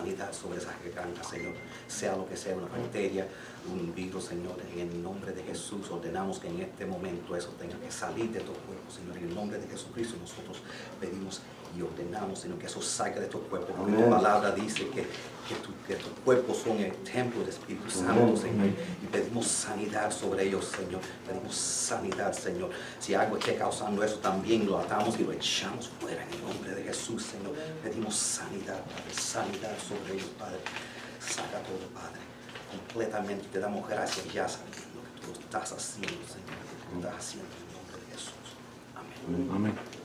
sanidad 0.00 0.32
sobre 0.32 0.58
esa 0.58 0.72
garganta, 0.82 1.22
Señor. 1.22 1.54
Sea 1.86 2.16
lo 2.16 2.26
que 2.26 2.36
sea, 2.36 2.56
una 2.56 2.68
bacteria, 2.68 3.28
un 3.70 3.94
virus, 3.94 4.24
Señor, 4.24 4.56
en 4.72 4.80
el 4.88 5.02
nombre 5.02 5.32
de 5.32 5.42
Jesús 5.42 5.90
ordenamos 5.90 6.38
que 6.38 6.48
en 6.48 6.60
este 6.60 6.86
momento 6.86 7.36
eso 7.36 7.50
tenga 7.58 7.78
que 7.78 7.90
salir 7.90 8.30
de 8.30 8.40
tu 8.40 8.52
cuerpo, 8.52 8.90
Señor. 8.90 9.16
En 9.18 9.24
el 9.28 9.34
nombre 9.34 9.58
de 9.58 9.68
Jesucristo 9.68 10.16
nosotros 10.18 10.62
pedimos 10.98 11.40
y 11.76 11.82
ordenamos, 11.82 12.40
Señor, 12.40 12.58
que 12.58 12.66
eso 12.66 12.82
salga 12.82 13.20
de 13.20 13.26
tu 13.26 13.40
cuerpo. 13.42 13.72
Porque 13.74 13.92
tu 13.92 14.10
palabra 14.10 14.50
dice 14.52 14.88
que, 14.88 15.02
que, 15.02 15.54
tu, 15.62 15.72
que 15.86 15.94
tu 15.96 16.10
cuerpo 16.24 16.54
son 16.54 16.78
el 16.78 16.92
templo 16.98 17.40
del 17.40 17.50
Espíritu 17.50 17.88
Santo, 17.90 18.36
Señor. 18.36 18.68
Y 19.02 19.06
pedimos 19.06 19.46
sanidad 19.46 20.10
sobre 20.10 20.48
ellos, 20.48 20.64
Señor. 20.64 21.00
Pedimos 21.26 21.54
sanidad, 21.54 22.32
Señor. 22.32 22.70
Si 22.98 23.14
algo 23.14 23.36
esté 23.36 23.56
causando 23.56 24.02
eso, 24.02 24.16
también 24.16 24.66
lo 24.66 24.78
atamos 24.78 25.18
y 25.18 25.24
lo 25.24 25.32
echamos 25.32 25.90
fuera 26.00 26.22
en 26.24 26.32
el 26.32 26.42
nombre 26.42 26.74
de 26.74 26.82
Jesús, 26.82 27.22
Señor. 27.22 27.54
Pedimos 27.82 28.16
sanidad, 28.16 28.82
Padre, 28.84 29.14
sanidad 29.14 29.76
sobre 29.78 30.14
ellos, 30.14 30.30
Padre. 30.38 30.58
Saca 31.20 31.62
todo, 31.62 31.86
Padre, 31.94 32.20
completamente. 32.70 33.46
Te 33.52 33.60
damos 33.60 33.88
gracias 33.88 34.26
ya 34.32 34.48
sabiendo 34.48 35.02
lo 35.02 35.20
que 35.20 35.26
tú 35.26 35.40
estás 35.40 35.72
haciendo, 35.72 36.18
Señor. 36.26 36.56
Lo 36.58 36.66
que 36.68 37.00
tú 37.00 37.06
estás 37.06 37.26
haciendo 37.26 37.48
en 37.54 37.66
el 37.66 37.72
nombre 37.74 37.96
de 37.96 38.12
Jesús. 38.12 38.56
Amén. 38.96 39.50
Amén. 39.54 39.99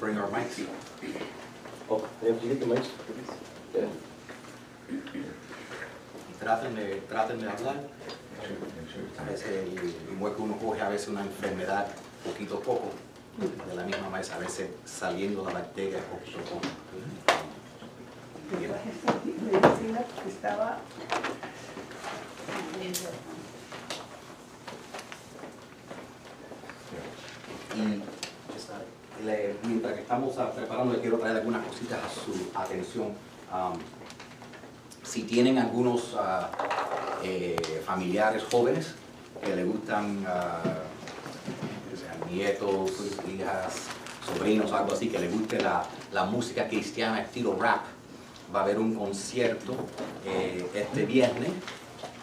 Bring 0.00 0.16
our 0.16 0.28
mics. 0.28 0.66
Oh, 1.90 2.08
yeah, 2.22 2.32
did 2.32 2.42
you 2.42 2.48
get 2.48 2.60
the 2.60 2.66
mics? 2.66 2.88
Yeah. 3.74 3.86
Y 6.30 6.34
traten 6.38 6.74
de, 6.74 7.02
traten 7.08 7.40
de 7.40 7.48
hablar. 7.48 7.76
A 9.18 9.24
veces 9.24 9.46
el 9.46 9.94
igual 10.12 10.34
que 10.34 10.42
uno 10.42 10.56
coge 10.56 10.80
a 10.80 10.88
veces 10.88 11.08
una 11.08 11.20
enfermedad 11.20 11.86
poquito 12.24 12.56
a 12.56 12.60
poco, 12.60 12.90
de 13.38 13.74
la 13.74 13.84
misma 13.84 14.08
manera, 14.08 14.34
a 14.34 14.38
veces 14.38 14.70
saliendo 14.86 15.44
la 15.44 15.52
bacteria 15.52 15.98
poquito 16.00 16.38
a 16.38 16.42
poco. 16.44 16.66
medicina 19.50 20.04
que 20.22 20.28
estaba 20.30 20.78
Y 27.76 29.24
le- 29.26 29.54
mientras 29.66 29.94
que 29.94 30.00
estamos 30.00 30.34
preparando, 30.54 30.94
le 30.94 31.00
quiero 31.00 31.18
traer 31.18 31.36
algunas 31.36 31.64
cositas 31.66 31.98
a 32.04 32.08
su 32.08 32.32
atención. 32.54 33.08
Am, 33.52 33.74
si 35.02 35.22
tienen 35.24 35.58
algunos 35.58 36.14
ah, 36.18 36.50
eh, 37.22 37.82
familiares 37.84 38.44
jóvenes 38.50 38.94
que 39.44 39.54
le 39.56 39.64
gustan, 39.64 40.24
sean 41.98 42.30
nietos, 42.30 42.92
hijas, 43.28 43.74
sobrinos, 44.26 44.72
algo 44.72 44.92
así, 44.92 45.08
que 45.08 45.18
le 45.18 45.28
guste 45.28 45.60
la, 45.60 45.84
la 46.12 46.24
música 46.24 46.68
cristiana 46.68 47.22
estilo 47.22 47.56
rap, 47.58 47.80
va 48.54 48.60
a 48.60 48.62
haber 48.64 48.78
un 48.78 48.94
concierto 48.94 49.74
eh, 50.26 50.66
este 50.74 51.06
viernes. 51.06 51.50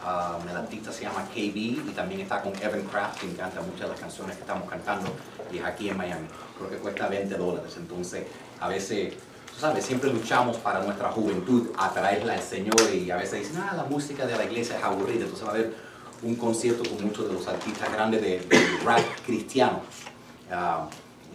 Um, 0.06 0.48
el 0.48 0.56
artista 0.56 0.92
se 0.92 1.04
llama 1.04 1.26
KB 1.26 1.58
y 1.58 1.94
también 1.96 2.22
está 2.22 2.42
con 2.42 2.54
Evan 2.62 2.84
Kraft, 2.84 3.20
que 3.20 3.26
encanta 3.26 3.62
muchas 3.62 3.82
de 3.82 3.88
las 3.88 4.00
canciones 4.00 4.36
que 4.36 4.42
estamos 4.42 4.70
cantando 4.70 5.10
y 5.52 5.58
es 5.58 5.66
aquí 5.66 5.90
en 5.90 5.98
Miami. 5.98 6.28
Creo 6.56 6.70
que 6.70 6.78
cuesta 6.78 7.08
20 7.08 7.36
dólares, 7.36 7.74
entonces 7.78 8.26
a 8.60 8.68
veces, 8.68 9.16
tú 9.52 9.60
sabes, 9.60 9.84
siempre 9.84 10.14
luchamos 10.14 10.58
para 10.58 10.84
nuestra 10.84 11.10
juventud, 11.10 11.70
atraerla 11.78 12.34
al 12.34 12.42
Señor 12.42 12.80
y 12.94 13.10
a 13.10 13.18
veces 13.18 13.40
dicen, 13.40 13.58
ah, 13.58 13.74
la 13.76 13.86
música 13.86 14.28
de 14.28 14.38
la 14.38 14.46
iglesia 14.46 14.78
es 14.78 14.84
aburrida, 14.84 15.24
entonces 15.24 15.46
va 15.46 15.52
a 15.52 15.56
haber 15.56 15.74
un 16.22 16.36
concierto 16.36 16.88
con 16.88 17.04
muchos 17.04 17.28
de 17.28 17.34
los 17.34 17.48
artistas 17.48 17.92
grandes 17.92 18.22
de, 18.22 18.40
de 18.40 18.80
rap 18.86 19.02
cristiano. 19.26 19.82
Ah, 20.52 20.88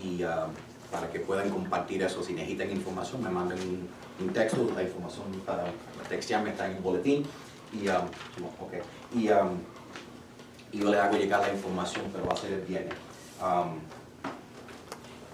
y 0.03 0.23
ah, 0.23 0.47
para 0.91 1.11
que 1.11 1.19
puedan 1.21 1.51
compartir 1.51 2.03
eso, 2.03 2.23
si 2.23 2.33
necesitan 2.33 2.71
información, 2.71 3.23
me 3.23 3.31
manden 3.31 3.59
un, 3.59 3.89
un 4.25 4.33
texto, 4.33 4.71
la 4.75 4.83
información 4.83 5.25
para 5.45 5.65
textearme 6.09 6.51
está 6.51 6.67
en 6.67 6.77
el 6.77 6.83
boletín. 6.83 7.27
Y, 7.73 7.89
um, 7.89 8.07
no, 8.39 8.47
ok. 8.61 8.75
y, 9.15 9.29
um, 9.31 9.59
y 10.73 10.79
yo 10.79 10.91
le 10.91 10.99
hago 10.99 11.17
llegar 11.17 11.41
la 11.41 11.53
información, 11.53 12.07
pero 12.13 12.27
va 12.27 12.35
a 12.35 12.37
ser 12.37 12.53
el 12.53 12.63
viernes. 12.63 12.95
Um, 13.41 13.79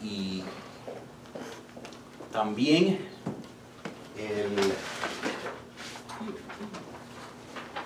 y 0.00 0.44
también 2.32 3.08
el, 4.16 4.56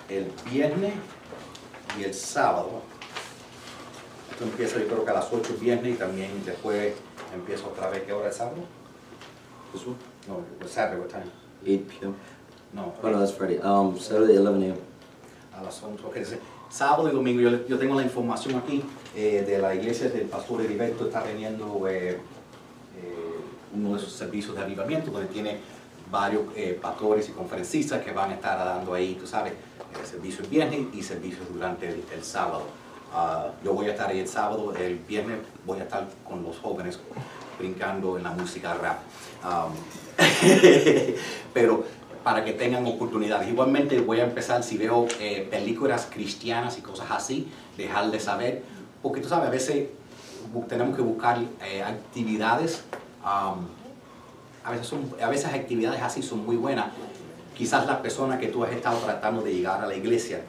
el 0.09 0.31
viernes 0.49 0.93
y 1.99 2.03
el 2.03 2.13
sábado. 2.13 2.81
Esto 4.31 4.43
empieza 4.45 4.79
yo 4.79 4.87
creo 4.87 5.05
que 5.05 5.11
a 5.11 5.15
las 5.15 5.31
8 5.31 5.53
el 5.53 5.59
viernes 5.59 5.95
y 5.95 5.97
también 5.97 6.43
después 6.45 6.93
empieza 7.33 7.67
otra 7.67 7.89
vez. 7.89 8.03
¿Qué 8.03 8.13
hora 8.13 8.29
es 8.29 8.35
sábado? 8.35 8.57
One? 9.73 9.95
No, 10.27 10.67
Saturday, 10.67 10.99
what 10.99 11.09
time? 11.09 11.31
8 11.63 11.85
p.m. 11.87 12.13
No, 12.73 12.93
Oh, 13.03 13.09
no, 13.09 13.19
that's 13.19 13.31
Friday. 13.33 13.59
Um, 13.59 13.97
Saturday, 13.99 14.37
11 14.37 14.63
a.m. 14.63 14.77
a 15.55 15.63
las 15.63 15.81
11. 15.83 16.03
ok, 16.05 16.15
dice, 16.15 16.39
Sábado 16.69 17.07
y 17.07 17.11
domingo, 17.11 17.39
yo, 17.39 17.67
yo 17.67 17.77
tengo 17.77 17.93
la 17.93 18.01
información 18.01 18.55
aquí 18.55 18.83
eh, 19.15 19.43
de 19.45 19.59
la 19.59 19.75
iglesia 19.75 20.09
del 20.09 20.25
pastor 20.27 20.61
Heriberto, 20.61 21.05
está 21.05 21.21
teniendo 21.21 21.87
eh, 21.87 22.13
eh, 22.13 22.19
uno 23.75 23.93
de 23.93 23.99
sus 23.99 24.11
servicios 24.13 24.55
de 24.55 24.63
avivamiento, 24.63 25.11
donde 25.11 25.27
tiene 25.27 25.59
varios 26.09 26.43
eh, 26.55 26.77
pastores 26.81 27.29
y 27.29 27.31
conferencistas 27.33 28.01
que 28.03 28.11
van 28.11 28.31
a 28.31 28.33
estar 28.35 28.57
dando 28.57 28.93
ahí, 28.95 29.15
tú 29.19 29.27
sabes, 29.27 29.53
eh, 29.53 29.57
servicio 30.03 30.43
el 30.43 30.49
viernes 30.49 30.79
y 30.93 31.03
servicios 31.03 31.45
durante 31.53 31.89
el, 31.89 32.03
el 32.11 32.23
sábado. 32.23 32.63
Ah, 33.13 33.51
yo 33.63 33.73
voy 33.73 33.87
a 33.87 33.91
estar 33.91 34.09
ahí 34.09 34.19
el 34.19 34.27
sábado, 34.27 34.73
el 34.75 34.95
viernes 34.97 35.37
voy 35.67 35.79
a 35.79 35.83
estar 35.83 36.07
con 36.27 36.41
los 36.41 36.57
jóvenes 36.57 36.99
brincando 37.59 38.17
en 38.17 38.23
la 38.23 38.31
música 38.31 38.73
rap. 38.73 38.99
Um, 39.45 39.73
pero 41.53 41.83
para 42.23 42.45
que 42.45 42.53
tengan 42.53 42.85
oportunidades. 42.87 43.49
Igualmente 43.49 43.99
voy 43.99 44.19
a 44.19 44.23
empezar, 44.23 44.63
si 44.63 44.77
veo 44.77 45.07
eh, 45.19 45.47
películas 45.51 46.07
cristianas 46.09 46.77
y 46.77 46.81
cosas 46.81 47.07
así, 47.11 47.47
dejarles 47.77 48.23
saber, 48.23 48.63
porque 49.01 49.19
tú 49.19 49.27
sabes, 49.27 49.47
a 49.47 49.51
veces 49.51 49.89
tenemos 50.67 50.95
que 50.95 51.01
buscar 51.01 51.39
eh, 51.65 51.83
actividades, 51.83 52.83
um, 53.23 53.65
a, 54.63 54.71
veces 54.71 54.87
son, 54.87 55.13
a 55.21 55.29
veces 55.29 55.53
actividades 55.53 56.01
así 56.01 56.21
son 56.21 56.45
muy 56.45 56.55
buenas. 56.55 56.87
Quizás 57.57 57.85
la 57.85 58.01
persona 58.01 58.39
que 58.39 58.47
tú 58.47 58.63
has 58.63 58.71
estado 58.71 58.97
tratando 58.99 59.41
de 59.41 59.53
llegar 59.53 59.81
a 59.81 59.87
la 59.87 59.95
iglesia 59.95 60.41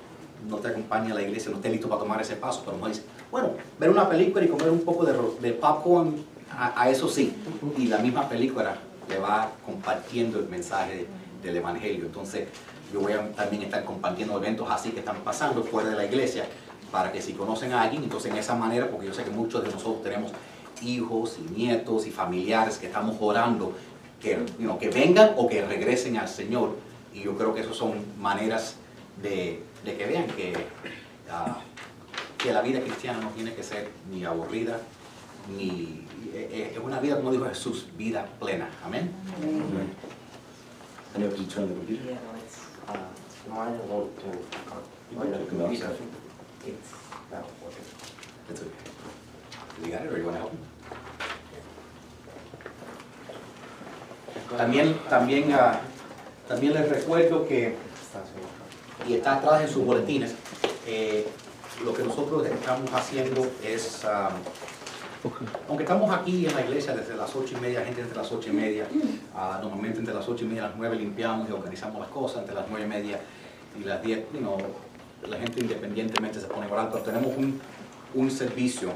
no 0.48 0.58
te 0.58 0.68
acompaña 0.68 1.12
a 1.12 1.14
la 1.14 1.22
iglesia, 1.22 1.50
no 1.50 1.56
esté 1.56 1.70
listo 1.70 1.88
para 1.88 2.00
tomar 2.00 2.20
ese 2.20 2.36
paso, 2.36 2.62
pero 2.64 2.76
no 2.76 2.86
dice, 2.86 3.02
bueno, 3.30 3.50
ver 3.78 3.90
una 3.90 4.08
película 4.08 4.44
y 4.44 4.48
comer 4.48 4.70
un 4.70 4.80
poco 4.80 5.04
de, 5.04 5.14
de 5.40 5.52
popcorn, 5.54 6.14
a, 6.56 6.82
a 6.82 6.90
eso 6.90 7.08
sí, 7.08 7.34
y 7.78 7.86
la 7.86 7.98
misma 7.98 8.28
película 8.28 8.76
le 9.08 9.18
va 9.18 9.50
compartiendo 9.64 10.38
el 10.38 10.48
mensaje 10.48 11.06
del 11.44 11.56
Evangelio. 11.56 12.06
Entonces, 12.06 12.48
yo 12.92 13.00
voy 13.00 13.12
a 13.12 13.30
también 13.32 13.62
estar 13.62 13.84
compartiendo 13.84 14.36
eventos 14.36 14.68
así 14.70 14.90
que 14.90 15.00
están 15.00 15.18
pasando 15.18 15.62
fuera 15.62 15.90
de 15.90 15.96
la 15.96 16.04
iglesia, 16.04 16.46
para 16.90 17.10
que 17.10 17.20
si 17.20 17.32
conocen 17.32 17.72
a 17.72 17.82
alguien, 17.82 18.04
entonces 18.04 18.30
en 18.30 18.38
esa 18.38 18.54
manera, 18.54 18.88
porque 18.88 19.06
yo 19.06 19.14
sé 19.14 19.24
que 19.24 19.30
muchos 19.30 19.64
de 19.64 19.70
nosotros 19.70 20.02
tenemos 20.02 20.32
hijos 20.82 21.38
y 21.38 21.52
nietos 21.52 22.06
y 22.06 22.10
familiares 22.10 22.78
que 22.78 22.86
estamos 22.86 23.16
orando, 23.20 23.72
que, 24.20 24.38
you 24.58 24.78
que 24.78 24.88
vengan 24.90 25.32
o 25.36 25.48
que 25.48 25.64
regresen 25.64 26.16
al 26.16 26.28
Señor, 26.28 26.76
y 27.12 27.22
yo 27.22 27.36
creo 27.36 27.54
que 27.54 27.60
esas 27.60 27.76
son 27.76 27.92
maneras 28.20 28.76
de, 29.20 29.62
de 29.84 29.96
que 29.96 30.06
vean 30.06 30.26
que, 30.28 30.52
ah, 31.30 31.58
que 32.38 32.52
la 32.52 32.62
vida 32.62 32.80
cristiana 32.80 33.20
no 33.20 33.30
tiene 33.30 33.54
que 33.54 33.62
ser 33.62 33.90
ni 34.10 34.24
aburrida, 34.24 34.78
ni 35.56 36.04
eh, 36.32 36.48
eh, 36.52 36.72
es 36.74 36.82
una 36.82 37.00
vida, 37.00 37.16
como 37.16 37.30
dijo 37.32 37.44
Jesús, 37.46 37.86
vida 37.96 38.26
plena. 38.40 38.68
Amén. 38.84 39.10
I 41.14 41.18
know 41.18 41.26
if 41.26 41.38
you 41.38 41.46
turn 41.46 41.68
the 41.68 41.74
computer. 41.74 42.02
Yeah, 42.06 42.14
no, 42.14 42.38
it's, 42.42 42.58
uh, 42.88 42.96
mine 43.48 43.78
won't 43.88 44.18
turn, 44.20 44.36
You 45.12 45.18
can 45.20 45.32
check 45.32 45.48
them 45.48 45.60
out. 45.62 45.72
it's 46.66 46.92
not 47.30 47.44
working. 47.62 47.84
It's 48.50 48.60
okay. 48.60 49.84
You 49.84 49.92
got 49.92 50.06
it, 50.06 50.12
or 50.12 50.18
you 50.18 50.24
want 50.24 50.36
to 50.36 50.40
help 50.40 50.52
me? 50.52 50.58
También, 54.56 54.94
también, 55.08 55.52
ah, 55.52 55.80
también 56.48 56.74
les 56.74 56.88
recuerdo 56.88 57.46
que, 57.46 57.76
y 59.08 59.14
está 59.14 59.36
atrás 59.36 59.62
en 59.62 59.68
sus 59.68 59.84
boletines, 59.84 60.34
eh, 60.86 61.26
lo 61.84 61.94
que 61.94 62.02
nosotros 62.02 62.46
estamos 62.46 62.90
haciendo 62.92 63.46
es, 63.62 64.04
ah, 65.24 65.58
aunque 65.68 65.84
estamos 65.84 66.10
aquí 66.14 66.46
en 66.46 66.54
la 66.54 66.60
iglesia 66.62 66.94
desde 66.94 67.16
las 67.16 67.34
ocho 67.34 67.56
y 67.56 67.60
media, 67.60 67.84
gente 67.84 68.00
entre 68.02 68.16
las 68.16 68.30
ocho 68.32 68.50
y 68.50 68.52
media, 68.52 68.86
ah, 69.34 69.58
normalmente 69.62 69.98
entre 69.98 70.14
las 70.14 70.28
ocho 70.28 70.44
y 70.44 70.48
media 70.48 70.62
y 70.62 70.66
las 70.66 70.76
nueve 70.76 70.96
limpiamos 70.96 71.48
y 71.48 71.52
organizamos 71.52 72.00
las 72.00 72.08
cosas, 72.10 72.38
entre 72.40 72.54
las 72.54 72.64
nueve 72.68 72.86
y 72.86 72.88
media 72.88 73.20
y 73.80 73.84
las 73.84 74.02
diez, 74.02 74.20
you 74.32 74.38
know, 74.40 74.56
la 75.28 75.36
gente 75.38 75.60
independientemente 75.60 76.40
se 76.40 76.46
pone 76.46 76.66
a 76.66 76.72
orar, 76.72 76.90
pero 76.90 77.02
tenemos 77.02 77.34
un, 77.36 77.60
un 78.14 78.30
servicio 78.30 78.92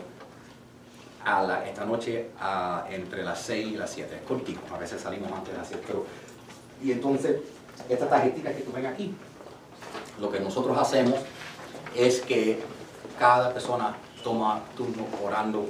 a 1.25 1.43
la, 1.43 1.67
esta 1.67 1.85
noche 1.85 2.31
a- 2.41 2.87
entre 2.91 3.23
las 3.25 3.41
6 3.43 3.67
y 3.73 3.77
las 3.77 3.91
7. 3.91 4.15
Es 4.17 4.23
cortico, 4.23 4.61
a 4.75 4.79
veces 4.79 5.01
salimos 5.01 5.31
antes 5.33 5.53
de 5.53 5.59
las 5.59 5.69
7. 5.69 5.85
Pero, 5.87 6.07
y 6.83 6.93
entonces, 6.93 7.37
esta 7.89 8.09
tarjetita 8.09 8.53
que 8.55 8.63
tú 8.63 8.73
ven 8.73 8.87
aquí, 8.87 9.15
lo 10.21 10.31
que 10.31 10.41
nosotros 10.41 10.77
hacemos 10.79 11.17
es 11.97 12.21
que 12.21 12.61
cada 13.19 13.53
persona 13.53 13.95
toma 14.23 14.61
turno 14.77 15.07
orando 15.25 15.69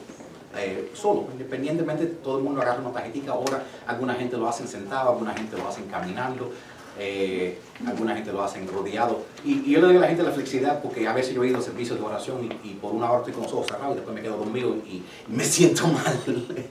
eh, 0.57 0.91
solo, 0.95 1.27
independientemente, 1.33 2.07
todo 2.07 2.39
el 2.39 2.45
mundo 2.45 2.63
agarra 2.63 2.81
una 2.81 2.93
tarjetita, 2.93 3.33
ahora 3.33 3.63
alguna 3.87 4.15
gente 4.15 4.37
lo 4.37 4.49
hacen 4.49 4.67
sentado, 4.67 5.11
alguna 5.11 5.35
gente 5.35 5.57
lo 5.57 5.69
hacen 5.69 5.87
caminando, 5.89 6.53
eh, 6.99 7.59
alguna 7.87 8.15
gente 8.15 8.33
lo 8.33 8.43
hacen 8.43 8.67
rodeado. 8.67 9.21
Y, 9.45 9.71
yo 9.71 9.81
le 9.81 9.87
doy 9.89 9.97
a 9.97 10.01
la 10.01 10.09
gente 10.09 10.23
la 10.23 10.33
flexibilidad 10.33 10.83
porque 10.83 11.07
a 11.07 11.13
veces 11.13 11.35
yo 11.35 11.45
he 11.45 11.49
ido 11.49 11.59
a 11.59 11.63
servicios 11.63 11.99
de 11.99 12.05
oración 12.05 12.49
y, 12.65 12.75
por 12.75 12.93
una 12.93 13.11
hora 13.11 13.19
estoy 13.19 13.35
con 13.35 13.43
los 13.45 13.53
ojos 13.53 13.67
cerrados 13.67 13.93
y 13.93 13.97
después 13.97 14.15
me 14.15 14.23
quedo 14.23 14.39
dormido 14.39 14.75
y, 14.75 15.03
me 15.29 15.45
siento 15.45 15.87
mal. 15.89 16.67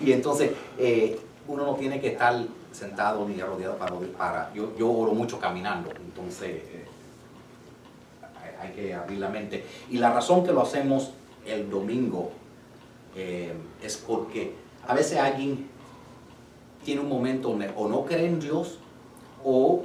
y 0.00 0.12
entonces 0.12 0.52
eh, 0.78 1.20
uno 1.46 1.66
no 1.66 1.74
tiene 1.74 2.00
que 2.00 2.08
estar 2.08 2.42
sentado 2.72 3.28
ni 3.28 3.40
rodeado 3.40 3.76
para, 4.16 4.52
yo, 4.54 4.90
oro 4.90 5.12
mucho 5.12 5.38
caminando, 5.38 5.90
entonces 5.90 6.62
hay 8.60 8.70
que 8.70 8.94
abrir 8.94 9.18
la 9.18 9.28
mente. 9.28 9.64
Y 9.90 9.98
la 9.98 10.12
razón 10.12 10.44
que 10.44 10.52
lo 10.52 10.62
hacemos 10.62 11.12
el 11.46 11.70
domingo 11.70 12.32
eh, 13.16 13.52
es 13.82 13.96
porque 13.96 14.54
a 14.86 14.94
veces 14.94 15.18
alguien 15.18 15.68
tiene 16.84 17.00
un 17.00 17.08
momento 17.08 17.50
o 17.76 17.88
no 17.88 18.04
cree 18.04 18.26
en 18.26 18.40
Dios 18.40 18.78
o 19.44 19.84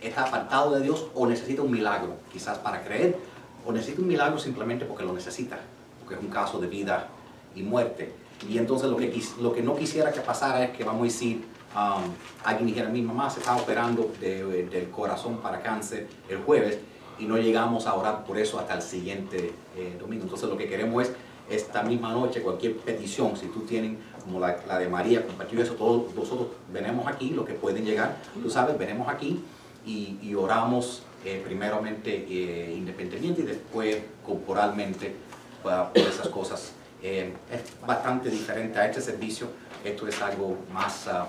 está 0.00 0.24
apartado 0.24 0.74
de 0.74 0.82
Dios 0.82 1.06
o 1.14 1.26
necesita 1.26 1.62
un 1.62 1.70
milagro, 1.70 2.14
quizás 2.32 2.58
para 2.58 2.82
creer, 2.82 3.16
o 3.64 3.72
necesita 3.72 4.02
un 4.02 4.08
milagro 4.08 4.38
simplemente 4.38 4.84
porque 4.84 5.04
lo 5.04 5.12
necesita, 5.12 5.58
porque 6.00 6.14
es 6.16 6.20
un 6.20 6.28
caso 6.28 6.58
de 6.58 6.66
vida 6.66 7.08
y 7.54 7.62
muerte. 7.62 8.12
Y 8.48 8.58
entonces 8.58 8.90
lo 8.90 8.96
que, 8.96 9.22
lo 9.40 9.52
que 9.52 9.62
no 9.62 9.76
quisiera 9.76 10.10
que 10.12 10.20
pasara 10.20 10.64
es 10.64 10.76
que 10.76 10.82
vamos 10.82 11.02
a 11.02 11.04
decir, 11.04 11.44
um, 11.76 12.02
alguien 12.44 12.66
dijera, 12.66 12.88
mi 12.88 13.00
mamá 13.02 13.30
se 13.30 13.38
está 13.38 13.54
operando 13.56 14.10
de- 14.20 14.66
del 14.66 14.90
corazón 14.90 15.36
para 15.38 15.62
cáncer 15.62 16.08
el 16.28 16.38
jueves 16.38 16.78
y 17.20 17.24
no 17.26 17.36
llegamos 17.38 17.86
a 17.86 17.94
orar 17.94 18.24
por 18.24 18.36
eso 18.38 18.58
hasta 18.58 18.74
el 18.74 18.82
siguiente 18.82 19.52
eh, 19.76 19.96
domingo. 20.00 20.24
Entonces 20.24 20.48
lo 20.48 20.56
que 20.56 20.68
queremos 20.68 21.04
es 21.04 21.12
esta 21.50 21.82
misma 21.82 22.12
noche, 22.12 22.42
cualquier 22.42 22.76
petición, 22.78 23.36
si 23.36 23.46
tú 23.46 23.60
tienen 23.60 23.98
como 24.24 24.38
la, 24.40 24.56
la 24.66 24.78
de 24.78 24.88
María, 24.88 25.26
compartir 25.26 25.60
eso, 25.60 25.74
todos 25.74 26.14
nosotros 26.14 26.48
venimos 26.72 27.06
aquí, 27.06 27.30
los 27.30 27.44
que 27.46 27.54
pueden 27.54 27.84
llegar, 27.84 28.16
tú 28.40 28.48
sabes, 28.48 28.78
venimos 28.78 29.08
aquí 29.08 29.42
y, 29.84 30.34
oramos 30.34 31.02
eh, 31.24 31.40
primeramente 31.44 32.24
eh, 32.28 32.74
y 32.76 33.42
después 33.42 33.98
corporalmente 34.24 35.14
pa- 35.62 35.92
por 35.92 36.02
esas 36.02 36.28
cosas. 36.28 36.72
Eh, 37.02 37.32
es 37.52 37.86
bastante 37.86 38.30
diferente 38.30 38.78
a 38.78 38.86
este 38.86 39.00
servicio, 39.00 39.48
esto 39.84 40.06
es 40.06 40.22
algo 40.22 40.56
más 40.72 41.08
ah, 41.08 41.26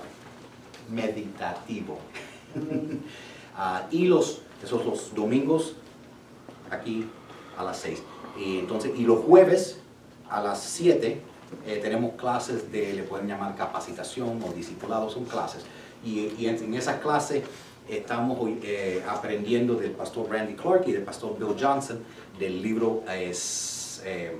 meditativo. 0.90 1.98
Ah, 3.56 3.86
y 3.92 4.06
los, 4.06 4.40
esos 4.64 4.84
los 4.84 5.14
domingos 5.14 5.74
aquí 6.72 7.06
a 7.56 7.62
las 7.62 7.76
6. 7.78 8.02
Y, 8.36 8.58
entonces, 8.58 8.90
y 8.98 9.02
los 9.04 9.20
jueves 9.20 9.78
a 10.30 10.42
las 10.42 10.60
7 10.62 11.20
eh, 11.66 11.78
tenemos 11.82 12.14
clases 12.14 12.70
de, 12.72 12.92
le 12.94 13.02
pueden 13.04 13.28
llamar 13.28 13.54
capacitación 13.54 14.42
o 14.42 14.52
discipulados, 14.52 15.12
son 15.12 15.24
clases. 15.24 15.62
Y, 16.04 16.32
y 16.38 16.46
en, 16.48 16.56
en 16.56 16.74
esas 16.74 17.00
clases 17.00 17.42
estamos 17.88 18.38
hoy, 18.40 18.58
eh, 18.62 19.02
aprendiendo 19.08 19.74
del 19.74 19.92
pastor 19.92 20.28
Randy 20.30 20.54
Clark 20.54 20.84
y 20.88 20.92
del 20.92 21.02
pastor 21.02 21.36
Bill 21.38 21.54
Johnson 21.60 22.00
del 22.38 22.60
libro, 22.62 23.02
es, 23.08 24.02
eh, 24.04 24.36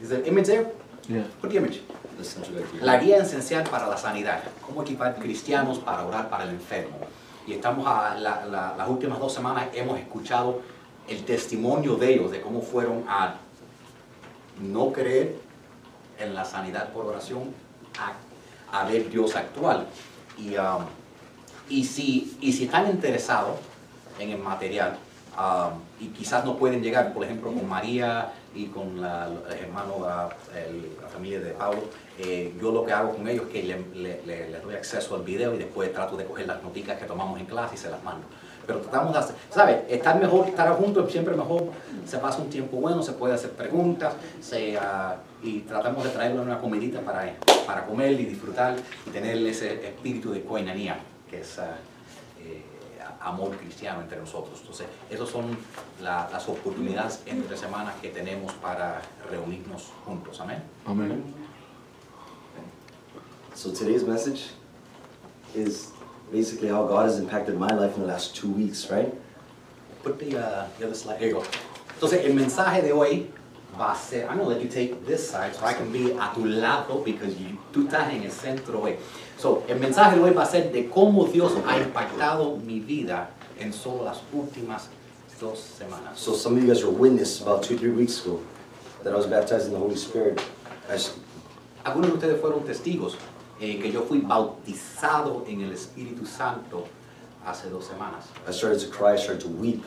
¿is 0.00 0.08
the 0.10 0.22
image 0.28 0.46
there? 0.46 0.66
Yeah. 1.08 1.26
Put 1.40 1.50
the 1.50 1.56
image. 1.56 1.80
La 2.82 2.98
guía 2.98 3.16
esencial 3.18 3.64
para 3.64 3.88
la 3.88 3.96
sanidad, 3.96 4.42
cómo 4.64 4.82
equipar 4.82 5.16
cristianos 5.16 5.78
para 5.80 6.06
orar 6.06 6.28
para 6.30 6.44
el 6.44 6.50
enfermo. 6.50 6.96
Y 7.46 7.54
estamos 7.54 7.84
a 7.88 8.14
la- 8.14 8.46
la- 8.46 8.74
las 8.78 8.88
últimas 8.88 9.18
dos 9.18 9.32
semanas 9.34 9.66
hemos 9.74 9.98
escuchado 9.98 10.60
el 11.08 11.24
testimonio 11.24 11.96
de 11.96 12.14
ellos, 12.14 12.30
de 12.30 12.40
cómo 12.40 12.60
fueron 12.62 13.04
a 13.08 13.34
no 14.60 14.92
creer 14.92 15.36
en 16.18 16.34
la 16.34 16.44
sanidad 16.44 16.90
por 16.92 17.06
oración, 17.06 17.52
a, 18.72 18.84
ver 18.86 19.08
Dios 19.10 19.34
actual. 19.36 19.86
Y, 20.38 20.56
um, 20.56 20.84
y, 21.68 21.84
si, 21.84 22.36
y 22.40 22.52
si 22.52 22.64
están 22.64 22.88
interesados 22.90 23.58
en 24.18 24.30
el 24.30 24.38
material, 24.38 24.98
um, 25.38 25.78
y 26.00 26.08
quizás 26.08 26.44
no 26.44 26.56
pueden 26.56 26.82
llegar, 26.82 27.12
por 27.12 27.24
ejemplo, 27.24 27.52
con 27.52 27.68
María 27.68 28.32
y 28.54 28.66
con 28.66 29.00
la, 29.00 29.28
el 29.50 29.58
hermano, 29.58 30.04
ah, 30.06 30.28
el- 30.54 30.96
la 31.00 31.08
familia 31.08 31.40
de 31.40 31.52
Pablo, 31.52 31.82
eh, 32.18 32.54
yo 32.60 32.70
lo 32.70 32.84
que 32.84 32.92
hago 32.92 33.16
con 33.16 33.26
ellos 33.28 33.46
es 33.46 33.52
que 33.52 33.62
le, 33.62 34.22
le- 34.26 34.50
les 34.50 34.62
doy 34.62 34.74
acceso 34.74 35.14
al 35.14 35.22
video 35.22 35.54
y 35.54 35.58
después 35.58 35.92
trato 35.92 36.16
de 36.16 36.24
coger 36.26 36.46
las 36.46 36.62
noticas 36.62 36.98
que 36.98 37.06
tomamos 37.06 37.40
en 37.40 37.46
clase 37.46 37.74
y 37.74 37.78
se 37.78 37.90
las 37.90 38.02
mando. 38.04 38.26
Pero 38.66 38.80
tratamos 38.80 39.12
de 39.12 39.18
hacer, 39.18 39.36
¿sabes? 39.50 39.78
Estar 39.88 40.20
mejor, 40.20 40.46
estar 40.48 40.72
juntos 40.76 41.06
es 41.06 41.12
siempre 41.12 41.34
mejor, 41.36 41.64
se 42.06 42.18
pasa 42.18 42.38
un 42.42 42.48
tiempo 42.50 42.76
bueno, 42.78 43.02
se 43.02 43.12
puede 43.12 43.34
hacer 43.34 43.50
preguntas, 43.52 44.14
se, 44.40 44.76
ah, 44.78 45.16
y 45.42 45.60
tratamos 45.60 46.04
de 46.04 46.10
traerle 46.10 46.40
una 46.40 46.58
comidita 46.58 47.00
para, 47.00 47.34
para 47.66 47.84
comer 47.86 48.12
y 48.12 48.24
disfrutar 48.26 48.76
y 49.06 49.10
tener 49.10 49.36
ese 49.46 49.86
espíritu 49.88 50.30
de 50.32 50.42
coinanía, 50.44 50.98
que 51.28 51.40
es 51.40 51.58
ah, 51.58 51.76
eh, 52.40 52.62
amor 53.20 53.56
cristiano 53.56 54.00
entre 54.00 54.18
nosotros. 54.20 54.58
Entonces, 54.60 54.86
esas 55.10 55.28
son 55.28 55.56
la- 56.00 56.28
las 56.32 56.48
oportunidades 56.48 57.20
entre 57.26 57.56
semanas 57.56 57.94
que 58.00 58.08
tenemos 58.08 58.52
para 58.54 59.00
reunirnos 59.30 59.90
juntos. 60.04 60.40
Amén. 60.40 60.62
Amen. 60.86 61.22
So 63.54 63.70
today's 63.72 64.04
message 64.06 64.50
is 65.54 65.92
basically 66.32 66.68
how 66.68 66.86
God 66.86 67.06
has 67.06 67.18
impacted 67.18 67.58
my 67.58 67.68
life 67.68 67.94
in 67.96 68.02
the 68.02 68.08
last 68.08 68.34
two 68.34 68.50
weeks, 68.50 68.90
right? 68.90 69.12
Put 70.02 70.18
the, 70.18 70.38
uh, 70.38 70.68
the 70.78 70.86
other 70.86 70.94
slide. 70.94 71.18
Here 71.18 71.28
you 71.28 71.34
go. 71.34 71.44
Entonces, 71.94 72.24
el 72.24 72.32
mensaje 72.32 72.82
de 72.82 72.92
hoy 72.92 73.26
va 73.78 73.92
a 73.92 73.96
ser, 73.96 74.26
I'm 74.28 74.38
going 74.38 74.48
to 74.48 74.54
let 74.54 74.62
you 74.62 74.68
take 74.68 75.06
this 75.06 75.30
side 75.30 75.54
so 75.54 75.64
I 75.64 75.74
can 75.74 75.92
be 75.92 76.10
a 76.10 76.32
tu 76.34 76.44
lado 76.44 77.04
because 77.04 77.36
you, 77.36 77.58
tú 77.72 77.86
estás 77.86 78.10
en 78.10 78.24
el 78.24 78.30
centro 78.30 78.80
hoy. 78.82 78.96
So, 79.36 79.62
el 79.68 79.78
mensaje 79.78 80.16
de 80.16 80.22
hoy 80.22 80.32
va 80.32 80.42
a 80.42 80.46
ser 80.46 80.72
de 80.72 80.88
cómo 80.88 81.30
Dios 81.30 81.52
ha 81.66 81.78
impactado 81.78 82.56
mi 82.56 82.80
vida 82.80 83.30
en 83.60 83.72
solo 83.72 84.04
las 84.04 84.20
últimas 84.32 84.88
dos 85.40 85.58
semanas. 85.58 86.16
So 86.16 86.34
some 86.34 86.56
of 86.56 86.62
you 86.62 86.68
guys 86.72 86.84
were 86.84 86.90
witness 86.92 87.42
about 87.42 87.62
two, 87.62 87.76
three 87.76 87.90
weeks 87.90 88.24
ago 88.24 88.40
that 89.02 89.12
I 89.12 89.16
was 89.16 89.26
baptized 89.26 89.66
in 89.66 89.72
the 89.72 89.78
Holy 89.78 89.96
Spirit. 89.96 90.40
I 90.88 90.98
Algunos 91.84 92.10
de 92.10 92.14
ustedes 92.14 92.40
fueron 92.40 92.64
testigos 92.64 93.16
eh, 93.62 93.78
que 93.78 93.92
yo 93.92 94.02
fui 94.02 94.18
bautizado 94.18 95.44
en 95.46 95.60
el 95.60 95.72
Espíritu 95.72 96.26
Santo 96.26 96.84
hace 97.46 97.70
dos 97.70 97.84
semanas. 97.86 98.26
I 98.48 98.50
started 98.52 98.80
to 98.80 98.88
cry, 98.90 99.14
I 99.14 99.16
started 99.16 99.40
to 99.42 99.48
weep. 99.48 99.84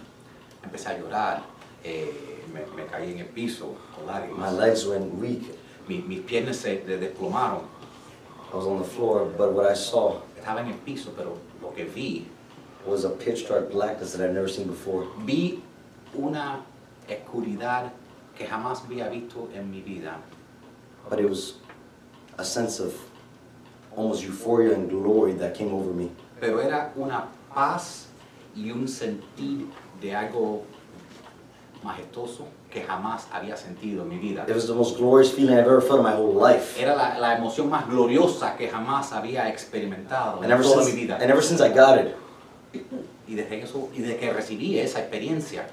Empecé 0.63 0.87
a 0.87 0.97
llorar, 0.97 1.43
eh, 1.83 2.41
me, 2.53 2.61
me 2.75 2.87
caí 2.89 3.11
en 3.11 3.19
el 3.19 3.25
piso 3.27 3.75
con 3.93 4.05
My 4.39 4.49
legs 4.49 4.85
went 4.85 5.13
weak. 5.19 5.43
Mi- 5.89 6.01
mis 6.01 6.21
piernas 6.21 6.55
se 6.55 6.77
de- 6.85 6.97
desplomaron. 6.97 7.63
I 8.53 8.55
was 8.55 8.65
on 8.65 8.79
the 8.79 8.87
floor, 8.87 9.25
but 9.25 9.51
what 9.51 9.69
I 9.69 9.73
saw 9.75 10.21
Estaba 10.39 10.61
en 10.61 10.67
el 10.67 10.77
piso, 10.85 11.11
pero 11.15 11.37
lo 11.61 11.71
que 11.71 11.83
vi, 11.83 12.25
was 12.85 13.03
a 13.03 13.09
pitch 13.09 13.47
dark 13.49 13.71
blackness 13.71 14.13
that 14.13 14.21
I'd 14.25 14.33
never 14.33 14.47
seen 14.47 14.67
before. 14.67 15.05
vi 15.25 15.61
una 16.17 16.63
oscuridad 17.09 17.91
que 18.37 18.45
jamás 18.47 18.83
había 18.85 19.09
visto 19.09 19.49
en 19.53 19.69
mi 19.69 19.81
vida. 19.81 20.17
But 21.09 21.19
it 21.19 21.27
was 21.29 21.55
a 22.37 22.45
sense 22.45 22.79
of 22.79 22.93
almost 23.95 24.23
euphoria 24.23 24.73
and 24.73 24.89
glory 24.89 25.33
that 25.33 25.53
came 25.55 25.73
over 25.73 25.93
me. 25.93 26.09
Pero 26.39 26.59
era 26.59 26.91
una 26.95 27.25
paz 27.53 28.07
y 28.55 28.71
un 28.71 28.87
sentir 28.87 29.67
de 30.01 30.15
algo 30.15 30.63
majestuoso 31.83 32.47
que 32.69 32.81
jamás 32.81 33.27
había 33.31 33.55
sentido 33.55 34.03
en 34.03 34.09
mi 34.09 34.17
vida. 34.17 34.45
It 34.47 34.55
was 34.55 34.67
the 34.67 34.73
most 34.73 34.97
glorious 34.97 35.31
feeling 35.31 35.53
I've 35.53 35.67
ever 35.67 35.81
felt 35.81 35.99
in 35.99 36.03
my 36.03 36.13
whole 36.15 36.33
life. 36.33 36.77
Era 36.81 36.95
la, 36.95 37.17
la 37.19 37.37
emoción 37.37 37.69
más 37.69 37.87
gloriosa 37.87 38.55
que 38.57 38.67
jamás 38.67 39.13
había 39.13 39.47
experimentado 39.49 40.37
And 40.37 40.45
en 40.45 40.51
ever 40.51 40.63
toda 40.63 40.83
since, 40.83 40.93
mi 40.95 41.01
vida. 41.01 41.15
and 41.21 41.29
ever 41.31 41.41
since 41.43 41.61
I 41.61 41.69
got 41.69 41.97
it, 41.99 42.13
Y 43.27 43.35
desde, 43.35 43.61
eso, 43.63 43.89
y 43.95 43.99
desde 44.01 44.17
que 44.17 44.33
recibí 44.33 44.77
esa 44.77 44.99
experiencia, 44.99 45.65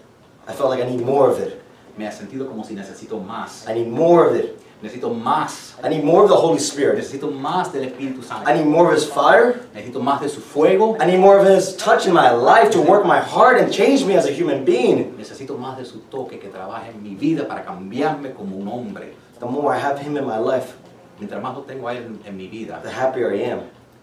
I 0.49 0.53
felt 0.53 0.71
like 0.71 0.81
I 0.83 0.87
need 0.89 1.05
more 1.05 1.31
of 1.31 1.41
it. 1.41 1.61
me 1.99 2.07
ha 2.07 2.13
sentido 2.13 2.47
como 2.47 2.63
si 2.65 2.75
necesito 2.75 3.19
más. 3.19 3.67
I 3.69 3.75
need 3.75 3.89
more 3.89 4.27
of 4.29 4.37
it. 4.37 4.57
Necesito 4.83 5.11
más. 5.15 5.75
I 5.85 5.89
need 5.89 6.03
more 6.05 6.25
of 6.25 6.29
the 6.31 6.37
Holy 6.37 6.59
Spirit. 6.59 6.97
Necesito 6.99 7.31
más 7.31 7.73
del 7.73 7.85
Espíritu 7.85 8.23
Santo. 8.23 8.51
I 8.51 8.55
need 8.59 8.67
more 8.67 8.89
of 8.89 8.95
His 8.95 9.05
fire. 9.05 9.61
Necesito 9.75 10.01
más 10.01 10.21
de 10.21 10.29
su 10.29 10.41
fuego. 10.41 10.97
I 11.01 11.07
need 11.07 11.21
more 11.21 11.39
of 11.39 11.47
His 11.47 11.77
touch 11.77 12.07
in 12.07 12.13
my 12.13 12.31
life 12.31 12.71
to 12.73 12.81
work 12.81 13.05
my 13.07 13.21
heart 13.21 13.59
and 13.61 13.73
change 13.73 14.05
me 14.05 14.17
as 14.17 14.27
a 14.27 14.33
human 14.33 14.65
being. 14.65 15.15
Necesito 15.17 15.57
más 15.57 15.77
de 15.79 15.85
su 15.85 16.01
toque 16.11 16.39
que 16.41 16.49
trabaje 16.49 16.91
en 16.91 17.03
mi 17.03 17.15
vida 17.15 17.47
para 17.47 17.63
cambiarme 17.65 18.33
como 18.33 18.57
un 18.57 18.67
hombre. 18.67 19.15
The 19.39 19.47
more 19.47 19.73
I 19.73 19.79
have 19.79 20.01
Him 20.01 20.17
in 20.17 20.27
my 20.27 20.39
life, 20.39 20.75
Mientras 21.21 21.41
más 21.41 21.55
lo 21.55 21.63
tengo 21.63 21.87
a 21.87 21.93
él 21.95 22.05
en, 22.05 22.21
en 22.27 22.37
mi 22.37 22.49
vida, 22.49 22.81
the 22.83 22.89
happier 22.91 23.33
I 23.33 23.45
am. 23.53 23.61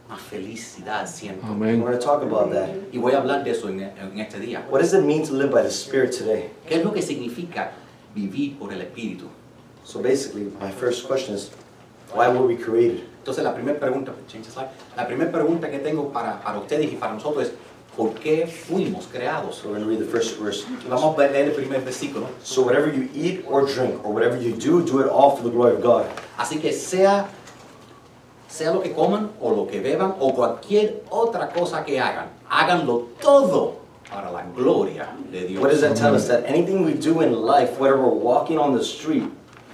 más 0.09 0.21
felicidad 0.21 1.05
siento. 1.07 1.45
We're 1.45 1.51
Amen. 1.71 1.81
going 1.81 1.91
to 1.91 1.99
talk 1.99 2.23
about 2.23 2.51
that. 2.53 2.69
Y 2.93 2.97
voy 2.97 3.11
a 3.13 3.17
hablar 3.17 3.43
de 3.43 3.51
eso 3.51 3.67
en, 3.67 3.81
en 3.81 4.19
este 4.19 4.39
día. 4.39 4.63
What 4.69 4.79
does 4.79 4.93
it 4.93 5.03
mean 5.03 5.23
to 5.27 5.33
live 5.33 5.51
by 5.51 5.61
the 5.61 5.69
Spirit 5.69 6.11
today? 6.17 6.49
¿Qué 6.67 6.75
es 6.75 6.83
lo 6.85 6.93
que 6.93 7.01
significa 7.01 7.71
vivir 8.15 8.57
por 8.57 8.71
el 8.71 8.79
Espíritu? 8.81 9.25
So 9.89 9.99
basically, 9.99 10.43
my 10.61 10.69
first 10.69 11.07
question 11.07 11.33
is, 11.33 11.49
why 12.13 12.29
were 12.29 12.45
we 12.45 12.55
created? 12.55 13.09
Entonces 13.23 13.43
la 13.43 13.55
primera 13.55 13.79
pregunta, 13.79 14.13
la 14.95 15.07
primera 15.07 15.31
pregunta 15.31 15.71
que 15.71 15.79
tengo 15.79 16.13
para, 16.13 16.39
para 16.43 16.59
ustedes 16.59 16.93
y 16.93 16.95
para 16.95 17.13
nosotros 17.13 17.47
es, 17.47 17.53
por 17.97 18.13
qué 18.13 18.45
fuimos 18.45 19.07
creados. 19.11 19.55
So 19.55 19.69
we're 19.69 19.79
going 19.79 19.85
to 19.85 19.89
read 19.89 19.99
the 19.99 20.05
first 20.05 20.37
verse. 20.37 20.63
Vamos 20.87 21.17
a 21.17 21.21
leer 21.21 21.49
el 21.49 21.55
primer 21.55 21.81
versículo. 21.81 22.27
So 22.43 22.61
whatever 22.61 22.93
you 22.93 23.09
eat 23.15 23.43
or 23.47 23.65
drink 23.65 24.05
or 24.05 24.13
whatever 24.13 24.37
you 24.37 24.53
do, 24.53 24.85
do 24.85 24.99
it 24.99 25.07
all 25.07 25.35
for 25.35 25.41
the 25.41 25.49
glory 25.49 25.73
of 25.73 25.81
God. 25.81 26.05
Así 26.37 26.61
que 26.61 26.71
sea, 26.71 27.27
sea 28.47 28.71
lo 28.71 28.81
que 28.81 28.93
coman 28.93 29.31
o 29.41 29.49
lo 29.49 29.65
que 29.65 29.81
beban 29.81 30.13
o 30.19 30.35
cualquier 30.35 31.03
otra 31.09 31.51
cosa 31.51 31.83
que 31.83 31.99
hagan, 31.99 32.29
háganlo 32.47 33.07
todo 33.19 33.79
para 34.07 34.29
la 34.31 34.43
gloria 34.55 35.09
de 35.31 35.47
Dios. 35.47 35.59
What 35.59 35.71
does 35.71 35.81
that 35.81 35.95
tell 35.95 36.13
us? 36.13 36.27
That 36.27 36.45
anything 36.45 36.85
we 36.85 36.93
do 36.93 37.21
in 37.21 37.33
life, 37.33 37.79
whether 37.79 37.97
we're 37.97 38.07
walking 38.07 38.59
on 38.59 38.77
the 38.77 38.83
street, 38.83 39.23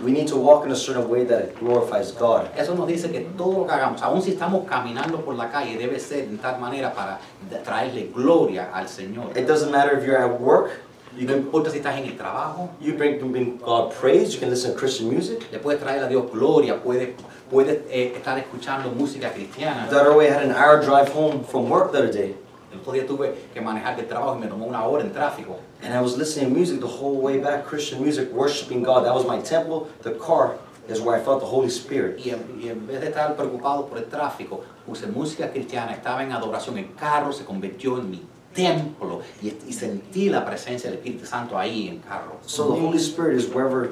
we 0.01 0.11
need 0.11 0.27
to 0.27 0.35
walk 0.35 0.65
in 0.65 0.71
a 0.71 0.75
certain 0.75 1.07
way 1.07 1.23
that 1.23 1.41
it 1.41 1.59
glorifies 1.59 2.11
God. 2.11 2.49
Eso 2.57 2.75
nos 2.75 2.87
dice 2.87 3.11
que 3.11 3.21
todo 3.37 3.59
lo 3.59 3.65
que 3.65 3.73
hagamos, 3.73 4.01
aun 4.01 4.21
si 4.21 4.31
estamos 4.31 4.67
caminando 4.67 5.23
por 5.23 5.35
la 5.35 5.49
calle, 5.49 5.77
debe 5.77 5.99
ser 5.99 6.27
de 6.27 6.37
tal 6.37 6.59
manera 6.59 6.93
para 6.93 7.19
traerle 7.63 8.11
gloria 8.13 8.69
al 8.73 8.87
Señor. 8.87 9.35
It 9.37 9.47
doesn't 9.47 9.71
matter 9.71 9.97
if 9.97 10.05
you're 10.05 10.17
at 10.17 10.39
work, 10.39 10.71
you 11.17 11.25
No 11.25 11.33
can 11.33 11.43
importa 11.43 11.71
si 11.71 11.77
estás 11.79 11.97
en 11.97 12.05
el 12.05 12.17
trabajo, 12.17 12.69
you 12.81 12.93
bring, 12.93 13.19
bring 13.31 13.57
God 13.57 13.93
praise, 13.93 14.33
you 14.33 14.39
can 14.39 14.49
listen 14.49 14.73
to 14.73 14.77
Christian 14.77 15.09
music. 15.09 15.49
le 15.51 15.59
puedes 15.59 15.79
traer 15.79 16.03
a 16.03 16.09
Dios 16.09 16.29
gloria, 16.29 16.81
puedes, 16.81 17.15
puedes 17.49 17.83
eh, 17.89 18.13
estar 18.15 18.37
escuchando 18.37 18.91
música 18.91 19.31
cristiana. 19.31 19.87
The 19.89 19.97
other 19.97 20.13
way, 20.13 20.29
I 20.29 20.33
had 20.33 20.43
an 20.43 20.51
hour 20.51 20.83
drive 20.83 21.09
home 21.13 21.43
from 21.45 21.69
work 21.69 21.93
the 21.93 21.99
other 21.99 22.11
day, 22.11 22.35
El 22.75 22.81
otro 22.81 22.93
día 22.93 23.07
tuve 23.07 23.33
que 23.53 23.61
manejar 23.61 23.95
del 23.95 24.07
trabajo 24.07 24.35
y 24.35 24.39
me 24.41 24.47
tomó 24.47 24.65
una 24.65 24.83
hora 24.85 25.03
en 25.03 25.11
tráfico. 25.11 25.59
and 25.81 25.93
I 25.93 26.01
was 26.01 26.17
listening 26.17 26.49
to 26.49 26.55
music 26.55 26.79
the 26.81 26.87
whole 26.87 27.21
way 27.21 27.37
back, 27.39 27.65
Christian 27.65 28.01
music, 28.03 28.31
worshiping 28.31 28.83
God. 28.83 29.05
That 29.05 29.13
was 29.13 29.25
my 29.25 29.39
temple. 29.39 29.87
The 30.01 30.11
car 30.13 30.57
is 30.89 30.99
where 30.99 31.15
I 31.15 31.23
felt 31.23 31.39
the 31.39 31.45
Holy 31.45 31.69
Spirit. 31.69 32.19
Y 32.25 32.31
en, 32.31 32.59
y 32.61 32.69
en 32.69 32.85
vez 32.87 33.01
de 33.01 33.07
estar 33.07 33.35
preocupado 33.35 33.87
por 33.87 33.97
el 33.97 34.05
tráfico, 34.05 34.63
puse 34.85 35.07
música 35.07 35.51
cristiana, 35.51 35.93
estaba 35.93 36.23
en 36.23 36.31
adoración, 36.31 36.77
el 36.77 36.93
carro 36.95 37.31
se 37.31 37.45
convirtió 37.45 37.97
en 37.97 38.11
mi 38.11 38.21
templo 38.53 39.21
y, 39.41 39.53
y 39.67 39.73
sentí 39.73 40.29
la 40.29 40.43
presencia 40.45 40.89
del 40.89 40.99
Espíritu 40.99 41.25
Santo 41.25 41.57
ahí 41.57 41.87
en 41.87 41.95
el 41.95 42.01
carro. 42.01 42.37
So 42.45 42.73
the 42.73 42.79
Holy 42.81 42.99
Spirit 42.99 43.37
is 43.37 43.47
wherever, 43.47 43.91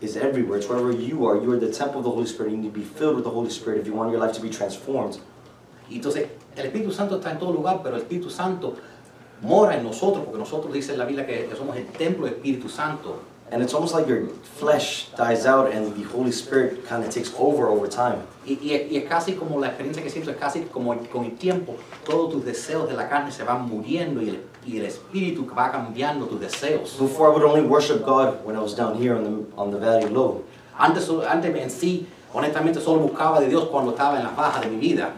is 0.00 0.16
everywhere. 0.16 0.58
It's 0.58 0.68
wherever 0.68 0.90
you 0.90 1.26
are. 1.26 1.36
You 1.36 1.52
are 1.52 1.58
the 1.58 1.70
temple 1.70 1.98
of 1.98 2.04
the 2.04 2.10
Holy 2.10 2.26
Spirit. 2.26 2.52
You 2.52 2.58
need 2.58 2.72
to 2.72 2.78
be 2.78 2.84
filled 2.84 3.16
with 3.16 3.24
the 3.24 3.30
Holy 3.30 3.50
Spirit 3.50 3.80
if 3.80 3.86
you 3.86 3.94
want 3.94 4.10
your 4.10 4.20
life 4.20 4.32
to 4.34 4.40
be 4.40 4.50
transformed. 4.50 5.20
Y 5.90 5.96
entonces, 5.96 6.28
el 6.56 6.66
Espíritu 6.66 6.92
Santo 6.92 7.16
está 7.16 7.32
en 7.32 7.38
todo 7.38 7.52
lugar, 7.52 7.80
pero 7.82 7.96
el 7.96 8.02
Espíritu 8.02 8.30
Santo 8.30 8.74
mora 9.42 9.76
en 9.76 9.82
nosotros, 9.82 10.24
porque 10.24 10.38
nosotros 10.38 10.72
dice 10.72 10.92
en 10.92 10.98
la 10.98 11.04
Biblia 11.04 11.26
que 11.26 11.48
somos 11.56 11.76
el 11.76 11.86
templo 11.86 12.26
del 12.26 12.34
Espíritu 12.34 12.68
Santo. 12.68 13.20
And 13.52 13.64
it's 13.64 13.74
almost 13.74 13.94
like 13.94 14.06
your 14.06 14.28
flesh 14.58 15.08
dies 15.16 15.44
out 15.44 15.72
and 15.72 15.92
the 15.96 16.04
Holy 16.04 16.30
Spirit 16.30 16.86
kind 16.86 17.02
of 17.02 17.10
takes 17.10 17.32
over 17.36 17.66
over 17.66 17.88
time. 17.88 18.22
Y, 18.46 18.52
y 18.62 18.88
y 18.92 18.96
es 18.96 19.08
casi 19.08 19.32
como 19.32 19.58
la 19.58 19.66
experiencia 19.68 20.04
que 20.04 20.08
siento, 20.08 20.30
es 20.30 20.36
casi 20.36 20.60
como 20.72 20.94
con 21.10 21.24
el 21.24 21.36
tiempo, 21.36 21.74
todos 22.04 22.30
tus 22.30 22.44
deseos 22.44 22.88
de 22.88 22.94
la 22.94 23.08
carne 23.08 23.32
se 23.32 23.42
van 23.42 23.68
muriendo 23.68 24.22
y 24.22 24.28
el, 24.28 24.40
y 24.64 24.78
el 24.78 24.84
Espíritu 24.86 25.46
va 25.46 25.72
cambiando 25.72 26.26
tus 26.26 26.38
deseos. 26.38 26.96
Before 27.00 27.28
I 27.28 27.34
would 27.34 27.44
only 27.44 27.62
worship 27.62 28.04
God 28.04 28.44
when 28.44 28.54
I 28.54 28.60
was 28.60 28.76
down 28.76 28.94
here 28.94 29.16
on 29.16 29.24
the, 29.24 29.56
on 29.56 29.72
the 29.72 29.78
valley 29.78 30.08
low. 30.08 30.44
Antes, 30.78 31.10
antes 31.28 31.52
en 31.52 31.70
sí, 31.70 32.06
honestamente, 32.32 32.80
solo 32.80 33.00
buscaba 33.00 33.40
de 33.40 33.48
Dios 33.48 33.64
cuando 33.64 33.90
estaba 33.90 34.16
en 34.16 34.24
las 34.24 34.36
bajas 34.36 34.60
de 34.62 34.68
mi 34.68 34.76
vida. 34.76 35.12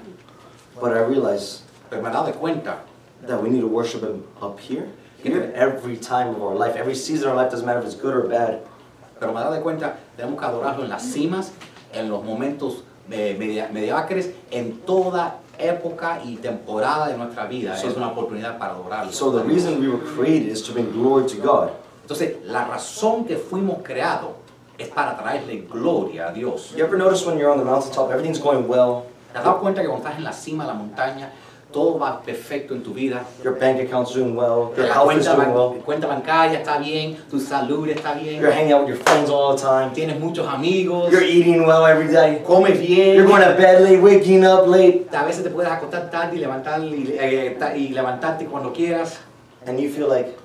But 0.83 0.93
I 0.97 1.01
realized 1.07 1.61
Pero 1.89 2.03
me 2.03 2.09
he 2.11 2.13
dado 2.13 2.33
cuenta 2.33 2.79
that 3.29 3.41
we 3.41 3.49
need 3.51 3.61
to 3.61 3.69
worship 3.69 4.03
Him 4.03 4.25
up 4.43 4.59
here, 4.59 4.89
here, 5.23 5.53
every 5.55 5.97
time 5.97 6.35
of 6.35 6.43
our 6.43 6.57
life. 6.57 6.75
Every 6.77 6.97
season 6.97 7.29
of 7.29 7.37
our 7.37 7.43
life 7.45 7.53
doesn't 7.53 7.65
matter 7.65 7.79
if 7.79 7.87
it's 7.87 7.95
good 7.95 8.15
or 8.17 8.27
bad. 8.27 8.63
Pero 9.21 9.33
me 9.33 9.41
he 9.41 9.45
dado 9.45 9.63
cuenta, 9.63 9.95
tenemos 10.17 10.39
que 10.41 10.45
adorarlo 10.47 10.83
en 10.83 10.91
las 10.91 11.03
cimas, 11.05 11.53
en 11.95 12.11
los 12.11 12.25
momentos 12.25 12.83
eh, 13.11 13.37
media- 13.39 13.69
mediocres, 13.73 14.31
en 14.51 14.79
toda 14.85 15.37
época 15.59 16.21
y 16.25 16.37
temporada 16.37 17.09
de 17.09 17.17
nuestra 17.17 17.47
vida. 17.47 17.77
So- 17.77 17.89
es 17.89 17.97
una 17.97 18.09
oportunidad 18.09 18.59
para 18.59 18.73
adorarlo. 18.75 19.13
So 19.13 19.31
the 19.31 19.45
reason 19.45 19.81
we 19.81 19.89
were 19.89 20.03
created 20.17 20.49
is 20.49 20.63
to 20.65 20.73
bring 20.73 20.91
glory 20.91 21.27
to 21.29 21.37
God. 21.41 21.71
Entonces, 22.03 22.39
la 22.45 22.65
razón 22.67 23.25
que 23.25 23.37
fuimos 23.37 23.83
creados 23.85 24.33
es 24.79 24.89
para 24.89 25.17
traerle 25.17 25.61
gloria 25.71 26.29
a 26.29 26.33
Dios. 26.33 26.73
You 26.77 26.83
ever 26.85 26.97
notice 26.99 27.25
when 27.25 27.39
you're 27.39 27.53
on 27.53 27.59
the 27.59 27.65
mountaintop, 27.65 28.11
everything's 28.11 28.41
going 28.41 28.67
well, 28.67 29.05
¿Te 29.33 29.39
has 29.39 29.45
dado 29.45 29.61
cuenta 29.61 29.81
que 29.81 29.89
cuando 29.89 30.05
estás 30.05 30.19
en 30.19 30.25
la 30.25 30.33
cima 30.33 30.65
de 30.65 30.69
la 30.69 30.75
montaña, 30.75 31.33
todo 31.73 31.99
va 31.99 32.21
perfecto 32.21 32.75
en 32.75 32.83
tu 32.83 32.93
vida? 32.93 33.25
your 33.43 33.59
bank 33.59 33.81
account's 33.81 34.13
doing 34.13 34.37
well, 34.37 34.75
your 34.77 34.87
health 34.87 35.11
is 35.17 35.25
doing 35.25 35.55
well, 35.55 35.81
cuenta 35.83 36.07
bancaria 36.07 36.59
está 36.59 36.77
bien, 36.79 37.17
tu 37.31 37.41
salud 37.41 37.89
está 37.89 38.13
bien, 38.13 38.41
you're 38.43 38.53
hanging 38.53 38.73
out 38.73 38.83
with 38.83 38.91
your 38.91 39.03
friends 39.05 39.31
all 39.31 39.57
the 39.57 39.63
time, 39.63 39.91
tienes 39.95 40.21
muchos 40.21 40.47
amigos, 40.47 41.11
you're 41.11 41.25
eating 41.25 41.65
well 41.65 41.87
every 41.87 42.13
day, 42.13 42.43
comes 42.47 42.79
bien. 42.79 43.17
you're 43.17 43.27
going 43.27 43.41
to 43.41 43.55
bed 43.57 43.81
late, 43.83 44.03
waking 44.03 44.45
up 44.45 44.67
late, 44.67 45.09
A 45.15 45.25
veces 45.25 45.43
te 45.43 45.49
puedes 45.49 45.73
acostar 45.73 46.11
tarde 46.11 46.37
y, 46.37 46.41
levantar, 46.41 46.85
y, 46.85 47.17
eh, 47.19 47.57
y 47.77 47.89
levantarte 47.89 48.45
cuando 48.45 48.71
quieras. 48.71 49.19
and 49.65 49.81
you 49.81 49.89
feel 49.91 50.09
like, 50.09 50.37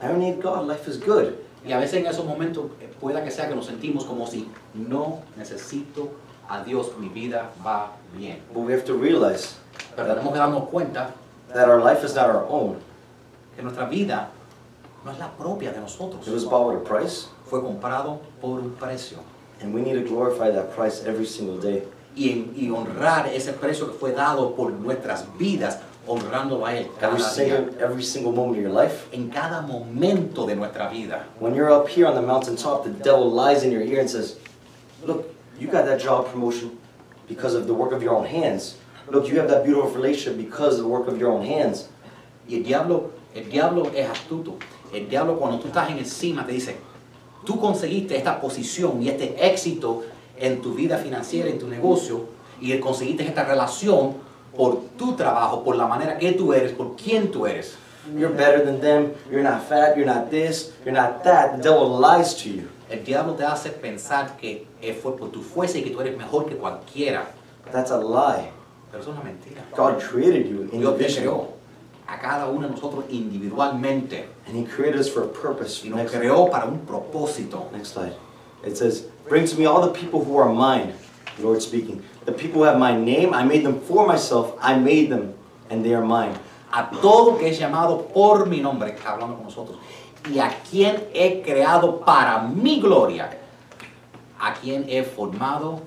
I 0.00 0.06
don't 0.06 0.20
need 0.20 0.40
God, 0.40 0.64
life 0.68 0.86
is 0.86 0.96
good. 0.96 1.34
Y 1.66 1.72
a 1.72 1.78
veces 1.78 1.94
en 1.94 2.06
esos 2.06 2.24
momentos 2.24 2.66
eh, 2.80 2.88
pueda 3.00 3.22
que 3.24 3.30
sea 3.32 3.48
que 3.48 3.54
nos 3.56 3.66
sentimos 3.66 4.04
como 4.04 4.26
si 4.28 4.48
no 4.74 5.20
necesito 5.36 6.10
a 6.50 6.64
Dios, 6.64 6.88
mi 6.98 7.08
vida 7.08 7.50
va 7.64 7.92
bien. 8.16 8.40
But 8.52 8.60
we 8.64 8.72
have 8.72 8.84
to 8.86 8.94
realize 8.94 9.54
Pero 9.96 10.08
tenemos 10.08 10.32
que 10.32 10.38
darnos 10.38 10.68
cuenta 10.70 11.12
that 11.54 11.68
our 11.68 11.80
life 11.80 12.04
is 12.04 12.14
not 12.14 12.28
our 12.28 12.44
own. 12.48 12.76
que 13.56 13.62
nuestra 13.62 13.86
vida 13.88 14.28
no 15.04 15.12
es 15.12 15.18
la 15.18 15.28
propia 15.30 15.72
de 15.72 15.80
nosotros. 15.80 16.26
It 16.26 16.32
was 16.34 16.44
bought 16.44 16.68
with 16.72 16.82
a 16.82 16.84
price, 16.84 17.28
Fue 17.46 17.60
comprado 17.60 18.20
por 18.40 18.58
un 18.60 18.70
precio. 18.78 19.18
and 19.62 19.74
we 19.74 19.80
need 19.82 19.94
to 19.94 20.08
glorify 20.08 20.50
that 20.50 20.74
price 20.74 21.02
every 21.06 21.26
single 21.26 21.58
day. 21.58 21.82
Y, 22.16 22.50
y 22.56 22.70
honrar 22.70 23.28
ese 23.28 23.52
precio 23.52 23.86
que 23.86 23.92
fue 23.98 24.12
dado 24.12 24.54
por 24.56 24.72
nuestras 24.72 25.24
vidas, 25.38 25.78
honrándolo 26.08 26.66
a 26.66 26.74
Él 26.74 26.88
cada 26.98 27.12
Every 27.12 27.22
día. 27.22 27.30
single, 27.30 27.74
every 27.84 28.02
single 28.02 28.32
moment 28.32 28.56
of 28.58 28.62
your 28.64 28.72
life. 28.72 29.06
En 29.12 29.30
cada 29.30 29.60
momento 29.62 30.44
de 30.46 30.56
nuestra 30.56 30.88
vida. 30.88 31.26
When 31.38 31.54
you're 31.54 31.70
up 31.70 31.88
here 31.88 32.06
on 32.06 32.14
the 32.16 32.22
mountaintop, 32.22 32.82
the 32.84 32.90
devil 32.90 33.30
lies 33.30 33.62
in 33.62 33.70
your 33.70 33.82
ear 33.82 34.00
and 34.00 34.08
says, 34.10 34.36
Look, 35.04 35.28
you 35.60 35.68
got 35.68 35.84
that 35.84 36.00
job 36.00 36.26
promotion 36.26 36.78
because 37.28 37.54
of 37.54 37.66
the 37.66 37.74
work 37.74 37.92
of 37.92 38.02
your 38.02 38.14
own 38.16 38.26
hands. 38.26 38.76
Look, 39.08 39.28
you 39.28 39.38
have 39.38 39.48
that 39.48 39.64
beautiful 39.64 39.90
relationship 39.90 40.36
because 40.36 40.78
of 40.78 40.84
the 40.84 40.88
work 40.88 41.06
of 41.06 41.18
your 41.18 41.30
own 41.30 41.44
hands. 41.44 41.88
Y 42.48 42.56
el 42.56 42.64
diablo, 42.64 43.12
el 43.34 43.50
diablo 43.50 43.90
es 43.94 44.08
astuto. 44.08 44.58
El 44.92 45.08
diablo 45.08 45.38
cuando 45.38 45.58
tú 45.58 45.68
estás 45.68 45.90
en 45.90 45.98
encima 45.98 46.44
te 46.44 46.52
dice, 46.52 46.76
tú 47.44 47.60
conseguiste 47.60 48.16
esta 48.16 48.40
posición 48.40 49.02
y 49.02 49.08
este 49.08 49.36
éxito 49.46 50.02
en 50.36 50.60
tu 50.62 50.74
vida 50.74 50.98
financiera, 50.98 51.48
en 51.48 51.58
tu 51.58 51.68
negocio, 51.68 52.26
y 52.60 52.76
conseguiste 52.78 53.24
esta 53.24 53.44
relación 53.44 54.14
por 54.56 54.80
tu 54.96 55.14
trabajo, 55.14 55.62
por 55.62 55.76
la 55.76 55.86
manera 55.86 56.18
que 56.18 56.32
tú 56.32 56.52
eres, 56.52 56.72
por 56.72 56.96
quién 56.96 57.30
tú 57.30 57.46
eres. 57.46 57.76
You're 58.16 58.34
better 58.34 58.64
than 58.64 58.80
them. 58.80 59.14
You're 59.30 59.42
not 59.42 59.68
fat. 59.68 59.96
You're 59.96 60.06
not 60.06 60.30
this. 60.30 60.72
You're 60.84 60.94
not 60.94 61.22
that. 61.24 61.58
The 61.58 61.62
devil 61.62 62.00
lies 62.00 62.34
to 62.42 62.48
you. 62.48 62.68
El 62.90 63.04
diablo 63.04 63.34
te 63.34 63.44
hace 63.44 63.70
pensar 63.70 64.36
que 64.36 64.66
eh, 64.82 64.92
fue 65.00 65.16
por 65.16 65.30
tu 65.30 65.42
fuerza 65.42 65.78
y 65.78 65.82
que 65.82 65.90
tú 65.90 66.00
eres 66.00 66.16
mejor 66.18 66.46
que 66.46 66.56
cualquiera. 66.56 67.30
That's 67.72 67.90
a 67.92 67.98
lie. 67.98 68.50
Pero 68.90 69.02
eso 69.02 69.12
es 69.12 69.16
una 69.16 69.22
mentira. 69.24 69.62
God 69.76 69.98
created 70.00 70.46
you 70.48 70.68
Dios 70.72 70.96
te 70.98 71.06
creó 71.20 71.48
a 72.08 72.18
cada 72.18 72.48
uno 72.48 72.66
de 72.66 72.70
nosotros 72.74 73.04
individualmente 73.10 74.26
and 74.48 74.56
He 74.56 74.64
created 74.64 74.98
us 74.98 75.08
for 75.08 75.22
a 75.22 75.28
purpose. 75.28 75.84
y 75.84 75.90
nos 75.90 75.98
Next, 75.98 76.14
creó 76.14 76.50
para 76.50 76.66
un 76.66 76.80
propósito. 76.80 77.70
next 77.72 77.92
slide. 77.94 78.14
It 78.66 78.76
says, 78.76 79.04
Bring 79.28 79.46
to 79.46 79.56
me 79.56 79.64
all 79.66 79.80
the 79.80 79.92
people 79.92 80.24
who 80.24 80.36
are 80.38 80.52
mine, 80.52 80.92
Lord 81.38 81.62
speaking. 81.62 82.02
The 82.26 82.32
people 82.32 82.60
who 82.60 82.64
have 82.64 82.78
my 82.78 82.94
name, 82.96 83.32
I 83.32 83.44
made 83.44 83.62
them 83.64 83.80
for 83.80 84.06
myself. 84.06 84.54
I 84.60 84.76
made 84.76 85.08
them, 85.10 85.34
and 85.70 85.84
they 85.84 85.94
are 85.94 86.04
mine. 86.04 86.34
a 86.72 86.88
todo 87.00 87.36
que 87.36 87.48
es 87.48 87.58
llamado 87.58 88.12
por 88.12 88.46
mi 88.46 88.60
nombre, 88.60 88.90
está 88.94 89.12
hablando 89.14 89.34
con 89.36 89.44
nosotros, 89.44 89.78
y 90.28 90.38
a 90.38 90.50
quien 90.70 91.08
he 91.14 91.42
creado 91.42 92.00
para 92.04 92.42
mi 92.42 92.80
gloria, 92.80 93.30
a 94.38 94.54
quien 94.54 94.84
he 94.88 95.02
formado 95.02 95.80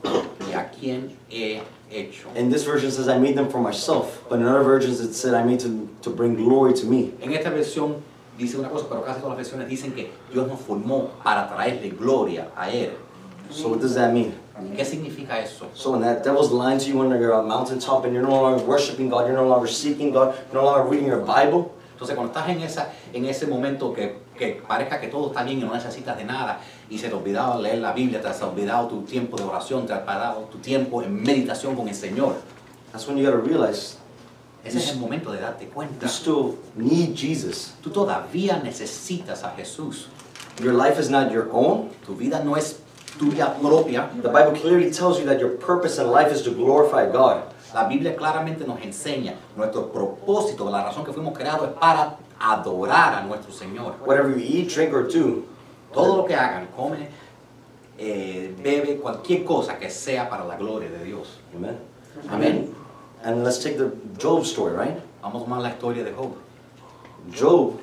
y 0.49 0.53
a 0.53 0.69
quien 0.69 1.15
he 1.29 1.61
hecho. 1.91 2.29
And 2.35 2.51
this 2.51 2.63
version 2.63 2.91
says, 2.91 3.07
I 3.07 3.17
made 3.17 3.35
them 3.35 3.49
for 3.49 3.59
myself. 3.59 4.23
But 4.29 4.39
in 4.39 4.47
other 4.47 4.63
versions, 4.63 4.99
it 4.99 5.13
said, 5.13 5.33
I 5.33 5.43
made 5.43 5.59
them 5.59 5.95
to 6.01 6.09
bring 6.09 6.35
glory 6.35 6.73
to 6.73 6.85
me. 6.85 7.13
En 7.21 7.31
esta 7.33 7.49
versión 7.49 8.01
dice 8.37 8.57
una 8.57 8.69
cosa, 8.69 8.87
pero 8.89 9.03
casi 9.03 9.21
todas 9.21 9.37
las 9.37 9.47
versiones 9.47 9.69
dicen 9.69 9.93
que 9.93 10.11
Dios 10.31 10.47
nos 10.47 10.59
formó 10.59 11.11
para 11.23 11.47
traerle 11.47 11.89
gloria 11.95 12.47
a 12.55 12.69
Él. 12.69 12.91
So 13.49 13.69
what 13.69 13.81
does 13.81 13.93
that 13.95 14.13
mean? 14.13 14.33
¿Qué 14.75 14.83
significa 14.85 15.37
eso? 15.39 15.69
So 15.75 15.91
when 15.91 16.01
that 16.01 16.23
devil's 16.23 16.51
lying 16.51 16.79
to 16.79 16.85
you 16.87 16.97
when 16.97 17.09
you're 17.09 17.33
on 17.33 17.45
a 17.45 17.47
mountaintop 17.47 18.05
and 18.05 18.13
you're 18.13 18.23
no 18.23 18.31
longer 18.31 18.63
worshiping 18.63 19.09
God, 19.09 19.27
you're 19.27 19.35
no 19.35 19.47
longer 19.47 19.67
seeking 19.67 20.11
God, 20.11 20.35
you're 20.51 20.61
no 20.61 20.65
longer 20.65 20.89
reading 20.89 21.07
your 21.07 21.19
Bible, 21.19 21.71
Entonces 21.93 22.15
cuando 22.15 22.33
estás 22.33 22.49
en, 22.49 22.61
esa, 22.61 22.91
en 23.13 23.25
ese 23.25 23.47
momento 23.47 23.93
que, 23.93 24.17
que 24.37 24.61
parezca 24.67 24.99
que 24.99 25.07
todo 25.07 25.27
está 25.27 25.43
bien 25.43 25.59
y 25.59 25.63
no 25.63 25.73
necesitas 25.73 26.17
de 26.17 26.25
nada 26.25 26.59
y 26.89 26.97
se 26.97 27.07
te 27.07 27.13
ha 27.13 27.17
olvidado 27.17 27.61
leer 27.61 27.79
la 27.79 27.93
Biblia, 27.93 28.21
te 28.21 28.27
has 28.27 28.41
olvidado 28.41 28.87
tu 28.87 29.01
tiempo 29.03 29.37
de 29.37 29.43
oración, 29.43 29.85
te 29.85 29.93
has 29.93 30.01
olvidado 30.01 30.49
tu 30.51 30.57
tiempo 30.59 31.01
en 31.01 31.21
meditación 31.21 31.75
con 31.75 31.87
el 31.87 31.95
Señor, 31.95 32.35
that's 32.91 33.07
when 33.07 33.17
you 33.17 33.25
gotta 33.25 33.37
realize 33.37 33.97
ese 34.63 34.77
es 34.77 34.91
el 34.91 34.97
momento 34.97 35.31
de 35.31 35.41
darte 35.41 35.65
you 35.65 35.71
cuenta. 35.71 36.07
still 36.07 36.57
need 36.75 37.15
Jesus. 37.15 37.73
Tú 37.81 37.89
todavía 37.89 38.61
necesitas 38.63 39.43
a 39.43 39.51
Jesús. 39.57 40.07
Your 40.61 40.73
life 40.73 40.99
is 40.99 41.09
not 41.09 41.31
your 41.31 41.49
own. 41.51 41.89
Tu 42.05 42.15
vida 42.15 42.41
no 42.43 42.55
es 42.55 42.79
tuya 43.19 43.53
propia. 43.61 44.09
The 44.21 44.29
Bible 44.29 44.53
clearly 44.53 44.89
tells 44.89 45.19
you 45.19 45.25
that 45.25 45.39
your 45.39 45.57
purpose 45.57 45.99
in 45.99 46.09
life 46.09 46.31
is 46.31 46.43
to 46.43 46.51
glorify 46.51 47.11
God. 47.11 47.43
La 47.73 47.87
Biblia 47.87 48.15
claramente 48.15 48.65
nos 48.65 48.79
enseña 48.81 49.33
nuestro 49.57 49.91
propósito, 49.91 50.69
la 50.69 50.83
razón 50.83 51.03
que 51.03 51.11
fuimos 51.11 51.35
creados 51.35 51.69
es 51.69 51.73
para 51.73 52.17
adorar 52.39 53.15
a 53.15 53.25
nuestro 53.25 53.51
Señor. 53.51 53.99
Whatever 54.05 54.29
you 54.29 54.37
eat, 54.37 54.69
drink, 54.69 54.93
or 54.93 55.03
do, 55.07 55.47
Todo 55.93 56.17
lo 56.17 56.23
que 56.25 56.35
hagan, 56.35 56.67
come, 56.75 57.07
eh, 57.99 58.51
bebe, 58.61 58.99
cualquier 58.99 59.45
cosa 59.45 59.77
que 59.79 59.89
sea 59.89 60.27
para 60.27 60.43
la 60.43 60.57
gloria 60.57 60.89
de 60.89 61.03
Dios. 61.05 61.37
amen. 61.55 61.77
Amén. 62.29 62.75
And 63.23 63.43
let's 63.43 63.59
take 63.63 63.77
the 63.77 63.95
Job 64.17 64.45
story, 64.45 64.73
right? 64.73 64.99
Vamos 65.21 65.43
a 65.43 65.45
tomar 65.45 65.61
la 65.61 65.69
historia 65.69 66.03
de 66.03 66.11
Job. 66.11 66.35
Job 67.31 67.79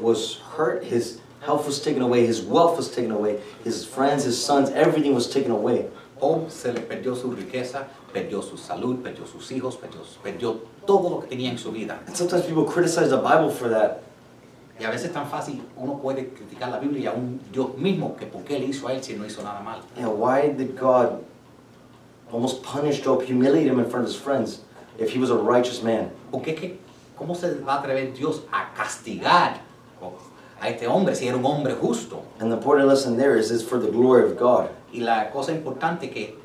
was 0.00 0.38
hurt, 0.56 0.84
his 0.84 1.20
health 1.40 1.66
was 1.66 1.80
taken 1.80 2.02
away, 2.02 2.26
his 2.26 2.40
wealth 2.40 2.76
was 2.76 2.90
taken 2.90 3.10
away, 3.10 3.40
his 3.64 3.84
friends, 3.84 4.24
his 4.24 4.42
sons, 4.42 4.70
everything 4.70 5.14
was 5.14 5.28
taken 5.28 5.50
away. 5.50 5.86
Job 6.18 6.50
se 6.50 6.72
le 6.72 6.80
perdió 6.80 7.14
su 7.14 7.30
riqueza, 7.32 7.86
perdió 8.12 8.40
su 8.42 8.56
salud, 8.56 8.96
perdió 9.02 9.26
sus 9.26 9.50
hijos, 9.52 9.76
perdió, 9.76 10.00
perdió 10.22 10.60
todo 10.86 11.10
lo 11.10 11.20
que 11.20 11.28
tenía 11.28 11.50
en 11.50 11.58
su 11.58 11.72
vida. 11.72 12.00
And 12.06 12.16
sometimes 12.16 12.44
people 12.46 12.64
criticize 12.64 13.10
the 13.10 13.16
Bible 13.16 13.50
for 13.50 13.68
that. 13.68 14.02
Y 14.78 14.84
a 14.84 14.90
veces 14.90 15.06
es 15.06 15.12
tan 15.12 15.26
fácil, 15.26 15.62
uno 15.76 15.98
puede 15.98 16.28
criticar 16.28 16.70
la 16.70 16.78
Biblia 16.78 17.00
y 17.00 17.06
aún 17.06 17.40
Dios 17.50 17.76
mismo, 17.78 18.14
que 18.16 18.26
por 18.26 18.42
qué 18.44 18.58
le 18.58 18.66
hizo 18.66 18.88
a 18.88 18.92
él 18.92 19.02
si 19.02 19.14
no 19.14 19.24
hizo 19.24 19.42
nada 19.42 19.60
mal. 19.60 19.80
Know, 19.96 20.10
why 20.10 20.48
did 20.48 20.78
God 20.78 21.24
almost 22.30 22.62
punish 22.62 23.02
Job, 23.02 23.22
humiliate 23.22 23.66
him 23.66 23.78
in 23.78 23.86
front 23.86 24.04
of 24.04 24.12
his 24.12 24.20
friends 24.20 24.60
if 24.98 25.10
he 25.10 25.18
was 25.18 25.30
a 25.30 25.36
righteous 25.36 25.82
man? 25.82 26.10
Porque 26.30 26.48
es 26.48 26.60
que, 26.60 26.78
¿cómo 27.16 27.34
se 27.34 27.54
va 27.60 27.76
a 27.76 27.82
atrever 27.82 28.14
Dios 28.14 28.42
a 28.52 28.74
castigar 28.76 29.60
a 30.60 30.68
este 30.68 30.86
hombre 30.86 31.14
si 31.14 31.26
era 31.26 31.38
un 31.38 31.44
hombre 31.46 31.74
justo? 31.74 32.22
And 32.38 32.50
the 32.50 32.56
important 32.56 32.86
lesson 32.86 33.16
there 33.16 33.36
is 33.36 33.50
it's 33.50 33.62
for 33.62 33.78
the 33.78 33.90
glory 33.90 34.30
of 34.30 34.36
God. 34.38 34.68
Y 34.92 35.00
la 35.00 35.30
cosa 35.30 35.52
importante 35.52 36.10
que 36.10 36.36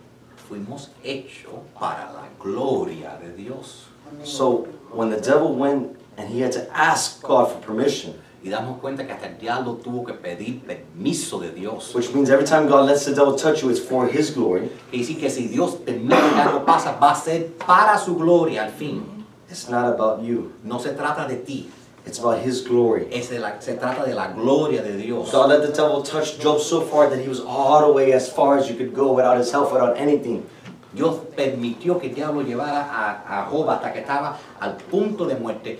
fuimos 0.49 0.91
hechos 1.03 1.53
para 1.79 2.11
la 2.11 2.27
gloria 2.39 3.17
de 3.21 3.33
Dios. 3.33 3.87
So 4.23 4.67
when 4.91 5.09
the 5.09 5.21
devil 5.21 5.53
went 5.55 5.95
and 6.17 6.27
he 6.29 6.41
had 6.41 6.51
to 6.53 6.67
ask 6.75 7.21
God 7.21 7.49
for 7.51 7.59
permission, 7.61 8.13
Y 8.43 8.49
damos 8.49 8.79
cuenta 8.81 9.05
que 9.05 9.13
hasta 9.13 9.27
el 9.27 9.37
diablo 9.37 9.75
tuvo 9.75 10.03
que 10.03 10.13
pedir 10.15 10.61
permiso 10.65 11.39
de 11.39 11.51
Dios. 11.51 11.93
which 11.93 12.11
means 12.11 12.31
every 12.31 12.43
time 12.43 12.67
God 12.67 12.87
lets 12.87 13.05
the 13.05 13.13
devil 13.13 13.35
touch 13.35 13.61
you, 13.61 13.69
it's 13.69 13.79
for 13.79 14.07
his 14.07 14.31
glory. 14.33 14.67
Y 14.91 14.97
decir 14.97 15.19
que 15.19 15.29
si 15.29 15.47
Dios 15.47 15.75
permite 15.75 16.15
que 16.33 16.41
algo 16.41 16.65
pasa, 16.65 16.97
va 16.99 17.11
a 17.11 17.15
ser 17.15 17.51
para 17.65 17.99
su 17.99 18.15
gloria 18.15 18.63
al 18.63 18.71
fin. 18.71 19.03
It's 19.47 19.69
not 19.69 19.85
about 19.85 20.23
you. 20.23 20.51
No 20.63 20.79
se 20.79 20.89
trata 20.89 21.27
de 21.27 21.35
ti, 21.35 21.69
It's 22.05 22.17
about 22.19 22.39
his 22.39 22.61
glory. 22.67 23.07
es 23.11 23.29
de 23.29 23.39
la- 23.39 23.59
se 23.61 23.73
trata 23.75 24.03
de 24.05 24.13
la 24.15 24.29
gloria 24.33 24.81
de 24.81 24.97
Dios. 24.97 25.31
God 25.31 25.49
let 25.49 25.61
the 25.61 25.71
devil 25.71 26.01
touch 26.01 26.39
Job 26.39 26.59
so 26.59 26.81
far 26.81 27.09
that 27.09 27.19
he 27.19 27.29
was 27.29 27.39
all 27.39 27.81
the 27.85 27.91
way 27.93 28.11
as 28.13 28.27
far 28.29 28.57
as 28.57 28.67
you 28.69 28.75
could 28.75 28.93
go 28.93 29.13
without 29.13 29.37
his 29.37 29.51
help, 29.51 29.71
without 29.71 29.95
anything. 29.97 30.43
Dios 30.93 31.17
permitió 31.37 31.99
que 31.99 32.09
el 32.09 32.15
diablo 32.15 32.41
llevara 32.41 32.83
a, 32.91 33.43
a 33.43 33.49
Job 33.49 33.69
hasta 33.69 33.93
que 33.93 33.99
estaba 34.01 34.35
al 34.59 34.77
punto 34.77 35.25
de 35.25 35.35
muerte. 35.35 35.79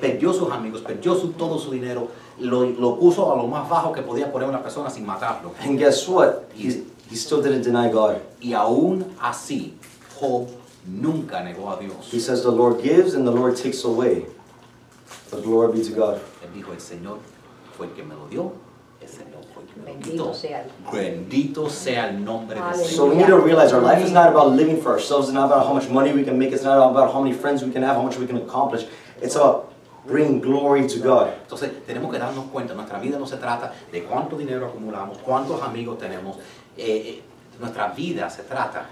Perdió 0.00 0.32
sus 0.34 0.50
amigos, 0.52 0.82
perdió 0.82 1.14
su, 1.14 1.32
todo 1.32 1.58
su 1.58 1.70
dinero, 1.70 2.08
lo, 2.38 2.64
lo 2.66 2.96
puso 2.98 3.32
a 3.32 3.36
lo 3.36 3.46
más 3.48 3.66
bajo 3.68 3.92
que 3.92 4.02
podía 4.02 4.30
poner 4.30 4.46
una 4.48 4.62
persona 4.62 4.90
sin 4.90 5.06
matarlo. 5.06 5.52
And 5.64 5.78
guess 5.78 6.06
what? 6.06 6.44
He, 6.54 6.84
he 7.10 7.16
still 7.16 7.40
didn't 7.42 7.62
deny 7.64 7.88
God. 7.90 8.18
Y 8.42 8.52
aún 8.52 9.06
así, 9.20 9.72
Job 10.20 10.48
nunca 10.86 11.40
negó 11.42 11.70
a 11.70 11.78
Dios. 11.80 12.12
He 12.12 12.20
says, 12.20 12.42
The 12.42 12.50
Lord 12.52 12.82
gives 12.82 13.14
and 13.14 13.26
the 13.26 13.32
Lord 13.32 13.56
takes 13.56 13.84
away. 13.84 14.26
But 15.36 15.44
glory 15.44 15.72
be 15.78 15.84
to 15.84 15.92
God. 15.94 16.18
Él 16.42 16.50
dijo, 16.54 16.72
el 16.72 16.80
Señor 16.80 17.18
fue 17.76 17.86
el 17.86 17.92
que 17.92 18.02
me 18.02 18.14
lo 18.14 18.26
dio, 18.28 18.52
el 19.00 19.08
Señor 19.08 19.42
fue 19.52 19.62
el 19.62 19.68
que 19.68 19.80
me 19.80 19.86
lo 19.86 19.92
Bendito 19.98 20.24
quitó. 20.24 20.34
sea 20.34 20.62
el- 20.62 20.92
Bendito 20.92 21.68
sea 21.70 22.08
el 22.08 22.24
nombre 22.24 22.54
del 22.56 22.64
Aleluya. 22.64 22.88
So 22.90 23.06
we 23.06 23.16
need 23.16 23.26
to 23.26 23.38
realize 23.38 23.72
our 23.74 23.82
life 23.82 24.02
is 24.02 24.12
not 24.12 24.28
about 24.28 24.52
living 24.56 24.80
for 24.80 24.92
ourselves. 24.92 25.28
It's 25.28 25.34
not 25.34 25.46
about 25.52 25.66
how 25.66 25.74
much 25.74 25.88
money 25.90 26.12
we 26.12 26.24
can 26.24 26.38
make. 26.38 26.52
It's 26.52 26.64
not 26.64 26.78
about 26.78 27.12
how 27.12 27.20
many 27.22 27.34
friends 27.34 27.62
we 27.62 27.70
can 27.70 27.82
have, 27.82 27.96
how 27.96 28.02
much 28.02 28.16
we 28.18 28.26
can 28.26 28.36
accomplish. 28.38 28.86
It's 29.20 29.36
about 29.36 29.72
bringing 30.06 30.40
glory 30.40 30.86
to 30.86 30.98
God. 31.00 31.28
Entonces 31.46 31.70
tenemos 31.86 32.10
que 32.10 32.18
darnos 32.18 32.46
cuenta, 32.52 32.74
nuestra 32.74 32.98
vida 32.98 33.18
no 33.18 33.26
se 33.26 33.36
trata 33.36 33.72
de 33.92 34.04
cuánto 34.04 34.36
dinero 34.38 34.66
acumulamos, 34.66 35.18
cuántos 35.18 35.60
amigos 35.62 35.98
tenemos, 35.98 36.36
eh, 36.78 37.18
eh, 37.18 37.22
nuestra 37.60 37.88
vida 37.88 38.30
se 38.30 38.42
trata 38.44 38.86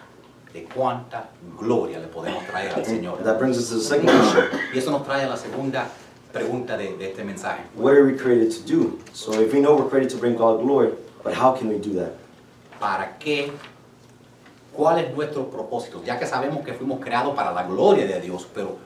de 0.52 0.64
cuánta 0.64 1.30
gloria 1.59 1.98
le 1.98 2.07
podemos 2.09 2.44
traer 2.46 2.72
al 2.74 2.85
Señor. 2.85 3.22
That 3.24 3.38
brings 3.38 3.57
us 3.59 3.68
to 3.70 3.76
the 3.76 3.80
second 3.80 4.09
question. 4.09 4.44
Y 4.74 4.78
eso 4.78 4.90
nos 4.90 5.04
trae 5.04 5.24
a 5.24 5.28
la 5.28 5.37
segunda 5.37 5.87
pregunta 6.34 6.76
de, 6.76 6.96
de 6.96 7.10
este 7.10 7.24
mensaje. 7.24 7.62
What 7.76 7.94
are 7.94 8.04
we 8.04 8.16
created 8.18 8.50
to 8.50 8.62
do? 8.66 8.98
So 9.12 9.40
if 9.40 9.52
we 9.54 9.60
know 9.60 9.76
we're 9.76 9.88
created 9.88 10.10
to 10.10 10.18
bring 10.18 10.36
God 10.36 10.60
glory, 10.60 10.92
but 11.22 11.32
how 11.32 11.52
can 11.52 11.68
we 11.68 11.78
do 11.78 11.94
that? 11.94 12.12
¿Para 12.80 13.16
qué? 13.18 13.52
¿Cuál 14.76 14.98
es 14.98 15.14
nuestro 15.14 15.44
propósito? 15.48 16.02
Ya 16.04 16.18
que 16.18 16.26
sabemos 16.26 16.64
que 16.64 16.74
fuimos 16.74 17.00
creados 17.00 17.34
para 17.36 17.52
la 17.52 17.62
gloria 17.62 18.06
de 18.06 18.20
Dios, 18.20 18.46
pero 18.52 18.76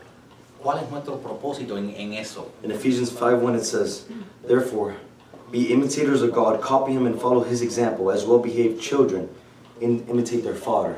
¿cuál 0.63 0.85
es 0.85 0.91
nuestro 0.91 1.17
propósito 1.17 1.79
en, 1.79 1.91
en 1.97 2.13
eso? 2.13 2.53
In 2.63 2.71
Ephesians 2.71 3.11
5:1 3.11 3.57
it 3.57 3.65
says, 3.65 4.05
Therefore, 4.47 4.97
be 5.51 5.73
imitators 5.73 6.21
of 6.21 6.33
God, 6.33 6.61
copy 6.61 6.93
him 6.93 7.07
and 7.07 7.19
follow 7.19 7.43
his 7.43 7.63
example, 7.63 8.11
as 8.11 8.27
well 8.27 8.39
behaved 8.39 8.79
children, 8.79 9.31
in, 9.81 10.07
imitate 10.09 10.45
their 10.45 10.55
father. 10.55 10.97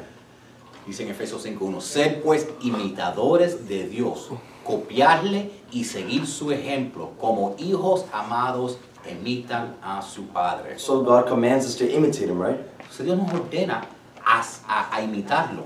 Dice 0.91 1.05
en 1.05 1.11
Efesios 1.11 1.47
5.1, 1.47 1.81
ser 1.83 2.21
pues 2.21 2.49
imitadores 2.63 3.69
de 3.69 3.87
Dios, 3.87 4.29
copiarle 4.65 5.53
y 5.71 5.85
seguir 5.85 6.27
su 6.27 6.51
ejemplo, 6.51 7.11
como 7.21 7.55
hijos 7.59 8.07
amados 8.13 8.77
imitan 9.09 9.77
a 9.85 10.03
su 10.03 10.25
Padre. 10.27 10.81
So 10.81 11.05
God 11.05 11.29
commands 11.29 11.65
us 11.65 11.77
to 11.77 11.85
imitate 11.85 12.25
him, 12.29 12.43
right? 12.43 12.59
Entonces 12.81 13.07
Dios 13.07 13.17
nos 13.19 13.33
ordena 13.33 13.83
a, 14.27 14.43
a- 14.67 14.97
a 14.97 15.01
imitarlo. 15.01 15.63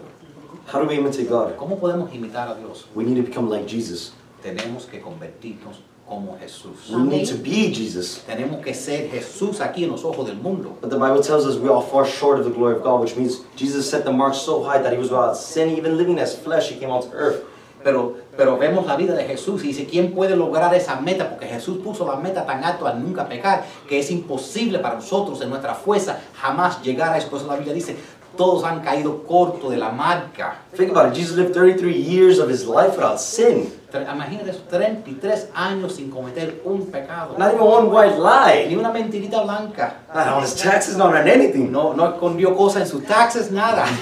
How 0.70 0.80
do 0.82 0.88
we 0.88 0.96
imitate 0.96 1.24
God? 1.24 1.56
¿Cómo 1.56 1.78
podemos 1.78 2.12
imitar 2.14 2.46
a 2.48 2.54
Dios? 2.56 2.84
We 2.94 3.04
need 3.04 3.16
to 3.16 3.22
become 3.26 3.48
like 3.48 3.66
Jesus. 3.66 4.12
Tenemos 4.42 4.84
que 4.84 5.00
convertirnos 5.00 5.76
como 6.06 6.36
Jesús. 6.38 6.90
We 6.90 7.02
need 7.02 7.28
to 7.28 7.36
be 7.36 7.72
Jesus. 7.72 8.22
Tenemos 8.26 8.62
que 8.62 8.74
ser 8.74 9.08
Jesús 9.10 9.60
aquí 9.60 9.84
en 9.84 9.90
los 9.90 10.04
ojos 10.04 10.26
del 10.26 10.36
mundo. 10.36 10.76
But 10.80 10.90
the 10.90 10.98
Bible 10.98 11.22
tells 11.22 11.46
us 11.46 11.56
we 11.56 11.68
all 11.68 11.82
fall 11.82 12.04
short 12.04 12.38
of 12.38 12.44
the 12.44 12.50
glory 12.50 12.76
of 12.76 12.82
God, 12.82 13.00
which 13.00 13.16
means 13.16 13.42
Jesus 13.56 13.88
set 13.88 14.04
the 14.04 14.12
mark 14.12 14.34
so 14.34 14.62
high 14.62 14.78
that 14.82 14.92
he 14.92 14.98
was 14.98 15.10
without 15.10 15.36
sin, 15.36 15.70
even 15.70 15.96
living 15.96 16.18
as 16.18 16.36
flesh, 16.36 16.70
he 16.70 16.78
came 16.78 16.90
onto 16.90 17.10
earth. 17.14 17.44
Pero, 17.82 18.16
pero 18.34 18.56
vemos 18.56 18.86
la 18.86 18.96
vida 18.96 19.14
de 19.14 19.24
Jesús 19.24 19.62
y 19.62 19.68
dice, 19.68 19.86
¿quién 19.86 20.14
puede 20.14 20.36
lograr 20.36 20.74
esa 20.74 20.98
meta? 21.00 21.28
Porque 21.28 21.46
Jesús 21.46 21.78
puso 21.84 22.06
la 22.06 22.16
meta 22.16 22.46
tan 22.46 22.64
alto 22.64 22.86
al 22.86 23.02
nunca 23.02 23.28
pecar, 23.28 23.66
que 23.86 23.98
es 23.98 24.10
imposible 24.10 24.78
para 24.78 24.94
nosotros 24.94 25.42
en 25.42 25.50
nuestra 25.50 25.74
fuerza 25.74 26.18
jamás 26.40 26.82
llegar 26.82 27.12
a 27.12 27.18
eso. 27.18 27.28
Por 27.28 27.40
eso 27.40 27.46
la 27.46 27.56
Biblia 27.56 27.74
dice, 27.74 27.94
todos 28.36 28.64
han 28.64 28.80
caído 28.80 29.22
corto 29.24 29.70
de 29.70 29.76
la 29.76 29.90
marca. 29.90 30.56
Think 30.76 30.90
about 30.90 31.12
it. 31.12 31.14
Jesus 31.14 31.36
lived 31.36 31.54
33 31.54 31.92
years 31.92 32.38
of 32.38 32.50
his 32.50 32.66
life 32.66 32.96
without 32.96 33.20
sin. 33.20 33.72
Imagínate 33.92 34.50
esos 34.50 34.66
33 34.68 35.50
años 35.54 35.94
sin 35.94 36.10
cometer 36.10 36.60
un 36.64 36.86
pecado. 36.86 37.36
Not 37.38 37.54
even 37.54 37.60
one 37.60 37.86
white 37.88 38.16
Ni 38.16 38.74
lie. 38.74 38.76
una 38.76 38.90
mentirita 38.90 39.42
blanca. 39.42 39.94
Not 40.12 40.28
on 40.28 40.42
his 40.42 40.54
taxes, 40.54 40.96
not 40.96 41.14
on 41.14 41.28
anything. 41.28 41.70
No, 41.70 41.94
no 41.94 42.08
escondió 42.08 42.56
cosas 42.56 42.82
en 42.82 42.88
sus 42.88 43.04
taxes, 43.04 43.52
nada. 43.52 43.84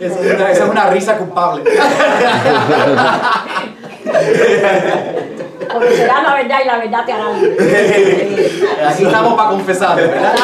Esa 0.00 0.20
es 0.20 0.34
una, 0.34 0.50
esa 0.50 0.64
es 0.64 0.70
una 0.70 0.90
risa 0.90 1.18
culpable. 1.18 1.64
Conocerás 5.78 6.22
la 6.22 6.34
verdad 6.34 6.58
y 6.62 6.66
la 6.66 6.78
verdad 6.78 7.04
te 7.04 7.12
hará 7.12 7.32
libre. 7.32 8.50
Aquí 8.88 9.04
estamos 9.04 9.34
para 9.34 9.50
confesar, 9.50 9.96
¿verdad? 9.96 10.34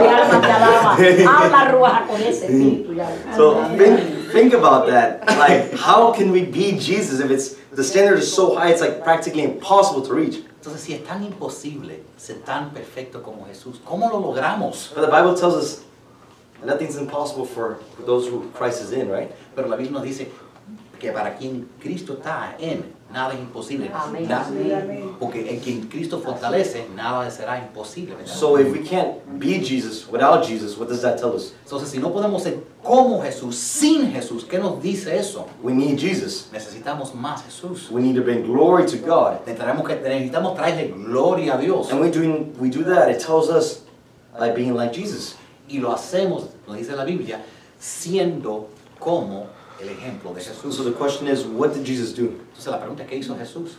Mi 0.00 0.08
alma 0.08 0.40
te 0.40 0.52
alaba. 0.52 1.44
Habla 1.44 1.64
ruaja 1.72 2.06
con 2.06 2.20
ese 2.22 2.46
espíritu. 2.46 2.94
So 3.36 3.64
think, 3.76 4.32
think 4.32 4.54
about 4.54 4.86
that. 4.88 5.26
Like, 5.38 5.74
how 5.76 6.12
can 6.12 6.30
we 6.30 6.42
be 6.42 6.78
Jesus 6.78 7.20
if 7.20 7.30
it's 7.30 7.56
the 7.74 7.82
standard 7.82 8.18
is 8.18 8.32
so 8.32 8.54
high, 8.54 8.70
it's 8.70 8.80
like 8.80 9.02
practically 9.02 9.42
impossible 9.42 10.02
to 10.02 10.14
reach? 10.14 10.44
Entonces, 10.62 10.80
si 10.82 10.94
es 10.94 11.04
tan 11.04 11.24
imposible 11.24 12.04
ser 12.16 12.36
tan 12.44 12.70
perfecto 12.70 13.20
como 13.22 13.46
Jesús, 13.46 13.80
¿cómo 13.84 14.08
lo 14.08 14.20
logramos? 14.20 14.94
But 14.94 15.00
the 15.00 15.10
Bible 15.10 15.34
tells 15.34 15.56
us 15.56 15.82
nothing's 16.64 16.96
impossible 16.96 17.44
for, 17.44 17.78
for 17.96 18.02
those 18.02 18.28
who 18.28 18.48
Christ 18.54 18.80
is 18.80 18.92
in, 18.92 19.08
right? 19.08 19.32
Pero 19.56 19.68
la 19.68 19.76
Biblia 19.76 19.98
nos 19.98 20.04
dice 20.04 20.28
que 21.02 21.10
para 21.10 21.34
quien 21.36 21.68
Cristo 21.80 22.12
está 22.14 22.54
en, 22.60 22.84
nada 23.12 23.34
es 23.34 23.40
imposible. 23.40 23.90
Amén. 23.92 24.28
Na- 24.28 24.46
Amén. 24.46 25.16
porque 25.18 25.50
en 25.52 25.58
quien 25.58 25.88
Cristo 25.88 26.20
fortalece, 26.20 26.86
nada 26.94 27.28
será 27.28 27.58
imposible. 27.58 28.14
¿verdad? 28.14 28.32
So 28.32 28.56
if 28.56 28.70
we 28.72 28.78
can't 28.88 29.16
be 29.38 29.58
Jesus 29.60 30.06
without 30.08 30.46
Jesus, 30.46 30.78
what 30.78 30.88
does 30.88 31.02
that 31.02 31.18
tell 31.18 31.34
us? 31.34 31.54
Entonces, 31.64 31.88
si 31.90 31.98
no 31.98 32.12
podemos 32.12 32.44
ser 32.44 32.60
como 32.84 33.20
Jesús, 33.20 33.56
sin 33.56 34.12
Jesús, 34.12 34.44
¿qué 34.44 34.60
nos 34.60 34.80
dice 34.80 35.18
eso? 35.18 35.46
We 35.60 35.72
need 35.74 35.98
Jesus. 35.98 36.48
Necesitamos 36.52 37.12
más 37.16 37.42
Jesús. 37.44 37.90
We 37.90 38.00
need 38.00 38.14
to 38.14 38.22
bring 38.22 38.44
glory 38.44 38.86
to 38.86 38.96
God. 38.98 39.40
Necesitamos, 39.44 39.84
que, 39.84 39.96
necesitamos 39.96 40.54
traerle 40.54 40.94
gloria 40.96 41.54
a 41.54 41.58
Dios. 41.58 41.90
And 41.90 42.00
we 42.00 42.10
do, 42.10 42.46
we 42.60 42.70
do 42.70 42.84
that, 42.84 43.10
it 43.10 43.18
tells 43.18 43.50
us 43.50 43.82
by 44.38 44.50
being 44.52 44.74
like 44.74 44.92
Jesus. 44.94 45.34
Y 45.68 45.78
lo 45.80 45.90
hacemos, 45.92 46.44
nos 46.68 46.76
dice 46.76 46.94
la 46.94 47.04
Biblia, 47.04 47.40
siendo 47.80 48.68
como 49.00 49.46
el 49.82 49.88
ejemplo 49.88 50.32
de 50.32 50.40
Jesús. 50.40 50.74
So 50.74 50.84
the 50.84 50.92
question 50.92 51.26
is, 51.26 51.44
what 51.44 51.74
did 51.74 51.84
Jesus 51.84 52.14
do? 52.14 52.38
Entonces 52.54 52.70
la 52.70 52.78
pregunta 52.78 53.02
es, 53.02 53.10
¿qué 53.10 53.18
hizo 53.18 53.34
Jesús? 53.36 53.76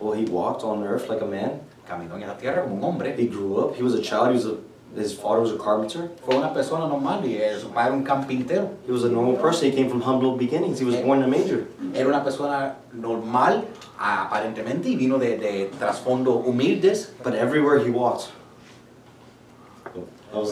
Well, 0.00 0.18
he 0.18 0.24
walked 0.24 0.64
on 0.64 0.82
earth 0.84 1.08
like 1.08 1.22
a 1.22 1.26
man. 1.26 1.60
Caminó 1.86 2.14
en 2.14 2.26
la 2.26 2.36
tierra 2.36 2.62
como 2.62 2.76
un 2.76 2.82
hombre, 2.82 3.14
He 3.16 3.26
grew 3.26 3.58
up. 3.58 3.76
He 3.76 3.82
was 3.82 3.94
a 3.94 4.02
child. 4.02 4.28
He 4.30 4.34
was 4.34 4.46
a 4.46 4.56
His 4.94 5.14
father 5.14 5.40
was 5.40 5.50
a 5.52 5.56
carpenter. 5.56 6.10
Fue 6.22 6.36
una 6.36 6.52
persona 6.52 6.86
normal 6.86 7.24
y 7.24 7.36
eh, 7.36 7.58
su 7.58 7.70
padre 7.70 7.88
era 7.88 7.96
un 7.96 8.04
carpintero. 8.04 8.68
He 8.86 8.92
was 8.92 9.04
a 9.04 9.08
normal 9.08 9.36
person. 9.36 9.70
He 9.70 9.74
came 9.74 9.88
from 9.88 10.02
humble 10.02 10.36
beginnings. 10.36 10.78
He 10.78 10.84
was 10.84 10.96
born 10.96 11.22
in 11.22 11.24
a 11.24 11.28
manger. 11.28 11.66
Era 11.94 12.08
una 12.08 12.22
persona 12.22 12.76
normal, 12.92 13.64
aparentemente, 13.98 14.90
y 14.90 14.96
vino 14.96 15.18
de, 15.18 15.38
de 15.38 15.70
trasfondo 15.78 16.44
humildes, 16.44 17.10
But 17.22 17.34
everywhere 17.34 17.78
he 17.78 17.90
walked, 17.90 18.28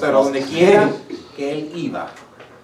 pero 0.01 0.25
donde 0.25 0.43
quiera 0.43 0.91
que 1.37 1.53
él 1.53 1.73
iba, 1.75 2.11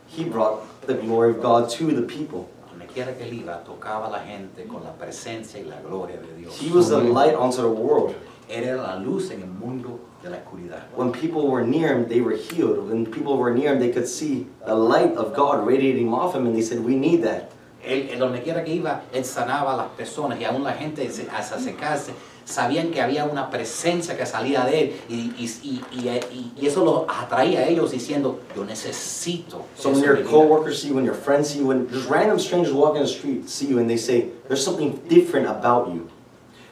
he 0.09 0.25
brought 0.25 0.63
the 0.87 0.95
glory 0.95 1.31
of 1.31 1.43
God 1.43 1.69
to 1.71 1.93
the 1.93 2.03
people. 2.03 2.49
donde 2.71 2.87
quiera 2.93 3.17
que 3.17 3.25
él 3.25 3.33
iba, 3.33 3.65
tocaba 3.65 4.07
a 4.07 4.11
la 4.11 4.21
gente 4.21 4.65
con 4.67 4.85
la 4.85 4.93
presencia 4.93 5.61
y 5.61 5.65
la 5.65 5.81
gloria 5.81 6.17
de 6.17 6.41
Dios. 6.41 6.59
He 6.61 6.71
was 6.71 6.89
the 6.91 6.99
light 6.99 7.35
onto 7.35 7.63
the 7.63 7.69
world. 7.69 8.15
Él 8.49 8.65
era 8.65 8.83
la 8.83 8.97
luz 8.97 9.31
en 9.31 9.43
el 9.43 9.49
mundo 9.49 9.99
de 10.23 10.31
la 10.31 10.37
oscuridad. 10.37 10.83
When 10.95 11.11
people 11.11 11.49
were 11.49 11.67
near 11.67 11.89
him, 11.89 12.09
they 12.09 12.21
were 12.21 12.37
healed. 12.37 12.89
When 12.89 13.07
people 13.07 13.37
were 13.37 13.53
near 13.53 13.73
him, 13.73 13.81
they 13.81 13.91
could 13.91 14.07
see 14.07 14.47
the 14.65 14.75
light 14.75 15.17
of 15.17 15.35
God 15.35 15.67
radiating 15.67 16.13
off 16.13 16.35
him, 16.35 16.47
and 16.47 16.55
they 16.55 16.63
said, 16.63 16.85
"We 16.85 16.97
need 16.97 17.23
that." 17.23 17.51
Él, 17.87 18.09
él 18.13 18.19
donde 18.19 18.43
quiera 18.43 18.65
que 18.65 18.75
iba, 18.75 19.03
él 19.13 19.25
sanaba 19.25 19.75
a 19.75 19.77
las 19.77 19.87
personas 19.97 20.41
y 20.41 20.45
aún 20.45 20.65
la 20.65 20.73
gente 20.73 21.09
se- 21.11 21.29
al 21.31 21.37
acercarse 21.37 22.13
sabían 22.45 22.91
que 22.93 23.01
había 23.01 23.25
una 23.25 23.51
presencia 23.51 24.17
que 24.17 24.25
salía 24.25 24.65
de 24.65 24.81
él 24.81 24.97
y, 25.09 25.15
y, 25.15 25.83
y, 25.93 26.53
y- 26.61 26.67
eso 26.67 26.85
los 26.85 27.03
atraía 27.09 27.61
a 27.61 27.67
ellos 27.69 27.91
diciendo, 27.91 28.39
yo 28.55 28.65
necesito. 28.65 29.63
So 29.77 29.89
when 29.91 29.99
en 29.99 30.05
your 30.05 30.15
mi 30.17 30.23
vida". 30.23 30.31
coworkers 30.31 30.79
see 30.81 30.89
you, 30.89 30.95
when 30.97 31.05
your 31.05 31.15
friends 31.17 31.49
see 31.49 31.59
you, 31.61 31.67
when 31.69 31.89
just 31.91 32.09
random 32.09 32.39
strangers 32.39 32.73
walking 32.73 33.03
the 33.03 33.09
street 33.09 33.49
see 33.49 33.67
you, 33.69 33.79
and 33.79 33.89
they 33.89 33.99
say, 33.99 34.31
"There's 34.49 34.63
something 34.63 34.93
different 35.09 35.49
about 35.49 35.89
you." 35.89 36.07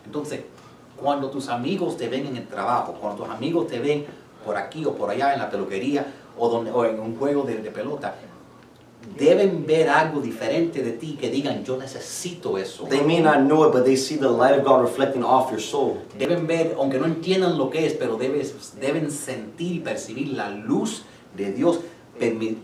Entonces, 0.06 0.42
cuando 0.96 1.28
tus 1.30 1.48
amigos 1.48 1.96
te 1.96 2.08
ven 2.08 2.26
en 2.26 2.36
el 2.36 2.46
trabajo, 2.46 2.92
cuando 3.00 3.24
tus 3.24 3.34
amigos 3.34 3.66
te 3.66 3.78
ven 3.80 4.06
por 4.44 4.56
aquí 4.56 4.84
o 4.84 4.94
por 4.94 5.10
allá 5.10 5.32
en 5.32 5.40
la 5.40 5.50
peluquería 5.50 6.06
o, 6.38 6.48
donde, 6.48 6.70
o 6.70 6.84
en 6.84 7.00
un 7.00 7.16
juego 7.16 7.42
de, 7.42 7.56
de 7.58 7.70
pelota, 7.70 8.14
deben 9.18 9.66
ver 9.66 9.88
algo 9.88 10.20
diferente 10.20 10.82
de 10.82 10.92
ti 10.92 11.16
que 11.20 11.30
digan, 11.30 11.64
yo 11.64 11.76
necesito 11.76 12.58
eso. 12.58 12.86
They 12.86 13.02
may 13.02 13.20
not 13.20 13.40
know 13.46 13.66
it, 13.66 13.72
but 13.72 13.84
they 13.84 13.96
see 13.96 14.16
the 14.16 14.28
light 14.28 14.58
of 14.58 14.64
God 14.64 14.82
reflecting 14.82 15.22
off 15.22 15.50
your 15.50 15.60
soul. 15.60 16.02
Deben 16.18 16.46
ver, 16.46 16.74
aunque 16.78 16.98
no 16.98 17.06
entiendan 17.06 17.56
lo 17.58 17.70
que 17.70 17.86
es, 17.86 17.94
pero 17.94 18.16
debes, 18.16 18.74
deben 18.80 19.10
sentir 19.10 19.76
y 19.76 19.80
percibir 19.80 20.32
la 20.34 20.50
luz 20.50 21.02
de 21.36 21.52
Dios 21.52 21.80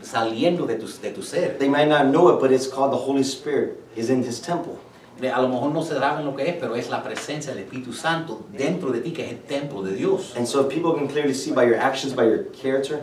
saliendo 0.03 0.66
de 0.66 0.76
tu, 0.76 0.87
de 0.87 1.11
tu 1.11 1.22
ser. 1.22 1.59
They 1.59 1.68
might 1.68 1.88
not 1.88 2.07
know 2.07 2.35
it, 2.35 2.40
but 2.40 2.53
it's 2.53 2.66
called 2.66 2.92
the 2.92 2.98
Holy 2.98 3.24
Spirit 3.24 3.83
is 3.96 4.11
in 4.11 4.22
His 4.22 4.40
temple. 4.40 4.79
A 5.22 5.42
lo 5.42 5.48
mejor 5.48 5.70
no 5.70 5.83
se 5.83 5.94
saben 5.94 6.24
lo 6.24 6.35
que 6.35 6.48
es, 6.48 6.57
pero 6.59 6.74
es 6.74 6.88
la 6.88 7.03
presencia 7.03 7.53
del 7.53 7.64
Espíritu 7.64 7.92
Santo 7.92 8.46
dentro 8.57 8.90
de 8.90 9.00
ti, 9.00 9.11
que 9.11 9.26
es 9.26 9.33
el 9.33 9.40
templo 9.40 9.83
de 9.83 9.94
Dios. 9.94 10.35
And 10.35 10.46
so 10.46 10.61
if 10.61 10.70
people 10.72 10.94
can 10.94 11.09
clearly 11.09 11.35
see 11.35 11.53
by 11.53 11.64
your 11.64 11.76
actions, 11.76 12.14
by 12.14 12.24
your 12.24 12.44
character, 12.55 13.00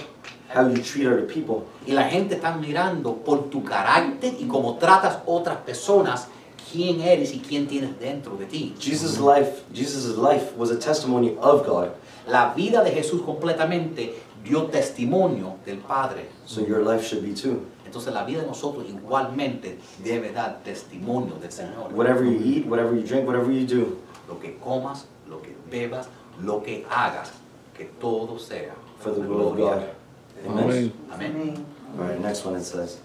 how 0.53 0.67
you 0.67 0.81
treat 0.81 1.07
other 1.07 1.25
people, 1.25 1.65
Y 1.85 1.91
la 1.93 2.09
gente 2.09 2.35
está 2.35 2.55
mirando 2.55 3.15
por 3.15 3.49
tu 3.49 3.63
carácter 3.63 4.33
y 4.39 4.47
cómo 4.47 4.77
tratas 4.77 5.19
otras 5.25 5.57
personas, 5.57 6.27
quién 6.71 7.01
eres 7.01 7.33
y 7.33 7.39
quién 7.39 7.67
tienes 7.67 7.99
dentro 7.99 8.35
de 8.37 8.45
ti. 8.45 8.75
Jesus' 8.79 9.19
life, 9.19 9.63
Jesus' 9.73 10.17
life 10.17 10.53
was 10.57 10.71
a 10.71 10.77
testimony 10.77 11.35
of 11.41 11.65
God. 11.65 11.89
La 12.27 12.53
vida 12.53 12.83
de 12.83 12.91
Jesús 12.91 13.21
completamente 13.21 14.15
dio 14.43 14.65
testimonio 14.65 15.55
del 15.65 15.77
Padre. 15.77 16.29
So 16.45 16.61
your 16.61 16.83
life 16.83 17.05
should 17.05 17.23
be 17.23 17.33
too. 17.33 17.65
Entonces 17.85 18.13
la 18.13 18.25
vida 18.25 18.41
de 18.41 18.47
nosotros 18.47 18.85
igualmente 18.89 19.77
debe 20.03 20.31
dar 20.33 20.61
testimonio 20.63 21.35
del 21.35 21.51
Señor. 21.51 21.93
Whatever 21.93 22.25
you 22.25 22.39
eat, 22.43 22.65
whatever 22.65 22.93
you 22.93 23.03
drink, 23.03 23.25
whatever 23.25 23.51
you 23.51 23.65
do, 23.65 23.97
Lo 24.27 24.39
que 24.39 24.57
comas, 24.57 25.05
lo 25.29 25.41
que 25.41 25.55
bebas, 25.71 26.09
lo 26.41 26.61
que 26.61 26.85
hagas, 26.89 27.31
que 27.77 27.85
todo 27.85 28.37
sea 28.37 28.75
for 28.99 29.11
the 29.11 29.21
la 29.21 29.25
glory 29.25 29.49
of 29.49 29.55
gloria. 29.55 29.96
God. 30.45 30.59
Amen. 30.63 30.91
Amén. 31.11 31.31
Amén. 31.35 31.65
All 31.99 32.05
right, 32.05 32.19
next 32.21 32.45
one 32.45 32.55
it 32.55 32.63
says. 32.63 32.99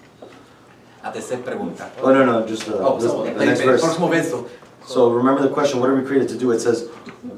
La 1.02 1.12
tercera 1.12 1.42
pregunta. 1.42 1.90
Oh 2.02 2.12
no 2.12 2.24
no, 2.24 2.46
just 2.46 2.68
uh, 2.68 2.74
Oh, 2.78 2.98
this- 2.98 3.10
so, 3.10 3.24
the 3.24 3.44
next 3.44 3.60
el 3.60 3.66
verse. 3.66 3.82
próximo 3.82 4.08
verso. 4.10 4.46
So 4.86 5.10
remember 5.12 5.42
the 5.42 5.48
question, 5.48 5.78
what 5.80 5.88
are 5.90 5.94
we 5.94 6.02
created 6.04 6.28
to 6.30 6.36
do? 6.36 6.50
It 6.50 6.58
says, 6.60 6.88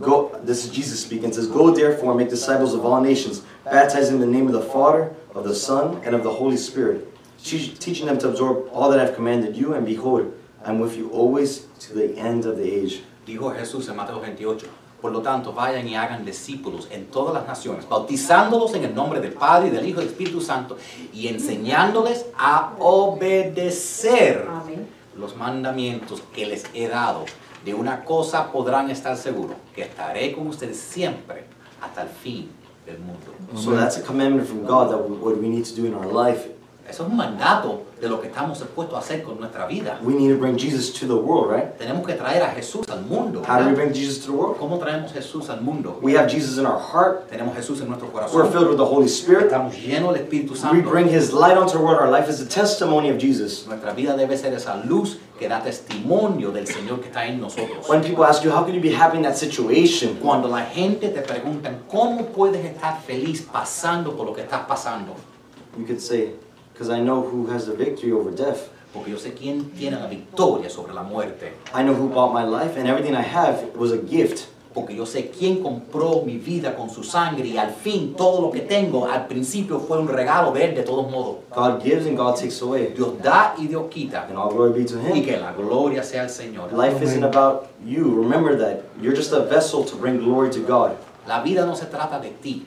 go, 0.00 0.30
this 0.44 0.64
is 0.64 0.70
Jesus 0.70 1.02
speaking, 1.02 1.28
it 1.28 1.34
says, 1.34 1.46
go 1.46 1.70
therefore 1.74 2.14
make 2.14 2.30
disciples 2.30 2.72
of 2.72 2.86
all 2.86 3.02
nations, 3.02 3.42
baptizing 3.64 4.14
in 4.14 4.20
the 4.20 4.26
name 4.26 4.46
of 4.46 4.54
the 4.54 4.62
Father, 4.62 5.14
of 5.34 5.44
the 5.44 5.54
Son, 5.54 6.00
and 6.04 6.14
of 6.14 6.22
the 6.24 6.30
Holy 6.32 6.56
Spirit, 6.56 7.06
teach, 7.38 7.78
teaching 7.78 8.06
them 8.06 8.16
to 8.20 8.28
absorb 8.30 8.66
all 8.72 8.88
that 8.90 8.98
I've 8.98 9.14
commanded 9.14 9.54
you, 9.58 9.74
and 9.74 9.84
behold, 9.84 10.32
I'm 10.64 10.78
with 10.80 10.96
you 10.96 11.10
always 11.10 11.66
to 11.80 11.92
the 11.92 12.16
end 12.16 12.46
of 12.46 12.56
the 12.56 12.64
age. 12.64 13.02
Dijo 13.26 13.54
Jesús 13.54 13.90
en 13.90 13.96
Mateo 13.96 14.20
28. 14.20 14.66
Por 15.04 15.12
lo 15.12 15.20
tanto, 15.20 15.52
vayan 15.52 15.86
y 15.86 15.94
hagan 15.96 16.24
discípulos 16.24 16.88
en 16.90 17.08
todas 17.08 17.34
las 17.34 17.46
naciones, 17.46 17.86
bautizándolos 17.86 18.72
en 18.72 18.84
el 18.84 18.94
nombre 18.94 19.20
del 19.20 19.34
Padre 19.34 19.68
y 19.68 19.70
del 19.70 19.86
Hijo 19.86 20.00
y 20.00 20.04
del 20.04 20.12
Espíritu 20.12 20.40
Santo 20.40 20.78
y 21.12 21.28
enseñándoles 21.28 22.24
a 22.38 22.72
obedecer 22.78 24.48
Amén. 24.48 24.88
los 25.14 25.36
mandamientos 25.36 26.22
que 26.34 26.46
les 26.46 26.64
he 26.72 26.88
dado. 26.88 27.26
De 27.66 27.74
una 27.74 28.02
cosa 28.02 28.50
podrán 28.50 28.88
estar 28.90 29.14
seguros, 29.18 29.56
que 29.74 29.82
estaré 29.82 30.32
con 30.32 30.46
ustedes 30.46 30.78
siempre 30.80 31.44
hasta 31.82 32.04
el 32.04 32.08
fin 32.08 32.50
del 32.86 32.96
mundo. 32.98 33.60
So 33.62 33.72
that's 33.76 33.98
a 33.98 34.02
commandment 34.02 34.48
from 34.48 34.62
God 34.64 34.88
that 34.88 35.06
we- 35.06 35.18
what 35.18 35.36
we 35.36 35.48
need 35.48 35.66
to 35.66 35.74
do 35.78 35.84
in 35.86 35.92
our 35.92 36.06
life. 36.10 36.48
Eso 36.88 37.04
es 37.04 37.10
un 37.10 37.16
mandato 37.16 37.82
de 37.98 38.08
lo 38.10 38.20
que 38.20 38.28
estamos 38.28 38.60
expuestos 38.60 38.94
a 38.94 38.98
hacer 39.00 39.22
con 39.22 39.40
nuestra 39.40 39.66
vida. 39.66 39.98
We 40.02 40.12
need 40.12 40.30
to 40.34 40.38
bring 40.38 40.58
Jesus 40.58 40.92
to 41.00 41.06
the 41.06 41.14
world, 41.14 41.50
right? 41.50 41.78
Tenemos 41.78 42.04
que 42.06 42.12
traer 42.12 42.42
a 42.42 42.50
Jesús 42.50 42.86
al 42.90 43.02
mundo. 43.06 43.42
How 43.48 43.62
do 43.62 43.70
we 43.70 43.74
bring 43.74 43.94
Jesus 43.94 44.18
to 44.26 44.32
the 44.32 44.36
world? 44.36 44.58
¿Cómo 44.58 44.78
traemos 44.78 45.10
Jesús 45.12 45.48
al 45.48 45.62
mundo? 45.62 45.98
We 46.02 46.12
have 46.14 46.28
Jesus 46.28 46.58
in 46.58 46.66
our 46.66 46.78
heart, 46.78 47.30
Tenemos 47.30 47.56
Jesús 47.56 47.80
en 47.80 47.88
nuestro 47.88 48.08
we're 48.08 48.20
corazón. 48.28 48.52
filled 48.52 48.68
with 48.68 48.76
the 48.76 48.84
Holy 48.84 49.08
Spirit, 49.08 49.46
Estamos 49.46 49.74
llenos 49.74 50.12
del 50.12 50.24
Espíritu 50.24 50.50
we 50.52 50.58
Santo. 50.58 50.90
bring 50.90 51.08
His 51.08 51.32
light 51.32 51.56
onto 51.56 51.72
the 51.72 51.82
world, 51.82 51.98
our 52.00 52.10
life 52.10 52.28
is 52.28 52.40
a 52.42 52.46
testimony 52.46 53.08
of 53.08 53.16
Jesus. 53.18 53.66
Nuestra 53.66 53.94
vida 53.94 54.14
debe 54.14 54.36
ser 54.36 54.52
esa 54.52 54.76
luz 54.84 55.16
que 55.38 55.48
da 55.48 55.62
testimonio 55.62 56.52
del 56.52 56.66
Señor 56.66 57.00
que 57.00 57.08
está 57.08 57.26
en 57.26 57.40
nosotros. 57.40 57.88
When 57.88 58.02
people 58.02 58.24
ask 58.24 58.44
you, 58.44 58.50
how 58.50 58.62
could 58.62 58.74
you 58.74 58.82
be 58.82 58.92
happy 58.94 59.16
in 59.16 59.22
that 59.22 59.36
situation? 59.36 60.16
Cuando 60.20 60.48
la 60.48 60.66
gente 60.66 61.08
te 61.08 61.22
pregunta, 61.22 61.72
¿cómo 61.90 62.26
puedes 62.26 62.62
estar 62.64 63.00
feliz 63.00 63.40
pasando 63.40 64.14
por 64.14 64.26
lo 64.26 64.34
que 64.34 64.42
estás 64.42 64.66
pasando? 64.68 65.14
You 65.78 65.86
could 65.86 66.00
say, 66.00 66.34
because 66.74 66.90
I 66.90 67.00
know 67.00 67.22
who 67.22 67.46
has 67.46 67.64
the 67.66 67.74
victory 67.74 68.12
over 68.12 68.30
death. 68.30 68.68
Porque 68.92 69.08
yo 69.10 69.16
sé 69.16 69.32
quién 69.34 69.70
tiene 69.72 69.98
la 69.98 70.06
victoria 70.06 70.68
sobre 70.68 70.92
la 70.92 71.02
muerte. 71.02 71.52
I 71.74 71.82
know 71.82 71.94
who 71.94 72.08
bought 72.08 72.32
my 72.32 72.44
life, 72.44 72.76
and 72.76 72.86
everything 72.86 73.14
I 73.16 73.22
have 73.22 73.74
was 73.76 73.90
a 73.92 73.98
gift. 73.98 74.48
Porque 74.72 74.94
yo 74.94 75.04
sé 75.06 75.30
quién 75.30 75.62
compró 75.62 76.22
mi 76.26 76.36
vida 76.36 76.74
con 76.76 76.90
su 76.90 77.04
sangre 77.04 77.46
y 77.46 77.56
al 77.56 77.70
fin 77.72 78.14
todo 78.16 78.40
lo 78.40 78.50
que 78.50 78.60
tengo 78.60 79.06
al 79.06 79.28
principio 79.28 79.78
fue 79.78 79.98
un 80.00 80.08
regalo 80.08 80.50
de 80.52 80.64
Él 80.64 80.74
de 80.74 80.82
todos 80.82 81.08
modos. 81.10 81.36
God 81.54 81.80
gives 81.80 82.06
and 82.06 82.16
God 82.16 82.34
takes 82.36 82.60
away. 82.60 82.88
Dios 82.92 83.20
da 83.22 83.54
y 83.56 83.68
Dios 83.68 83.84
quita. 83.88 84.26
And 84.28 84.36
all 84.36 84.50
glory 84.52 84.72
be 84.82 84.84
to 84.84 84.96
Y 84.98 85.18
Him. 85.20 85.24
que 85.24 85.36
la 85.38 85.52
gloria 85.52 86.02
sea 86.02 86.22
al 86.22 86.28
Señor. 86.28 86.72
Life 86.72 87.00
isn't 87.04 87.22
about 87.22 87.68
you. 87.84 88.02
Remember 88.20 88.56
that. 88.58 88.82
You're 89.00 89.14
just 89.14 89.32
a 89.32 89.44
vessel 89.44 89.84
to 89.84 89.94
bring 89.96 90.18
glory 90.18 90.50
to 90.50 90.60
God. 90.60 90.96
La 91.28 91.40
vida 91.40 91.64
no 91.64 91.74
se 91.76 91.86
trata 91.86 92.18
de 92.20 92.30
ti. 92.30 92.66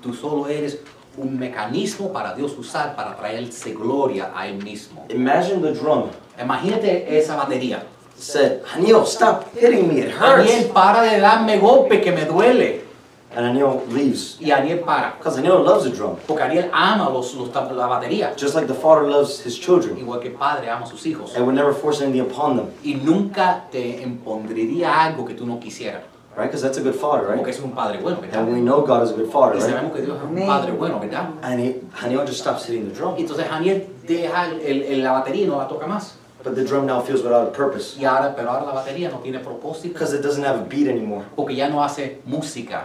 Tú 0.00 0.14
solo 0.14 0.46
eres 0.46 0.78
un 1.20 1.38
mecanismo 1.38 2.12
para 2.12 2.34
Dios 2.34 2.56
usar 2.58 2.94
para 2.96 3.16
traerse 3.16 3.72
gloria 3.74 4.30
a 4.34 4.46
Él 4.46 4.62
mismo. 4.62 5.04
Imagine 5.10 5.60
the 5.62 5.72
drum 5.72 6.04
Imagínate 6.40 7.18
esa 7.18 7.36
batería. 7.36 7.82
said, 8.16 8.62
Anil, 8.74 9.04
stop 9.06 9.44
hitting 9.54 9.88
me. 9.88 10.00
It 10.00 10.12
Aniel, 10.20 10.62
hurts. 10.64 10.72
para 10.72 11.02
de 11.02 11.20
darme 11.20 11.58
golpe 11.58 12.00
que 12.00 12.12
me 12.12 12.24
duele. 12.24 12.80
And 13.34 13.46
Anil 13.46 13.80
leaves. 13.92 14.36
Y 14.40 14.50
Aniel 14.50 14.80
para. 14.80 15.14
Because 15.18 15.38
Anil 15.38 15.62
loves 15.64 15.84
the 15.84 15.90
drum. 15.90 16.16
Porque 16.26 16.42
Aniel 16.42 16.68
ama 16.72 17.08
los, 17.10 17.34
los- 17.34 17.54
la 17.54 17.86
batería. 17.86 18.34
Just 18.36 18.54
like 18.54 18.66
the 18.66 18.74
father 18.74 19.02
loves 19.08 19.40
his 19.44 19.56
children 19.58 19.96
Igual 19.98 20.20
que 20.20 20.28
el 20.30 20.34
padre 20.34 20.68
ama 20.68 20.84
a 20.84 20.88
sus 20.88 21.06
hijos. 21.06 21.36
and 21.36 21.44
would 21.46 21.54
never 21.54 21.72
force 21.72 22.02
anything 22.02 22.20
upon 22.22 22.56
them. 22.56 22.66
Y 22.82 22.94
nunca 22.94 23.66
te 23.70 24.02
impondría 24.02 25.04
algo 25.04 25.24
que 25.24 25.34
tú 25.34 25.46
no 25.46 25.60
quisieras. 25.60 26.02
Right? 26.36 26.46
Because 26.46 26.62
that's 26.62 26.78
a 26.78 26.80
good 26.82 26.94
father, 26.94 27.26
Porque 27.26 27.44
right? 27.46 27.48
es 27.54 27.60
un 27.60 27.72
padre 27.72 27.98
bueno, 28.00 28.20
¿verdad? 28.20 28.40
And 28.40 28.52
we 28.52 28.60
know 28.60 28.82
God 28.82 29.02
is 29.04 29.10
a 29.10 29.14
good 29.14 29.30
father, 29.30 29.56
Y 29.56 29.60
right? 29.60 29.70
sabemos 29.74 29.92
que 29.94 30.02
Dios 30.02 30.16
es 30.16 30.22
un 30.22 30.46
padre 30.46 30.72
bueno, 30.72 31.00
¿verdad? 31.00 31.30
And 31.42 31.60
he, 31.60 31.80
Anil 32.02 32.20
just 32.26 32.40
stops 32.40 32.64
hitting 32.66 32.84
the 32.88 32.94
Y 32.94 32.98
drum. 32.98 33.14
entonces 33.18 33.46
Aniel 33.50 33.86
deja 34.06 34.46
el- 34.46 34.82
el- 34.82 35.02
la 35.02 35.12
batería 35.12 35.44
y 35.44 35.46
no 35.48 35.58
la 35.58 35.66
toca 35.68 35.86
más. 35.86 36.14
But 36.42 36.54
the 36.54 36.62
drum 36.64 36.86
now 36.86 37.00
feels 37.02 37.22
without 37.22 37.48
a 37.48 37.52
purpose. 37.52 37.98
Y 38.00 38.04
ahora, 38.04 38.34
pero 38.34 38.50
ahora 38.50 38.64
la 38.64 38.72
batería 38.72 39.10
no 39.10 39.18
tiene 39.18 39.40
propósito. 39.40 39.92
Because 39.92 40.14
it 40.16 40.22
doesn't 40.22 40.44
have 40.46 40.60
a 40.60 40.64
beat 40.64 40.88
anymore. 40.88 41.24
Porque 41.36 41.54
ya 41.54 41.68
no 41.68 41.82
hace 41.82 42.20
música. 42.24 42.84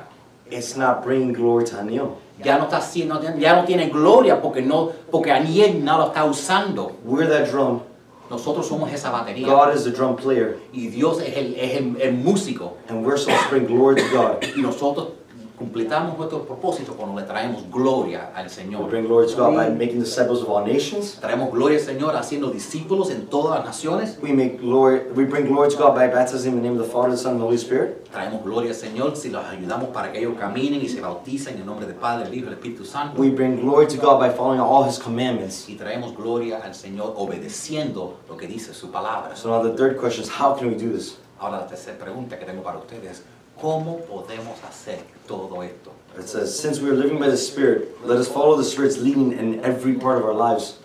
It's 0.50 0.76
not 0.76 1.04
bringing 1.06 1.32
glory 1.32 1.64
to 1.66 1.78
Anil. 1.80 2.16
Ya 2.44 2.58
no 2.58 2.66
está 2.66 2.78
haciendo, 2.78 3.22
ya 3.40 3.56
no 3.56 3.64
tiene 3.64 3.88
gloria 3.90 4.42
porque 4.42 4.62
no, 4.62 4.92
porque 5.10 5.32
Aniel 5.32 5.84
no 5.86 5.98
lo 6.00 6.08
está 6.08 6.26
usando. 6.26 6.92
We're 7.06 7.28
that 7.30 7.50
drum. 7.50 7.80
Nosotros 8.30 8.68
somos 8.68 8.92
esa 8.92 9.12
batería. 9.12 9.48
God 9.48 9.76
is 9.76 9.84
the 9.84 9.92
drum 9.92 10.16
player. 10.16 10.60
Y 10.74 10.88
Dios 10.88 11.22
es 11.22 11.36
el, 11.38 11.56
es 11.56 11.78
el, 11.78 11.98
el 12.02 12.14
músico. 12.14 12.78
And 12.90 13.06
we're 13.06 13.18
supposed 13.18 13.44
to 13.44 13.50
bring 13.50 13.66
glory 13.68 13.96
to 13.96 14.10
God. 14.12 14.44
Y 14.56 14.62
nosotros 14.62 15.10
completamos 15.58 16.18
nuestro 16.18 16.44
propósito 16.44 16.94
cuando 16.94 17.20
le 17.20 17.26
traemos 17.26 17.70
gloria 17.72 18.32
al 18.36 18.46
We 18.46 18.50
Señor. 18.50 18.90
bring 18.90 19.06
glory 19.06 19.28
to 19.28 19.36
God 19.36 19.56
by 19.56 19.70
making 19.70 20.00
disciples 20.00 20.42
of 20.42 20.50
all 20.50 20.66
nations. 20.66 21.18
Traemos 21.22 21.52
gloria 21.52 21.78
al 21.80 21.84
Señor 21.86 22.16
haciendo 22.16 22.50
discípulos 22.52 23.10
en 23.10 23.28
todas 23.28 23.58
las 23.58 23.66
naciones. 23.66 24.18
We 24.22 24.34
make 24.34 24.58
glory. 24.60 25.02
We 25.16 25.26
bring 25.26 25.48
glory 25.48 25.70
to 25.70 25.78
God 25.78 25.96
by 25.96 26.08
baptizing 26.08 26.54
in 26.54 26.62
the 26.62 26.68
name 26.68 26.80
of 26.80 26.86
the 26.86 26.92
Father, 26.92 27.12
the 27.12 27.18
Son, 27.18 27.34
and 27.34 27.40
the 27.42 27.46
Holy 27.46 27.58
Spirit. 27.58 28.10
Traemos 28.12 28.44
gloria 28.44 28.70
al 28.72 28.76
Señor 28.76 29.16
si 29.16 29.30
los 29.30 29.44
ayudamos 29.46 29.90
para 29.90 30.12
que 30.12 30.20
ellos 30.20 30.36
caminen 30.40 30.82
y 30.82 30.88
se 30.90 31.02
bauticen 31.02 31.56
en 31.56 31.62
el 31.62 31.66
nombre 31.66 31.86
del 31.86 31.96
Padre, 31.96 32.26
del 32.26 32.34
Hijo 32.34 32.46
y 32.46 32.50
del 32.50 32.60
Espíritu 32.60 32.86
Santo. 32.86 33.20
We 33.20 33.30
bring 33.30 33.60
glory 33.62 33.88
to 33.88 33.98
God 33.98 34.20
by 34.20 34.30
following 34.30 34.60
all 34.60 34.84
His 34.88 35.00
commandments. 35.00 35.70
Y 35.70 35.76
traemos 35.76 36.16
gloria 36.16 36.62
al 36.64 36.76
Señor 36.76 37.14
obedeciendo 37.18 38.18
lo 38.30 38.38
que 38.38 38.48
dice 38.48 38.74
su 38.74 38.92
palabra. 38.92 39.36
So 39.36 39.50
now 39.50 39.62
the 39.62 39.76
third 39.76 39.98
question 40.00 40.24
is, 40.24 40.30
how 40.30 40.54
can 40.58 40.68
we 40.70 40.76
do 40.76 40.90
this? 40.92 41.18
Ahora 41.40 41.58
la 41.58 41.68
tercera 41.68 41.98
pregunta 41.98 42.40
que 42.40 42.46
tengo 42.46 42.64
para 42.64 42.78
ustedes 42.78 43.12
es, 43.12 43.24
¿cómo 43.60 44.00
podemos 44.06 44.64
hacer 44.64 45.00
todo 45.28 45.64
esto? 45.64 45.92
It 46.18 46.30
says, 46.30 46.58
since 46.58 46.80
we 46.80 46.90
are 46.90 46.96
living 46.96 47.20
by 47.20 47.28
the 47.28 47.38
Spirit, 47.38 47.90
let 48.06 48.18
us 48.18 48.28
follow 48.28 48.56
the 48.56 48.64
Spirit's 48.64 48.98
leading 48.98 49.34
in 49.34 49.60
every 49.66 49.96
part 49.96 50.18
of 50.18 50.26
our 50.26 50.34
lives. 50.34 50.80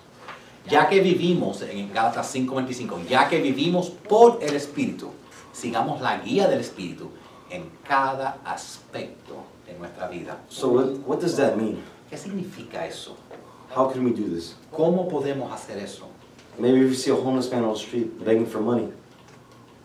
Ya 0.68 0.88
que 0.88 1.00
vivimos, 1.00 1.62
en 1.62 1.92
Gálatas 1.92 2.26
5:25, 2.26 3.09
ya 3.09 3.28
que 3.28 3.40
vivimos 3.40 3.90
por 4.09 4.38
el 4.42 4.54
Espíritu, 4.54 5.11
sigamos 5.52 6.00
la 6.00 6.18
guía 6.18 6.48
del 6.48 6.61
Espíritu 6.61 7.11
en 7.50 7.70
cada 7.87 8.38
aspecto 8.44 9.44
de 9.66 9.78
nuestra 9.78 10.09
vida. 10.09 10.38
So 10.48 10.68
what, 10.68 10.87
what 11.06 11.20
does 11.20 11.37
that 11.37 11.56
mean? 11.56 11.83
¿Qué 12.11 12.18
significa 12.18 12.87
eso? 12.87 13.16
How 13.74 13.88
can 13.88 14.04
we 14.04 14.11
do 14.11 14.28
this? 14.28 14.56
¿Cómo 14.72 15.09
podemos 15.09 15.52
hacer 15.52 15.78
eso? 15.78 16.09
Maybe 16.59 16.80
if 16.80 16.88
you 16.90 16.94
see 16.94 17.11
a 17.11 17.14
homeless 17.14 17.50
man 17.50 17.64
on 17.64 17.74
the 17.74 17.78
street 17.78 18.22
begging 18.24 18.46
for 18.46 18.61
money, 18.61 18.92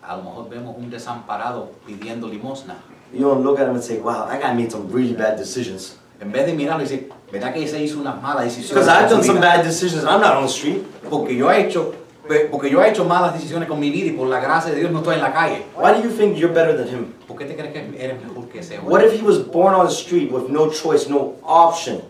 A 0.07 0.17
lo 0.17 0.23
mejor 0.23 0.49
vemos 0.49 0.75
un 0.77 0.89
desamparado 0.89 1.71
pidiendo 1.85 2.27
limosna. 2.27 2.75
you 3.13 3.21
don't 3.21 3.43
look 3.43 3.59
at 3.59 3.67
him 3.67 3.75
and 3.75 3.83
say, 3.83 3.97
wow, 3.99 4.27
that 4.27 4.41
guy 4.41 4.53
made 4.53 4.71
some 4.71 4.87
really 4.91 5.13
bad 5.13 5.37
decisions. 5.37 5.97
En 6.19 6.31
vez 6.31 6.45
de 6.45 6.53
mirarlo 6.53 6.83
y 6.83 6.87
decir, 6.87 7.09
¿verdad 7.31 7.53
que 7.53 7.63
ese 7.63 7.81
hizo 7.81 7.99
unas 7.99 8.21
malas 8.21 8.45
decisiones? 8.45 8.69
Because 8.69 8.87
I've 8.89 9.09
done 9.09 9.23
some 9.23 9.39
bad 9.39 9.63
decisions 9.63 10.03
and 10.03 10.09
I'm 10.09 10.21
not 10.21 10.35
on 10.35 10.43
the 10.43 10.49
street. 10.49 10.83
Porque 11.09 11.35
yo 11.35 11.49
he 11.51 11.65
hecho, 11.65 11.93
porque 12.51 12.69
yo 12.69 12.81
he 12.81 12.89
hecho 12.89 13.05
malas 13.05 13.33
decisiones 13.33 13.67
con 13.67 13.79
mi 13.79 13.89
vida 13.89 14.07
y 14.07 14.11
por 14.11 14.27
la 14.27 14.39
gracia 14.39 14.71
de 14.71 14.79
Dios 14.79 14.91
no 14.91 14.99
estoy 14.99 15.15
en 15.15 15.21
la 15.21 15.33
calle. 15.33 15.65
Why 15.77 15.91
do 15.93 16.03
you 16.03 16.09
think 16.09 16.37
you're 16.37 16.53
better 16.53 16.75
than 16.75 16.87
him? 16.87 17.13
¿Por 17.27 17.37
qué 17.37 17.45
te 17.45 17.55
crees 17.55 17.73
que 17.73 18.03
eres 18.03 18.21
mejor 18.21 18.47
que 18.49 18.59
ese 18.59 18.77
What 18.79 19.01
hombre? 19.01 19.07
if 19.07 19.19
he 19.19 19.25
was 19.25 19.39
born 19.39 19.75
on 19.75 19.85
the 19.85 19.91
street 19.91 20.31
with 20.31 20.49
no 20.49 20.69
choice, 20.69 21.09
no 21.09 21.33
option? 21.43 22.01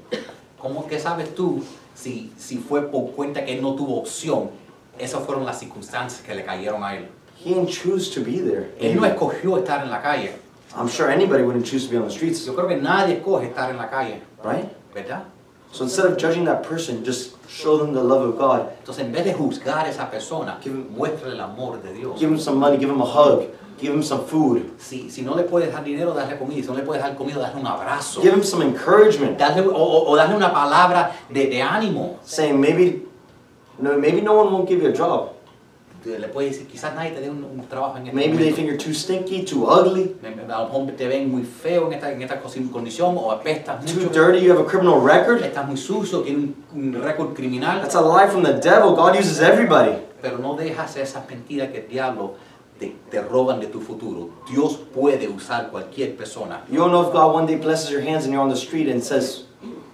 ¿Cómo 0.60 0.88
que 0.88 1.00
sabes 1.00 1.34
tú 1.34 1.64
si, 1.96 2.32
si 2.38 2.58
fue 2.58 2.84
por 2.92 3.12
cuenta 3.12 3.44
que 3.46 3.54
él 3.54 3.62
no 3.62 3.76
tuvo 3.76 4.00
opción? 4.00 4.50
Esas 4.98 5.24
fueron 5.26 5.46
las 5.46 5.60
circunstancias 5.60 6.22
que 6.22 6.34
le 6.34 6.46
cayeron 6.46 6.84
a 6.84 6.96
él. 6.96 7.10
He 7.46 7.54
didn't 7.54 7.70
choose 7.70 8.10
to 8.16 8.22
be 8.22 8.40
there. 8.40 8.72
Él 8.82 8.96
no 8.96 9.06
escogió 9.06 9.58
estar 9.60 9.84
en 9.84 9.92
la 9.92 10.02
calle. 10.02 10.32
I'm 10.76 10.90
sure 10.90 11.10
anybody 11.12 11.44
wouldn't 11.44 11.66
choose 11.66 11.86
to 11.86 11.92
be 11.92 11.98
on 11.98 12.06
the 12.08 12.12
streets, 12.12 12.44
Yo 12.46 12.54
creo 12.56 12.68
que 12.68 12.76
nadie 12.78 13.18
escoge 13.22 13.46
estar 13.54 13.70
en 13.70 13.78
la 13.78 13.88
calle, 13.88 14.20
right? 14.44 14.68
¿verdad? 14.94 15.24
So 15.72 15.84
instead 15.84 16.06
of 16.08 16.18
judging 16.18 16.44
that 16.46 16.64
person, 16.64 17.04
just 17.06 17.36
show 17.48 17.78
them 17.78 17.94
the 17.94 18.02
love 18.04 18.24
of 18.24 18.38
God. 18.38 18.70
Entonces, 18.84 19.06
en 19.06 19.12
vez 19.12 19.26
de 19.26 19.34
juzgar 19.34 19.86
a 19.86 19.90
esa 19.90 20.10
persona, 20.10 20.58
Give- 20.64 20.74
muestra 20.90 21.30
el 21.32 21.40
amor 21.40 21.82
de 21.84 21.94
Dios. 21.94 22.20
Give 22.20 22.30
him 22.32 22.40
some 22.40 22.58
money, 22.58 22.78
give 22.78 22.90
him 22.90 23.00
a 23.02 23.06
hug, 23.06 23.46
give 23.78 23.94
him 23.94 24.02
some 24.02 24.26
food, 24.26 24.72
Si, 24.80 25.10
si 25.12 25.22
no 25.22 25.36
le 25.36 25.44
puedes 25.44 25.72
dar 25.72 25.84
dinero, 25.84 26.14
darle 26.16 26.38
comida. 26.40 26.62
Si 26.64 26.68
no 26.68 26.74
le 26.76 26.82
puedes 26.84 27.04
dar 27.04 27.16
comida, 27.16 27.40
darle 27.42 27.60
un 27.62 27.68
abrazo. 27.68 28.22
give 28.22 28.34
him 28.34 28.44
some 28.44 28.64
encouragement, 28.64 29.38
Darle, 29.38 29.68
o- 29.68 30.06
o 30.08 30.16
darle 30.16 30.36
una 30.36 30.52
palabra 30.52 31.12
de, 31.30 31.46
de 31.48 31.62
ánimo. 31.62 32.18
saying 32.24 32.60
maybe, 32.60 33.06
no, 33.78 33.98
maybe 34.00 34.22
no 34.22 34.34
one 34.34 34.52
won't 34.52 34.68
give 34.68 34.82
you 34.82 34.90
a 34.90 34.94
job. 34.94 35.34
Le 36.06 36.28
puedes 36.28 36.52
decir, 36.52 36.68
quizás 36.68 36.94
nadie 36.94 37.12
te 37.12 37.22
dé 37.22 37.30
un, 37.32 37.44
un 37.44 37.66
trabajo 37.68 37.98
en 37.98 38.04
este 38.08 38.16
Maybe 38.16 38.38
they 38.38 38.52
momento. 38.52 38.56
think 38.56 38.68
you're 38.68 38.78
too 38.78 38.94
stinky, 38.94 39.44
too 39.44 39.66
ugly, 39.66 40.16
A 40.24 40.62
lo 40.62 40.68
mejor 40.68 40.92
te 40.96 41.08
ven 41.08 41.32
muy 41.32 41.44
feo 41.44 41.88
en 41.88 41.94
esta, 41.94 42.12
en 42.12 42.22
esta 42.22 42.40
condición 42.72 43.18
o 43.18 43.32
apestas 43.32 43.84
too 43.86 44.02
mucho. 44.02 44.10
dirty, 44.14 44.40
you 44.46 44.52
have 44.52 44.62
a 44.62 44.66
criminal 44.66 45.02
record. 45.02 45.42
Estás 45.44 45.66
muy 45.68 45.78
sucio, 45.78 46.22
tienes 46.22 46.44
un, 46.74 46.94
un 46.96 47.02
récord 47.02 47.34
criminal. 47.34 47.82
That's 47.82 47.96
a 47.96 48.02
lie 48.02 48.28
from 48.28 48.44
the 48.44 48.54
devil. 48.54 48.96
God 48.96 49.16
uses 49.18 49.40
everybody. 49.42 49.96
Pero 50.22 50.38
no 50.38 50.56
dejas 50.56 50.96
esas 50.98 51.28
mentiras 51.28 51.70
que 51.72 51.80
el 51.80 51.88
diablo 51.88 52.36
te, 52.80 52.96
te 53.10 53.22
roban 53.22 53.60
de 53.60 53.68
tu 53.68 53.82
futuro. 53.82 54.30
Dios 54.52 54.78
puede 54.94 55.28
usar 55.28 55.72
cualquier 55.72 56.16
persona. 56.16 56.62
You 56.70 56.78
don't 56.78 56.92
know 56.92 57.02
if 57.08 57.12
God 57.14 57.34
one 57.34 57.48
day 57.48 57.56
blesses 57.58 57.90
your 57.90 58.02
hands 58.02 58.26
and 58.26 58.34
you're 58.34 58.44
on 58.44 58.50
the 58.50 58.56
street 58.56 58.90
and 58.90 59.04
says, 59.04 59.46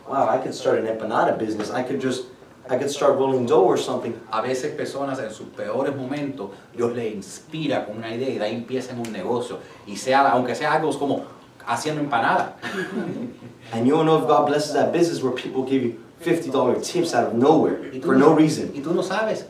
wow, 0.10 0.28
I 0.28 0.40
could 0.40 0.54
start 0.54 0.80
an 0.80 0.88
empanada 0.88 1.38
business. 1.38 1.72
I 1.72 1.84
could 1.84 2.02
just, 2.02 2.26
I 2.70 2.78
could 2.78 2.90
start 2.90 3.18
rolling 3.18 3.46
dough 3.46 3.66
or 3.66 3.78
something. 3.78 4.14
A 4.32 4.42
veces 4.42 4.74
personas 4.76 5.20
en 5.20 5.32
sus 5.32 5.48
peores 5.48 5.96
momentos, 5.96 6.52
Dios 6.76 6.94
les 6.94 7.14
inspira 7.14 7.86
con 7.86 7.98
una 7.98 8.14
idea 8.14 8.30
y 8.30 8.38
de 8.38 8.46
ahí 8.46 8.56
empiezan 8.56 9.00
un 9.00 9.12
negocio. 9.12 9.60
Y 9.88 9.98
sea, 9.98 10.30
aunque 10.30 10.56
sea 10.56 10.74
algo 10.74 10.98
como 10.98 11.24
haciendo 11.66 12.02
empanada. 12.02 12.56
And 13.74 13.88
you 13.88 13.96
don't 13.96 14.06
know 14.06 14.20
if 14.22 14.28
God 14.28 14.48
blesses 14.48 14.74
that 14.74 14.92
business 14.92 15.22
where 15.24 15.34
people 15.34 15.64
give 15.64 15.82
you 15.82 16.00
$50 16.24 16.84
tips 16.84 17.14
out 17.14 17.28
of 17.28 17.34
nowhere 17.34 17.78
for 18.02 18.16
no, 18.16 18.30
no 18.30 18.36
reason. 18.36 18.72
y 18.76 18.82
tú 18.82 18.94
no 18.94 19.02
sabes. 19.02 19.46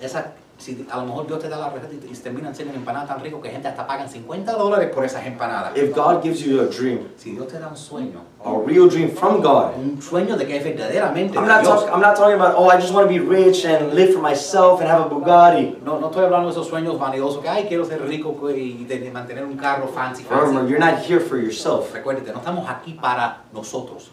Esa, 0.00 0.32
si 0.58 0.86
a 0.90 0.96
lo 0.98 1.06
mejor 1.06 1.26
Dios 1.26 1.38
te 1.38 1.48
da 1.48 1.56
la 1.58 1.70
receta 1.70 1.94
y, 1.94 2.12
y 2.12 2.16
terminan 2.16 2.54
siendo 2.54 2.74
empanadas 2.74 3.08
tan 3.08 3.20
ricos 3.20 3.40
que 3.40 3.48
gente 3.50 3.68
hasta 3.68 3.86
pagan 3.86 4.08
50 4.08 4.52
dólares 4.52 4.90
por 4.92 5.04
esas 5.04 5.24
empanadas. 5.24 5.76
If 5.76 5.94
God 5.94 6.22
gives 6.22 6.40
you 6.40 6.60
a 6.60 6.66
dream, 6.66 7.08
Si 7.16 7.30
Dios 7.32 7.46
te 7.48 7.58
da 7.58 7.68
un 7.68 7.76
sueño, 7.76 8.20
a 8.44 8.50
real 8.66 8.88
dream 8.88 9.10
from 9.10 9.40
God, 9.40 9.76
un 9.76 10.02
sueño 10.02 10.36
de 10.36 10.46
que 10.46 10.56
es 10.56 10.64
verdaderamente 10.64 11.38
I'm 11.38 11.46
not, 11.46 11.62
Dios. 11.62 11.84
talk, 11.84 11.94
I'm 11.94 12.00
not 12.00 12.16
talking 12.16 12.34
about, 12.34 12.54
oh, 12.56 12.68
I 12.68 12.76
just 12.80 12.92
want 12.92 13.08
to 13.08 13.12
be 13.12 13.20
rich 13.20 13.64
and 13.64 13.94
live 13.94 14.12
for 14.12 14.20
myself 14.20 14.80
and 14.80 14.88
have 14.90 15.02
a 15.02 15.08
Bugatti. 15.08 15.78
No, 15.84 15.98
no 16.00 16.08
estoy 16.10 16.24
hablando 16.24 16.48
de 16.48 16.52
esos 16.52 16.66
sueños 16.68 16.98
vanidosos 16.98 17.40
que, 17.40 17.48
ay, 17.48 17.66
quiero 17.68 17.84
ser 17.84 18.02
rico 18.06 18.36
y 18.50 18.84
de, 18.84 19.10
mantener 19.10 19.44
un 19.44 19.56
carro 19.56 19.88
fancy, 19.88 20.24
Remember, 20.28 20.60
fancy. 20.60 20.70
you're 20.70 20.78
not 20.78 20.98
here 20.98 21.20
for 21.20 21.38
yourself. 21.38 21.94
Recuérdate, 21.94 22.32
no 22.32 22.38
estamos 22.38 22.68
aquí 22.68 22.94
para 22.94 23.42
nosotros. 23.52 24.10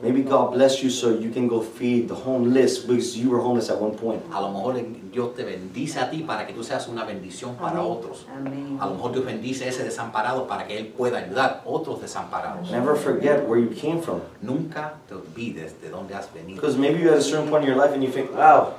Maybe 0.00 0.22
God 0.22 0.52
bless 0.52 0.80
you 0.80 0.90
so 0.90 1.10
you 1.10 1.30
can 1.30 1.48
go 1.48 1.60
feed 1.60 2.08
the 2.08 2.14
homeless 2.14 2.78
because 2.78 3.18
you 3.18 3.30
were 3.30 3.40
homeless 3.40 3.68
at 3.68 3.80
one 3.80 3.96
point. 3.96 4.22
A 4.32 4.40
lo 4.40 4.52
mejor 4.52 4.74
Dios 5.10 5.34
te 5.34 5.42
bendice 5.42 5.98
a 5.98 6.08
ti 6.08 6.22
para 6.22 6.46
que 6.46 6.54
tú 6.54 6.62
seas 6.62 6.86
una 6.86 7.04
bendición 7.04 7.56
para 7.56 7.82
otros. 7.82 8.24
Amén. 8.32 8.78
A 8.80 8.86
lo 8.86 8.94
mejor 8.94 9.12
Dios 9.12 9.24
bendice 9.24 9.64
a 9.64 9.68
ese 9.68 9.82
desamparado 9.82 10.46
para 10.46 10.68
que 10.68 10.78
Él 10.78 10.86
pueda 10.86 11.18
ayudar 11.18 11.62
a 11.64 11.68
otros 11.68 12.00
desamparados. 12.00 12.70
Never 12.70 12.94
forget 12.94 13.44
where 13.48 13.60
you 13.60 13.70
came 13.70 14.00
from. 14.00 14.20
Nunca 14.40 14.94
te 15.08 15.14
olvides 15.14 15.80
de 15.80 15.90
dónde 15.90 16.14
has 16.14 16.32
venido. 16.32 16.60
Because 16.60 16.78
maybe 16.78 17.00
you're 17.00 17.12
at 17.12 17.18
a 17.18 17.22
certain 17.22 17.48
point 17.50 17.64
in 17.64 17.70
your 17.70 17.76
life 17.76 17.92
and 17.92 18.04
you 18.04 18.10
think, 18.12 18.32
wow, 18.32 18.74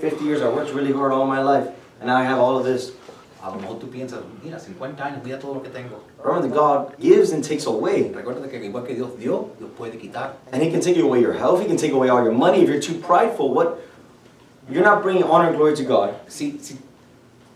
50 0.00 0.24
years 0.24 0.40
I 0.40 0.48
worked 0.48 0.72
really 0.72 0.92
hard 0.92 1.12
all 1.12 1.26
my 1.26 1.42
life 1.42 1.68
and 2.00 2.08
now 2.08 2.16
I 2.16 2.24
have 2.24 2.38
all 2.38 2.56
of 2.56 2.64
this. 2.64 2.92
A 3.46 3.50
lo 3.50 3.60
mejor 3.60 3.78
tú 3.78 3.88
piensas, 3.88 4.18
mira, 4.42 4.58
50 4.58 5.04
años, 5.04 5.20
mira 5.22 5.38
todo 5.38 5.54
lo 5.54 5.62
que 5.62 5.68
tengo. 5.68 6.02
Remember 6.18 6.48
that 6.48 6.56
God 6.56 6.98
gives 6.98 7.30
and 7.30 7.44
takes 7.44 7.64
away. 7.66 8.10
Recuerda 8.12 8.50
que 8.50 8.58
igual 8.58 8.84
que 8.84 8.96
Dios 8.96 9.16
dio, 9.16 9.50
Dios 9.56 9.70
puede 9.78 9.96
quitar. 10.00 10.38
And 10.50 10.60
He 10.60 10.68
can 10.68 10.80
take 10.80 10.98
away 10.98 11.20
your 11.20 11.32
health, 11.32 11.60
He 11.60 11.66
can 11.66 11.76
take 11.76 11.92
away 11.92 12.08
all 12.08 12.24
your 12.24 12.32
money. 12.32 12.62
If 12.62 12.68
you're 12.68 12.80
too 12.80 12.98
prideful, 12.98 13.54
what? 13.54 13.78
You're 14.68 14.82
not 14.82 15.04
bringing 15.04 15.22
honor 15.22 15.50
and 15.50 15.56
glory 15.56 15.76
to 15.76 15.84
God. 15.84 16.16
Si, 16.26 16.58
si, 16.58 16.76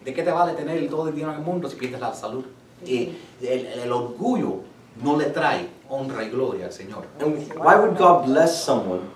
¿De 0.05 0.15
qué 0.15 0.23
te 0.23 0.31
vale 0.31 0.55
tener 0.55 0.89
todo 0.89 1.09
el 1.09 1.13
dinero 1.13 1.33
en 1.33 1.41
el 1.41 1.45
mundo 1.45 1.69
si 1.69 1.77
pierdes 1.77 2.01
la 2.01 2.15
salud? 2.15 2.45
Eh, 2.87 3.13
el, 3.43 3.67
el 3.81 3.93
orgullo 3.93 4.63
no 5.03 5.17
le 5.17 5.31
trae 5.31 5.69
honra 5.89 6.23
y 6.23 6.31
gloria 6.31 6.67
al 6.67 6.73
Señor. 6.73 7.05
And 7.19 7.53
why 7.59 7.75
would 7.75 7.99
God 7.99 8.27
bless 8.27 8.65
someone 8.65 9.11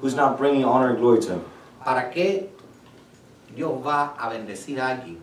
who's 0.00 0.14
not 0.14 0.38
bringing 0.38 0.64
honor 0.64 0.90
and 0.90 0.98
glory 1.00 1.18
to 1.22 1.32
Him? 1.32 1.40
¿Para 1.84 2.08
qué 2.12 2.50
Dios 3.52 3.72
va 3.84 4.14
a 4.16 4.28
bendecir 4.28 4.80
a 4.80 4.90
alguien 4.90 5.18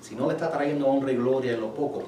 si 0.00 0.14
no 0.14 0.26
le 0.26 0.34
está 0.34 0.50
trayendo 0.50 0.86
honra 0.86 1.12
y 1.12 1.16
gloria 1.16 1.52
en 1.52 1.60
lo 1.60 1.74
poco? 1.74 2.04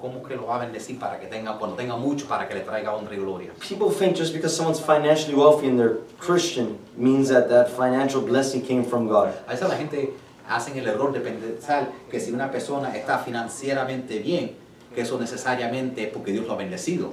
¿Cómo 0.00 0.22
que 0.22 0.34
lo 0.34 0.46
va 0.46 0.56
a 0.56 0.58
bendecir 0.60 0.98
para 0.98 1.20
que 1.20 1.26
tenga, 1.26 1.58
cuando 1.58 1.76
tenga 1.76 1.94
mucho, 1.94 2.26
para 2.26 2.48
que 2.48 2.54
le 2.54 2.60
traiga 2.60 2.94
honra 2.94 3.14
y 3.14 3.18
gloria? 3.18 3.52
People 3.60 3.90
think 3.90 4.16
just 4.16 4.32
because 4.32 4.56
someone's 4.56 4.80
financially 4.80 5.34
wealthy 5.34 5.68
and 5.68 5.78
they're 5.78 5.98
Christian 6.18 6.78
means 6.96 7.28
that 7.28 7.50
that 7.50 7.68
financial 7.68 8.22
blessing 8.22 8.62
came 8.62 8.82
from 8.82 9.06
God. 9.08 9.34
A 9.46 9.52
veces 9.52 9.68
la 9.68 9.76
gente 9.76 10.14
hace 10.48 10.76
el 10.78 10.88
error 10.88 11.12
de 11.12 11.20
pensar 11.20 11.88
que 12.10 12.18
si 12.18 12.32
una 12.32 12.50
persona 12.50 12.96
está 12.96 13.18
financieramente 13.18 14.20
bien, 14.20 14.56
que 14.94 15.02
eso 15.02 15.18
necesariamente 15.18 16.04
es 16.04 16.08
porque 16.08 16.32
Dios 16.32 16.46
lo 16.46 16.54
ha 16.54 16.56
bendecido. 16.56 17.12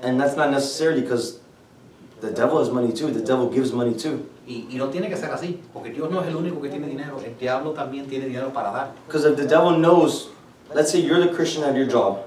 And 0.00 0.20
that's 0.20 0.36
not 0.36 0.50
necessarily 0.50 1.02
because 1.02 1.40
the 2.20 2.30
devil 2.30 2.58
has 2.60 2.70
money 2.70 2.92
too. 2.92 3.10
The 3.10 3.24
devil 3.24 3.48
gives 3.48 3.72
money 3.72 3.94
too. 3.94 4.24
Y, 4.48 4.66
y 4.70 4.76
no 4.76 4.88
tiene 4.88 5.08
que 5.10 5.16
ser 5.16 5.30
así, 5.30 5.60
porque 5.74 5.90
Dios 5.90 6.10
no 6.10 6.22
es 6.22 6.28
el 6.28 6.36
único 6.36 6.60
que 6.62 6.70
tiene 6.70 6.86
dinero, 6.86 7.20
el 7.22 7.36
diablo 7.38 7.72
también 7.72 8.06
tiene 8.06 8.24
dinero 8.26 8.48
para 8.50 8.70
dar. 8.72 8.92
Because 9.06 9.28
if 9.28 9.36
the 9.36 9.44
devil 9.44 9.76
knows, 9.76 10.30
let's 10.74 10.90
say 10.90 11.02
you're 11.02 11.20
the 11.20 11.34
Christian 11.34 11.64
at 11.64 11.74
your 11.76 11.86
job 11.86 12.20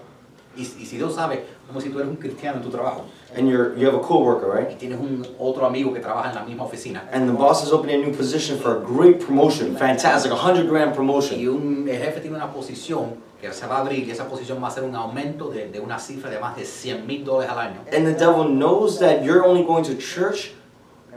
Y, 0.55 0.62
y 0.62 0.86
si 0.86 0.97
Dios 0.97 1.15
sabe, 1.15 1.45
como 1.65 1.79
si 1.81 1.89
tú 1.89 1.97
eres 1.99 2.10
un 2.12 2.17
cristiano 2.17 2.57
en 2.57 2.63
tu 2.63 2.69
trabajo 2.69 3.05
and 3.36 3.47
you're 3.49 3.73
you 3.77 3.88
have 3.88 3.95
a 3.95 4.01
coworker, 4.01 4.49
y 4.49 4.65
right? 4.67 4.77
tienes 4.77 4.99
un 4.99 5.25
otro 5.39 5.65
amigo 5.65 5.93
que 5.93 6.01
trabaja 6.01 6.29
en 6.29 6.36
la 6.36 6.43
misma 6.43 6.65
oficina 6.65 7.07
And 7.13 7.25
the 7.27 7.34
boss 7.34 7.63
is 7.63 7.71
opening 7.71 8.03
a 8.03 8.07
new 8.07 8.15
position 8.15 8.60
for 8.60 8.77
a 8.77 8.79
great 8.81 9.19
promotion, 9.25 9.75
fantastic, 9.75 10.31
a 10.31 10.36
hundred 10.36 10.67
grand 10.67 10.91
y 10.91 10.95
promotion. 10.95 11.39
un, 11.47 11.88
el 11.89 11.97
jefe 11.97 12.19
tiene 12.19 12.36
una 12.36 12.51
posición 12.53 13.15
que 13.39 13.51
se 13.53 13.65
va 13.65 13.77
a 13.77 13.79
abrir 13.79 14.05
y 14.07 14.12
esa 14.12 14.27
posición 14.27 14.62
va 14.62 14.67
a 14.67 14.71
ser 14.71 14.84
un 14.84 14.95
aumento 14.95 15.49
de, 15.49 15.69
de 15.71 15.79
una 15.79 15.97
cifra 15.97 16.29
de 16.29 16.38
más 16.38 16.55
de 16.55 16.65
100 16.65 17.07
mil 17.07 17.23
dólares 17.23 17.51
al 17.51 17.57
año. 17.60 17.77
And 17.91 18.05
the 18.05 18.13
devil 18.13 18.43
knows 18.47 18.99
that 18.99 19.23
you're 19.23 19.43
only 19.43 19.63
going 19.63 19.84
to 19.86 19.95
church 19.95 20.51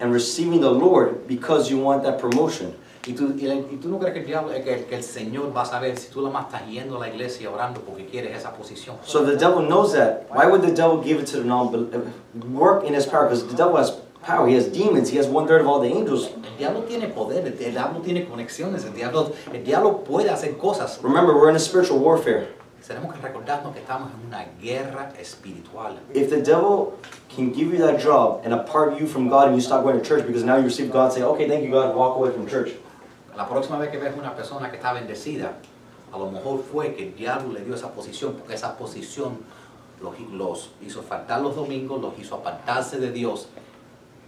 and 0.00 0.12
receiving 0.12 0.60
the 0.60 0.70
Lord 0.70 1.26
because 1.26 1.70
you 1.70 1.78
want 1.78 2.02
that 2.04 2.18
promotion. 2.18 2.74
Y 3.06 3.12
tú, 3.12 3.34
y, 3.36 3.46
y 3.46 3.76
tú 3.76 3.88
no 3.88 3.98
crees 3.98 4.14
que 4.14 4.20
el, 4.20 4.26
diablo, 4.26 4.52
eh, 4.52 4.62
que, 4.62 4.86
que 4.86 4.96
el 4.96 5.02
Señor 5.02 5.54
va 5.54 5.62
a 5.62 5.66
saber 5.66 5.98
si 5.98 6.10
tú 6.10 6.22
la 6.22 6.30
más 6.30 6.46
estás 6.46 6.66
yendo 6.66 6.96
a 6.96 7.00
la 7.00 7.08
iglesia 7.08 7.50
orando 7.50 7.82
porque 7.82 8.06
quieres 8.06 8.34
esa 8.34 8.52
posición. 8.54 8.96
So 9.04 9.24
the 9.24 9.36
devil 9.36 9.60
knows 9.60 9.92
that. 9.92 10.26
Why 10.30 10.46
would 10.46 10.62
the 10.62 10.72
devil 10.72 11.02
give 11.02 11.20
it 11.20 11.26
to 11.26 11.38
the 11.38 11.44
non 11.44 11.68
uh, 11.68 12.46
work 12.48 12.84
in 12.84 12.94
his 12.94 13.04
power? 13.04 13.24
Because 13.24 13.46
the 13.46 13.56
devil 13.56 13.76
has 13.76 13.90
power. 14.22 14.48
He 14.48 14.54
has 14.54 14.68
demons. 14.68 15.10
He 15.10 15.18
has 15.18 15.26
one 15.26 15.46
third 15.46 15.60
of 15.60 15.66
all 15.66 15.80
the 15.80 15.88
angels. 15.88 16.30
El 16.30 16.56
diablo 16.56 16.82
tiene 16.86 17.08
poder, 17.08 17.46
el 17.46 17.72
diablo 17.72 18.00
tiene 18.00 18.26
conexiones, 18.26 18.86
el 18.86 18.94
diablo, 18.94 19.34
el 19.52 19.64
diablo 19.64 20.02
puede 20.02 20.30
hacer 20.30 20.56
cosas. 20.56 20.98
Remember, 21.02 21.34
we're 21.34 21.50
in 21.50 21.56
a 21.56 21.60
spiritual 21.60 21.98
warfare. 21.98 22.48
Tenemos 22.86 23.14
que 23.14 23.20
recordarnos 23.20 23.72
que 23.72 23.80
estamos 23.80 24.10
en 24.12 24.26
una 24.26 24.44
guerra 24.60 25.10
espiritual. 25.18 25.98
If 26.12 26.28
the 26.28 26.42
devil 26.42 26.98
can 27.34 27.50
give 27.52 27.72
you 27.72 27.78
that 27.78 27.98
job 27.98 28.42
and 28.44 28.52
apart 28.52 29.00
you 29.00 29.06
from 29.06 29.28
God 29.28 29.48
and 29.48 29.56
you 29.56 29.62
stop 29.62 29.82
going 29.84 29.98
to 29.98 30.04
church 30.04 30.26
because 30.26 30.44
now 30.44 30.56
you 30.58 30.64
receive 30.64 30.92
God, 30.92 31.10
say, 31.10 31.22
okay, 31.22 31.48
thank 31.48 31.64
you, 31.64 31.70
God, 31.70 31.96
walk 31.96 32.16
away 32.16 32.30
from 32.30 32.46
church. 32.46 32.72
La 33.34 33.46
próxima 33.46 33.78
vez 33.78 33.90
que 33.90 33.98
ves 33.98 34.14
una 34.18 34.34
persona 34.36 34.70
que 34.70 34.76
está 34.76 34.92
bendecida, 34.92 35.54
a 36.12 36.18
lo 36.18 36.30
mejor 36.30 36.62
fue 36.62 36.94
que 36.94 37.04
el 37.04 37.14
diablo 37.16 37.54
le 37.54 37.64
dio 37.64 37.74
esa 37.74 37.90
posición, 37.90 38.34
porque 38.34 38.54
esa 38.54 38.76
posición 38.76 39.38
los, 40.02 40.20
los 40.32 40.70
hizo 40.82 41.02
faltar 41.02 41.40
los 41.40 41.56
domingos, 41.56 42.00
los 42.02 42.18
hizo 42.18 42.36
apartarse 42.36 42.98
de 42.98 43.10
Dios. 43.10 43.48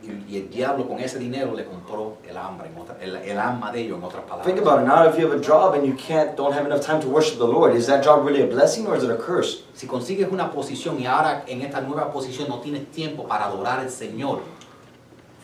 Y, 0.02 0.36
el 0.36 0.50
diablo 0.50 0.86
con 0.86 1.00
ese 1.00 1.18
dinero 1.18 1.54
le 1.54 1.64
compró 1.64 2.18
el 2.28 2.36
hambre, 2.36 2.70
el, 3.00 3.16
el 3.16 3.38
alma 3.38 3.72
de 3.72 3.80
ellos, 3.80 3.98
en 3.98 4.04
otras 4.04 4.24
palabras. 4.24 4.46
Think 4.46 4.60
about 4.60 4.82
it. 4.82 4.86
Now, 4.86 5.08
if 5.08 5.18
you 5.18 5.26
have 5.26 5.36
a 5.36 5.42
job 5.42 5.74
and 5.74 5.84
you 5.84 5.94
can't, 5.94 6.36
don't 6.36 6.52
have 6.52 6.66
enough 6.66 6.82
time 6.82 7.00
to 7.00 7.08
worship 7.08 7.38
the 7.38 7.46
Lord, 7.46 7.74
is 7.74 7.86
that 7.86 8.04
job 8.04 8.24
really 8.24 8.42
a 8.42 8.46
blessing 8.46 8.86
or 8.86 8.96
is 8.96 9.02
it 9.02 9.10
a 9.10 9.16
curse? 9.16 9.64
Si 9.74 9.86
consigues 9.86 10.30
una 10.30 10.52
posición 10.52 11.00
y 11.00 11.06
ahora 11.06 11.44
en 11.48 11.62
esta 11.62 11.80
nueva 11.80 12.12
posición 12.12 12.48
no 12.48 12.60
tienes 12.60 12.90
tiempo 12.92 13.26
para 13.26 13.46
adorar 13.46 13.80
al 13.80 13.90
Señor, 13.90 14.42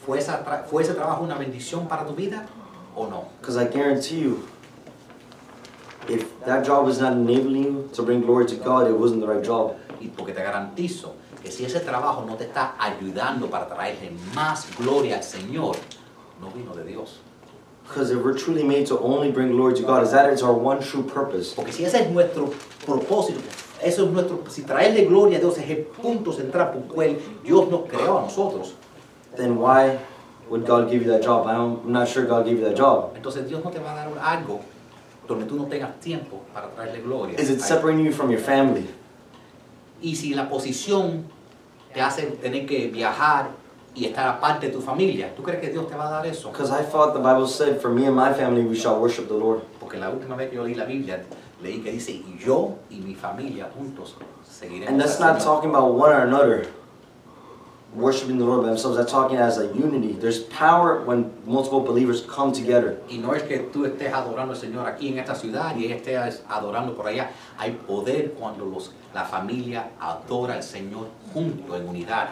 ¿fue, 0.07 0.19
esa 0.19 0.45
¿fue 0.71 0.83
ese 0.83 0.95
trabajo 0.95 1.25
una 1.25 1.37
bendición 1.37 1.89
para 1.89 2.07
tu 2.07 2.15
vida 2.15 2.47
o 2.95 3.07
no? 3.09 3.29
Because 3.41 3.57
I 3.57 3.67
guarantee 3.67 4.21
you, 4.21 4.47
if 6.09 6.39
that 6.45 6.65
job 6.65 6.85
was 6.87 7.01
not 7.01 7.13
enabling 7.13 7.65
you 7.65 7.91
to 7.95 8.03
bring 8.03 8.21
glory 8.21 8.47
to 8.47 8.57
God, 8.57 8.87
it 8.87 8.97
wasn't 8.97 9.21
the 9.23 9.27
right 9.27 9.45
job. 9.45 9.77
Y 10.01 10.09
porque 10.09 10.33
te 10.33 10.43
garantizo 10.43 11.15
que 11.43 11.51
si 11.51 11.65
ese 11.65 11.81
trabajo 11.81 12.25
no 12.27 12.37
te 12.37 12.45
está 12.45 12.75
ayudando 12.79 13.49
para 13.51 13.67
traerle 13.67 14.13
más 14.35 14.67
gloria 14.79 15.17
al 15.17 15.23
Señor, 15.23 15.77
no 16.41 16.51
vino 16.51 16.75
de 16.75 16.85
Dios. 16.85 17.21
Because 17.85 18.11
if 18.11 18.23
we're 18.23 18.39
truly 18.39 18.63
made 18.63 18.87
to 18.87 18.99
only 19.01 19.31
bring 19.31 19.51
glory 19.51 19.75
to 19.75 19.83
God, 19.83 20.03
is 20.03 20.13
that 20.13 20.33
is 20.33 20.43
our 20.43 20.55
one 20.55 20.81
true 20.81 21.03
purpose. 21.03 21.53
Porque 21.55 21.73
si 21.73 21.85
ese 21.85 22.01
es 22.01 22.11
nuestro 22.11 22.53
propósito, 22.87 23.41
eso 23.83 24.05
es 24.07 24.11
nuestro, 24.11 24.45
si 24.49 24.63
traerle 24.63 25.05
gloria 25.07 25.39
a 25.39 25.41
Dios 25.41 25.59
es 25.59 25.69
el 25.69 25.85
punto 25.85 26.33
central 26.33 26.73
por 26.73 26.83
el 26.83 26.89
cual 26.89 27.19
Dios 27.43 27.69
nos 27.69 27.83
creó 27.89 28.19
a 28.19 28.23
nosotros, 28.23 28.75
Then 29.37 29.59
why 29.59 29.99
would 30.49 30.65
God 30.67 30.91
give 30.91 31.03
you 31.03 31.11
that 31.11 31.23
job? 31.23 31.47
I 31.47 31.53
don't, 31.55 31.85
I'm 31.85 31.93
not 31.93 32.07
sure 32.07 32.25
God 32.25 32.45
gave 32.45 32.59
you 32.59 32.65
that 32.65 32.77
job. 32.77 33.15
entonces 33.17 33.49
Dios 33.49 33.65
no 33.65 33.71
te 33.71 33.79
va 33.79 33.93
a 33.93 33.95
dar 33.97 34.09
algo 34.21 34.61
donde 35.27 35.47
tú 35.47 35.57
no 35.57 35.65
tengas 35.67 35.99
tiempo 36.01 36.43
para 36.53 36.69
traerle 36.69 37.01
gloria. 37.03 37.39
Is 37.39 37.51
it 37.51 37.61
separating 37.61 38.05
you 38.05 38.13
from 38.13 38.31
your 38.31 38.41
family? 38.41 38.87
Y 40.03 40.17
si 40.17 40.35
la 40.35 40.49
posición 40.49 41.25
te 41.93 42.01
hace 42.01 42.23
tener 42.23 42.67
que 42.67 42.89
viajar 42.89 43.51
y 43.95 44.07
estar 44.07 44.27
aparte 44.27 44.69
de 44.69 44.73
tu 44.73 44.81
familia, 44.81 45.35
¿tú 45.35 45.43
crees 45.43 45.61
que 45.61 45.69
Dios 45.69 45.87
te 45.87 45.95
va 45.95 46.09
a 46.09 46.11
dar 46.11 46.27
eso? 46.27 46.51
Because 46.51 46.71
I 46.71 46.83
thought 46.83 47.13
the 47.13 47.21
Bible 47.21 47.47
said, 47.47 47.81
for 47.81 47.91
me 47.91 48.07
and 48.07 48.17
my 48.17 48.33
family, 48.33 48.65
we 48.65 48.75
shall 48.75 48.99
worship 49.01 49.29
the 49.29 49.35
Lord. 49.35 49.61
Porque 49.79 49.99
la 49.99 50.09
última 50.11 50.37
vez 50.37 50.49
que 50.49 50.57
yo 50.57 50.65
leí 50.65 50.75
la 50.75 50.87
Biblia, 50.87 51.23
leí 51.63 51.83
que 51.83 51.93
dice, 51.93 52.23
yo 52.39 52.77
y 52.91 52.97
mi 52.97 53.15
familia 53.15 53.71
juntos 53.77 54.17
seguiremos. 54.49 54.89
And 54.89 55.01
that's 55.01 55.21
not 55.21 55.39
Señor". 55.39 55.45
talking 55.45 55.71
about 55.71 55.93
one 55.93 56.11
or 56.11 56.23
another 56.23 56.67
worshiping 57.95 58.39
the 58.39 58.45
Lord 58.45 58.63
by 58.63 58.69
themselves. 58.69 58.97
That's 58.97 59.11
talking 59.13 59.37
as 59.39 59.59
a 59.59 59.67
unity. 59.75 60.13
There's 60.15 60.41
power 60.41 61.03
when 61.05 61.31
multiple 61.47 61.81
believers 61.81 62.23
come 62.23 62.53
together. 62.53 62.99
Y 63.09 63.19
no 63.19 63.33
es 63.35 63.43
que 63.43 63.59
tú 63.73 63.85
estés 63.85 64.13
adorando 64.13 64.53
al 64.55 64.59
Señor 64.59 64.87
aquí 64.87 65.09
en 65.09 65.19
esta 65.19 65.35
ciudad 65.35 65.77
y 65.77 65.85
él 65.87 65.93
esté 65.93 66.17
adorando 66.49 66.95
por 66.95 67.07
allá. 67.07 67.31
Hay 67.59 67.73
poder 67.73 68.33
cuando 68.39 68.65
los, 68.65 68.93
la 69.15 69.25
familia 69.25 69.91
adora 70.01 70.55
al 70.55 70.63
Señor 70.63 71.09
junto, 71.35 71.77
en 71.77 71.89
unidad. 71.89 72.29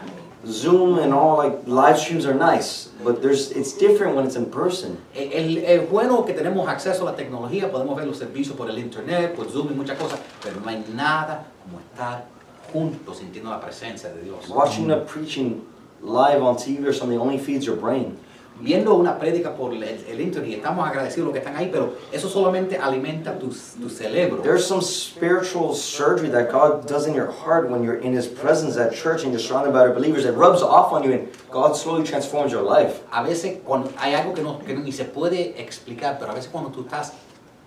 Zoom 0.47 0.97
and 0.97 1.13
all 1.13 1.37
like 1.37 1.55
live 1.67 1.99
streams 1.99 2.25
are 2.25 2.33
nice, 2.33 2.89
but 3.03 3.21
there's 3.21 3.51
it's 3.51 3.73
different 3.77 4.15
when 4.15 4.25
it's 4.25 4.35
in 4.35 4.47
person. 4.47 4.97
El- 5.13 5.59
Es 5.59 5.87
bueno 5.87 6.25
que 6.25 6.33
tenemos 6.33 6.67
acceso 6.67 7.03
a 7.07 7.11
la 7.11 7.15
tecnología, 7.15 7.71
podemos 7.71 7.95
ver 7.95 8.07
los 8.07 8.17
servicios 8.17 8.55
por 8.57 8.67
el 8.67 8.79
internet, 8.79 9.35
por 9.35 9.45
Zoom 9.51 9.67
y 9.71 9.75
muchas 9.75 9.99
cosas, 9.99 10.19
pero 10.43 10.59
no 10.59 10.67
hay 10.67 10.83
nada 10.95 11.45
como 11.63 11.79
estar 11.79 12.25
juntos 12.71 13.17
sintiendo 13.17 13.49
la 13.49 13.59
presencia 13.59 14.09
de 14.09 14.21
Dios. 14.23 14.49
Watching 14.49 14.87
the 14.87 14.97
preaching 14.97 15.61
live 16.01 16.41
on 16.41 16.55
TV 16.55 16.85
or 16.85 16.93
something 16.93 17.19
only 17.19 17.37
feeds 17.37 17.65
your 17.65 17.75
brain. 17.77 18.17
Viendo 18.59 18.93
una 18.93 19.17
prédica 19.17 19.55
por 19.55 19.73
el, 19.73 19.81
el 19.81 20.21
internet, 20.21 20.57
estamos 20.57 20.87
agradecidos 20.87 21.25
los 21.25 21.33
que 21.33 21.39
están 21.39 21.55
ahí, 21.55 21.69
pero 21.71 21.95
eso 22.11 22.29
solamente 22.29 22.77
alimenta 22.77 23.39
tu, 23.39 23.47
tu 23.47 23.89
cerebro. 23.89 24.43
There's 24.43 24.67
some 24.67 24.81
spiritual 24.81 25.73
surgery 25.73 26.29
that 26.29 26.51
God 26.51 26.85
does 26.87 27.07
in 27.07 27.15
your 27.15 27.31
heart 27.31 27.71
when 27.71 27.83
you're 27.83 27.99
in 27.99 28.13
His 28.13 28.27
presence 28.27 28.77
at 28.77 28.93
church 28.93 29.23
and 29.23 29.31
you're 29.31 29.39
surrounded 29.39 29.73
by 29.73 29.79
other 29.79 29.93
believers. 29.95 30.25
It 30.25 30.35
rubs 30.35 30.61
off 30.61 30.91
on 30.91 31.03
you 31.03 31.11
and 31.13 31.29
God 31.49 31.75
slowly 31.75 32.03
transforms 32.05 32.51
your 32.51 32.61
life. 32.61 33.01
A 33.11 33.23
veces 33.23 33.61
cuando 33.65 33.91
hay 33.97 34.13
algo 34.13 34.35
que, 34.35 34.43
no, 34.43 34.59
que 34.59 34.75
ni 34.75 34.91
se 34.91 35.05
puede 35.05 35.59
explicar, 35.59 36.19
pero 36.19 36.31
a 36.31 36.35
veces 36.35 36.51
cuando 36.51 36.69
tú 36.69 36.81
estás 36.81 37.13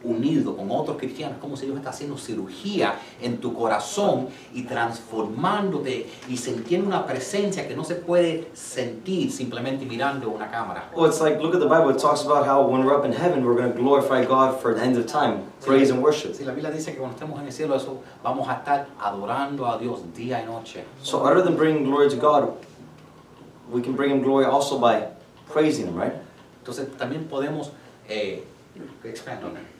unido 0.04 0.56
con 0.56 0.70
otros 0.70 0.98
cristianos, 0.98 1.38
como 1.40 1.56
si 1.56 1.66
Dios 1.66 1.78
está 1.78 1.90
haciendo 1.90 2.16
cirugía 2.16 2.98
en 3.20 3.38
tu 3.38 3.54
corazón 3.54 4.28
y 4.52 4.62
transformándote 4.62 6.06
y 6.28 6.36
sintiendo 6.36 6.86
una 6.86 7.06
presencia 7.06 7.66
que 7.66 7.74
no 7.74 7.84
se 7.84 7.96
puede 7.96 8.48
sentir 8.52 9.32
simplemente 9.32 9.84
mirando 9.84 10.30
una 10.30 10.50
cámara. 10.50 10.90
Well, 10.94 11.06
it's 11.06 11.20
like, 11.20 11.40
look 11.40 11.54
at 11.54 11.60
the 11.60 11.66
Bible. 11.66 11.90
It 11.90 11.98
talks 11.98 12.22
about 12.24 12.46
how 12.46 12.66
when 12.66 12.84
we're 12.84 12.96
up 12.96 13.04
in 13.04 13.12
heaven, 13.12 13.44
we're 13.44 13.56
going 13.56 13.72
to 13.72 13.78
glorify 13.78 14.24
God 14.24 14.60
for 14.60 14.74
the 14.74 14.82
end 14.82 14.96
of 14.96 15.06
time, 15.06 15.44
praise 15.64 15.90
and 15.90 16.02
worship. 16.02 16.34
Si 16.34 16.44
la 16.44 16.52
Biblia 16.52 16.70
dice 16.70 16.92
que 16.92 17.00
cuando 17.00 17.16
estemos 17.16 17.40
en 17.40 17.46
el 17.46 17.52
cielo, 17.52 17.74
eso 17.74 18.02
vamos 18.22 18.48
a 18.48 18.54
estar 18.54 18.86
adorando 19.00 19.66
a 19.66 19.78
Dios 19.78 20.00
día 20.14 20.40
y 20.40 20.46
noche. 20.46 20.84
So, 21.02 21.24
other 21.24 21.42
than 21.42 21.56
bringing 21.56 21.84
glory 21.84 22.10
to 22.10 22.16
God, 22.16 22.52
we 23.70 23.82
can 23.82 23.94
bring 23.94 24.10
Him 24.10 24.22
glory 24.22 24.44
also 24.44 24.78
by 24.78 25.08
praising 25.48 25.86
Him, 25.86 25.96
right? 25.96 26.12
Entonces 26.62 26.88
también 26.96 27.28
podemos 27.28 27.70
eh, 28.08 28.42
expand 29.04 29.44
on 29.44 29.54
that. 29.54 29.73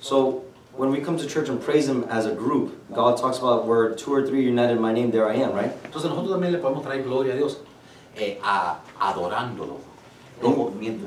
So, 0.00 0.42
when 0.76 0.90
we 0.90 1.00
come 1.00 1.16
to 1.18 1.26
church 1.26 1.48
and 1.48 1.60
praise 1.62 1.86
Him 1.88 2.04
as 2.08 2.26
a 2.26 2.34
group, 2.34 2.72
God 2.94 3.18
talks 3.18 3.38
about 3.38 3.66
where 3.66 3.94
two 3.94 4.12
or 4.14 4.26
three 4.26 4.40
are 4.40 4.48
united 4.48 4.76
in 4.76 4.80
my 4.80 4.92
name, 4.92 5.10
there 5.10 5.28
I 5.28 5.34
am, 5.34 5.52
right? 5.52 5.72
Entonces 5.84 6.08
nosotros 6.10 6.30
también 6.32 6.52
le 6.52 6.58
podemos 6.58 6.82
traer 6.84 7.02
gloria 7.04 7.34
a 7.34 7.36
Dios 7.36 7.58
eh, 8.16 8.38
a- 8.42 8.78
adorándolo. 8.98 9.78
Dos 10.40 10.56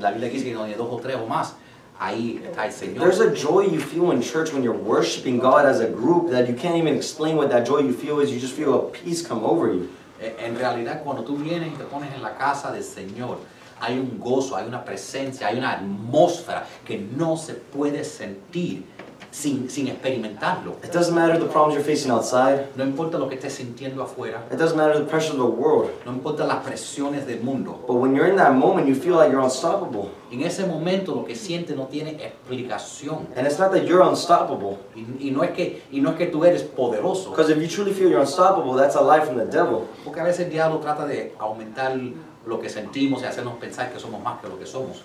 la 0.00 0.10
Biblia 0.12 0.30
dice 0.30 0.44
que 0.44 0.54
donde 0.54 0.74
dos 0.76 0.88
o 0.92 1.00
tres 1.00 1.16
o 1.16 1.26
más, 1.26 1.54
ahí 1.98 2.40
está 2.44 2.66
el 2.66 2.72
Señor. 2.72 3.00
There's 3.00 3.18
a 3.20 3.34
joy 3.34 3.62
you 3.66 3.80
feel 3.80 4.12
in 4.12 4.22
church 4.22 4.52
when 4.52 4.62
you're 4.62 4.76
worshiping 4.78 5.38
God 5.40 5.66
as 5.66 5.80
a 5.80 5.88
group 5.88 6.30
that 6.30 6.48
you 6.48 6.54
can't 6.54 6.76
even 6.76 6.94
explain 6.94 7.36
what 7.36 7.50
that 7.50 7.66
joy 7.66 7.78
you 7.80 7.92
feel 7.92 8.20
is. 8.20 8.30
You 8.30 8.38
just 8.38 8.54
feel 8.54 8.74
a 8.74 8.90
peace 8.92 9.26
come 9.26 9.42
over 9.44 9.72
you. 9.72 9.88
Eh, 10.22 10.30
En 10.38 10.54
realidad 10.56 11.02
cuando 11.02 11.24
tú 11.24 11.36
vienes 11.36 11.72
y 11.72 11.76
te 11.76 11.82
pones 11.84 12.14
en 12.14 12.22
la 12.22 12.36
casa 12.38 12.70
del 12.70 12.84
Señor, 12.84 13.38
hay 13.84 13.98
un 13.98 14.18
gozo, 14.18 14.56
hay 14.56 14.66
una 14.66 14.84
presencia, 14.84 15.48
hay 15.48 15.58
una 15.58 15.72
atmósfera 15.72 16.66
que 16.86 16.98
no 16.98 17.36
se 17.36 17.54
puede 17.54 18.04
sentir 18.04 18.84
sin, 19.30 19.68
sin 19.68 19.88
experimentarlo. 19.88 20.76
It 20.84 20.92
doesn't 20.92 21.12
matter 21.12 21.36
the 21.40 21.46
problems 21.46 21.74
you're 21.74 21.84
facing 21.84 22.12
outside. 22.12 22.68
No 22.76 22.84
importa 22.84 23.18
lo 23.18 23.28
que 23.28 23.34
estés 23.34 23.52
sintiendo 23.54 24.00
afuera, 24.00 24.44
It 24.52 24.58
doesn't 24.58 24.76
matter 24.76 24.96
the 24.96 25.06
pressure 25.10 25.32
of 25.32 25.38
the 25.38 25.60
world. 25.60 25.90
no 26.06 26.12
importa 26.12 26.46
las 26.46 26.64
presiones 26.64 27.26
del 27.26 27.40
mundo. 27.40 27.80
But 27.86 27.96
when 27.96 28.14
you're 28.14 28.28
in 28.28 28.36
that 28.36 28.52
moment, 28.54 28.86
you 28.86 28.94
feel 28.94 29.16
like 29.16 29.32
you're 29.32 29.42
unstoppable. 29.42 30.10
En 30.30 30.42
ese 30.42 30.64
momento 30.66 31.16
lo 31.16 31.24
que 31.24 31.34
sientes 31.34 31.76
no 31.76 31.86
tiene 31.86 32.16
explicación. 32.22 33.26
And 33.36 33.44
it's 33.46 33.58
not 33.58 33.72
that 33.72 33.86
you're 33.86 34.02
unstoppable. 34.08 34.78
Y, 34.94 35.28
y 35.28 35.30
no 35.32 35.42
es 35.42 35.50
que, 35.50 35.82
y 35.90 36.00
no 36.00 36.10
es 36.10 36.16
que 36.16 36.26
tú 36.26 36.44
eres 36.44 36.62
poderoso. 36.62 37.30
Because 37.30 37.50
if 37.50 37.58
you 37.60 37.66
truly 37.66 37.92
feel 37.92 38.08
you're 38.08 38.20
unstoppable, 38.20 38.74
that's 38.76 38.94
a 38.94 39.00
lie 39.00 39.20
from 39.20 39.36
the 39.36 39.46
devil. 39.46 39.88
Porque 40.04 40.20
a 40.20 40.24
veces 40.24 40.46
el 40.46 40.50
diablo 40.52 40.78
trata 40.78 41.06
de 41.06 41.34
aumentar 41.40 41.98
lo 42.46 42.60
que 42.60 42.68
sentimos 42.68 43.22
y 43.22 43.26
hacernos 43.26 43.54
pensar 43.58 43.92
que 43.92 43.98
somos 43.98 44.22
más 44.22 44.40
que 44.40 44.48
lo 44.48 44.58
que 44.58 44.66
somos. 44.66 45.02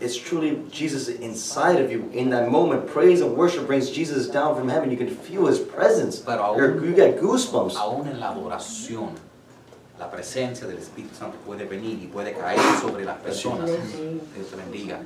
It's 0.00 0.16
truly 0.16 0.62
Jesus 0.70 1.08
inside 1.08 1.80
of 1.82 1.90
you. 1.90 2.08
In 2.12 2.30
that 2.30 2.48
moment, 2.48 2.86
praise 2.86 3.20
and 3.20 3.36
worship 3.36 3.66
brings 3.66 3.90
Jesus 3.90 4.28
down 4.30 4.54
from 4.54 4.68
heaven. 4.68 4.90
You 4.92 4.96
can 4.96 5.08
feel 5.08 5.46
his 5.48 5.58
presence. 5.58 6.22
Pero 6.24 6.42
aún- 6.44 6.56
You're- 6.58 6.86
you 6.88 6.94
get 6.94 7.20
goosebumps. 7.20 7.74
Aún 7.76 8.06
en 8.06 8.20
la 8.20 8.28
adoración, 8.30 9.10
la 9.98 10.08
presencia 10.08 10.68
del 10.68 10.78
Espíritu 10.78 11.16
Santo 11.16 11.36
puede 11.44 11.64
venir 11.64 11.98
y 12.00 12.06
puede 12.06 12.32
caer 12.32 12.60
sobre 12.80 13.04
las 13.04 13.16
personas. 13.18 13.70
Dios 13.70 14.46
te 14.50 14.56
bendiga. 14.56 15.00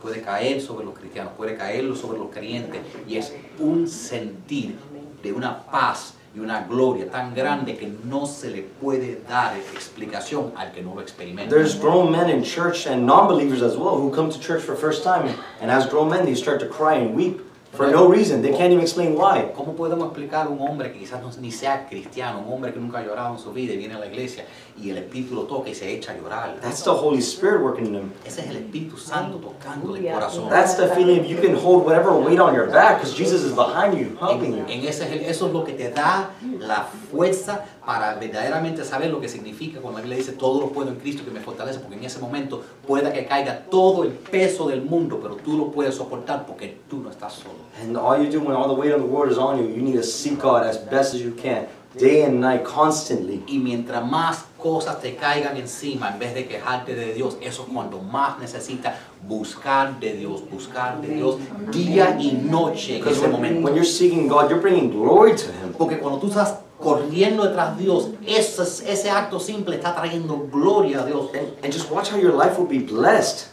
Puede 0.00 0.22
caer 0.22 0.62
sobre 0.62 0.86
los 0.86 0.94
cristianos, 0.98 1.32
puede 1.36 1.56
caer 1.56 1.94
sobre 1.94 2.18
los 2.18 2.28
creyentes. 2.30 2.80
Y 3.06 3.16
es 3.18 3.34
un 3.58 3.86
sentir 3.86 4.76
de 5.22 5.32
una 5.32 5.62
paz 5.66 6.14
una 6.40 6.66
gloria 6.68 7.06
tan 7.06 7.34
grande 7.34 7.76
que 7.76 7.92
no 8.04 8.26
se 8.26 8.50
le 8.50 8.62
puede 8.80 9.26
dar 9.28 9.54
explicación 9.74 10.52
al 10.56 10.72
que 10.72 10.82
no 10.82 10.94
lo 10.94 11.00
experimenta. 11.00 11.50
There's 11.50 11.74
grown 11.74 12.10
men 12.10 12.30
in 12.30 12.42
church 12.42 12.86
and 12.86 13.06
non-believers 13.06 13.62
as 13.62 13.76
well 13.76 13.96
who 13.96 14.10
come 14.10 14.30
to 14.30 14.38
church 14.38 14.62
for 14.62 14.72
the 14.74 14.80
first 14.80 15.02
time. 15.02 15.34
And 15.60 15.70
as 15.70 15.86
grown 15.86 16.10
men, 16.10 16.24
they 16.24 16.34
start 16.34 16.60
to 16.60 16.66
cry 16.66 16.94
and 16.94 17.14
weep 17.14 17.40
for 17.72 17.88
no 17.90 18.08
reason. 18.08 18.40
They 18.42 18.50
can't 18.50 18.72
even 18.72 18.80
explain 18.80 19.14
why. 19.14 19.52
¿Cómo 19.54 19.74
podemos 19.74 20.06
explicar 20.06 20.46
a 20.46 20.48
un 20.50 20.60
hombre 20.60 20.92
que 20.92 20.98
quizás 21.00 21.20
no, 21.22 21.30
ni 21.40 21.52
sea 21.52 21.86
cristiano, 21.88 22.40
un 22.46 22.52
hombre 22.52 22.72
que 22.72 22.80
nunca 22.80 22.98
ha 22.98 23.02
llorado 23.04 23.34
en 23.34 23.38
su 23.40 23.52
vida 23.52 23.74
y 23.74 23.76
viene 23.76 23.94
a 23.94 23.98
la 23.98 24.06
iglesia 24.06 24.44
y 24.76 24.90
el 24.90 24.98
Espíritu 24.98 25.34
lo 25.34 25.42
toca 25.42 25.68
y 25.68 25.74
se 25.74 25.90
echa 25.92 26.12
a 26.12 26.16
llorar? 26.16 26.56
That's 26.62 26.82
the 26.82 26.90
Holy 26.90 27.18
Spirit 27.20 27.60
working 27.62 27.86
in 27.86 27.92
them. 27.92 28.12
Ese 28.24 28.40
es 28.42 28.48
el 28.50 28.56
Espíritu 28.56 28.96
Santo 28.96 29.36
tocando 29.38 29.94
el 29.96 30.06
corazón. 30.12 30.48
That's 30.48 30.76
the 30.76 30.88
feeling 30.88 31.24
you 31.24 31.40
can 31.40 31.54
hold 31.56 31.84
whatever 31.84 32.12
weight 32.12 32.40
on 32.40 32.54
your 32.54 32.66
back 32.70 32.98
because 33.00 33.14
Jesus 33.16 33.42
is 33.44 33.52
behind 33.54 33.96
you, 33.98 34.16
helping 34.18 34.54
En, 34.54 34.58
you. 34.60 34.64
en 34.68 34.88
ese, 34.88 35.04
es 35.04 35.12
el- 35.12 35.24
eso 35.26 35.46
es 35.48 35.52
lo 35.52 35.62
que 35.64 35.72
te 35.74 35.90
da 35.90 36.30
la 36.58 36.88
fuerza 37.10 37.64
para 37.88 38.16
verdaderamente 38.16 38.84
saber 38.84 39.08
lo 39.08 39.18
que 39.18 39.30
significa 39.30 39.80
cuando 39.80 39.96
la 39.96 40.02
Biblia 40.02 40.18
dice 40.18 40.32
todo 40.32 40.60
lo 40.60 40.68
puedo 40.68 40.90
en 40.90 40.96
Cristo 40.96 41.24
que 41.24 41.30
me 41.30 41.40
fortalece, 41.40 41.78
porque 41.78 41.96
en 41.96 42.04
ese 42.04 42.18
momento 42.18 42.62
pueda 42.86 43.10
que 43.14 43.24
caiga 43.24 43.64
todo 43.70 44.02
el 44.02 44.10
peso 44.10 44.68
del 44.68 44.82
mundo, 44.82 45.18
pero 45.22 45.36
tú 45.36 45.56
lo 45.56 45.70
puedes 45.70 45.94
soportar 45.94 46.44
porque 46.44 46.80
tú 46.90 46.98
no 46.98 47.08
estás 47.08 47.32
solo. 47.32 47.54
And 47.82 47.96
all 47.96 48.22
you 48.22 48.30
do 48.30 48.44
when 48.44 48.54
all 48.54 48.68
the 48.68 48.78
weight 48.78 48.92
of 48.92 49.00
the 49.00 49.08
world 49.08 49.32
is 49.32 49.38
on 49.38 49.56
you, 49.56 49.74
you 49.74 49.80
need 49.80 49.96
to 49.96 50.02
seek 50.02 50.38
God 50.38 50.64
as 50.64 50.76
best 50.76 51.14
as 51.14 51.22
you 51.22 51.32
can, 51.32 51.66
day 51.98 52.24
and 52.24 52.42
night, 52.42 52.62
constantly. 52.62 53.42
Y 53.46 53.58
mientras 53.58 54.04
más 54.04 54.44
cosas 54.58 55.00
te 55.00 55.16
caigan 55.16 55.56
encima, 55.56 56.10
en 56.10 56.18
vez 56.18 56.34
de 56.34 56.46
quejarte 56.46 56.94
de 56.94 57.14
Dios, 57.14 57.38
eso 57.40 57.62
es 57.62 57.72
cuando 57.72 58.02
más 58.02 58.38
necesitas 58.38 58.96
buscar 59.26 59.98
de 59.98 60.12
Dios, 60.12 60.42
buscar 60.50 61.00
de 61.00 61.14
Dios 61.14 61.36
día 61.72 62.18
y 62.20 62.32
noche 62.32 62.98
en 62.98 63.08
ese 63.08 63.28
momento. 63.28 63.62
when 63.62 63.74
you're 63.74 63.82
seeking 63.82 64.28
God, 64.28 64.50
you're 64.50 64.60
bringing 64.60 64.90
glory 64.90 65.34
to 65.34 65.46
Him. 65.46 65.72
Porque 65.78 65.98
cuando 65.98 66.18
tú 66.18 66.26
estás 66.26 66.67
corriendo 66.78 67.44
detrás 67.44 67.76
de 67.76 67.84
Dios, 67.84 68.08
ese, 68.26 68.62
ese 68.90 69.10
acto 69.10 69.40
simple 69.40 69.76
está 69.76 69.94
trayendo 69.94 70.46
gloria 70.50 71.02
a 71.02 71.06
Dios. 71.06 71.30
And, 71.34 71.48
and 71.62 71.72
just 71.72 71.90
watch 71.90 72.10
how 72.10 72.18
your 72.18 72.34
life 72.34 72.58
will 72.58 72.68
be 72.68 72.78
blessed. 72.78 73.48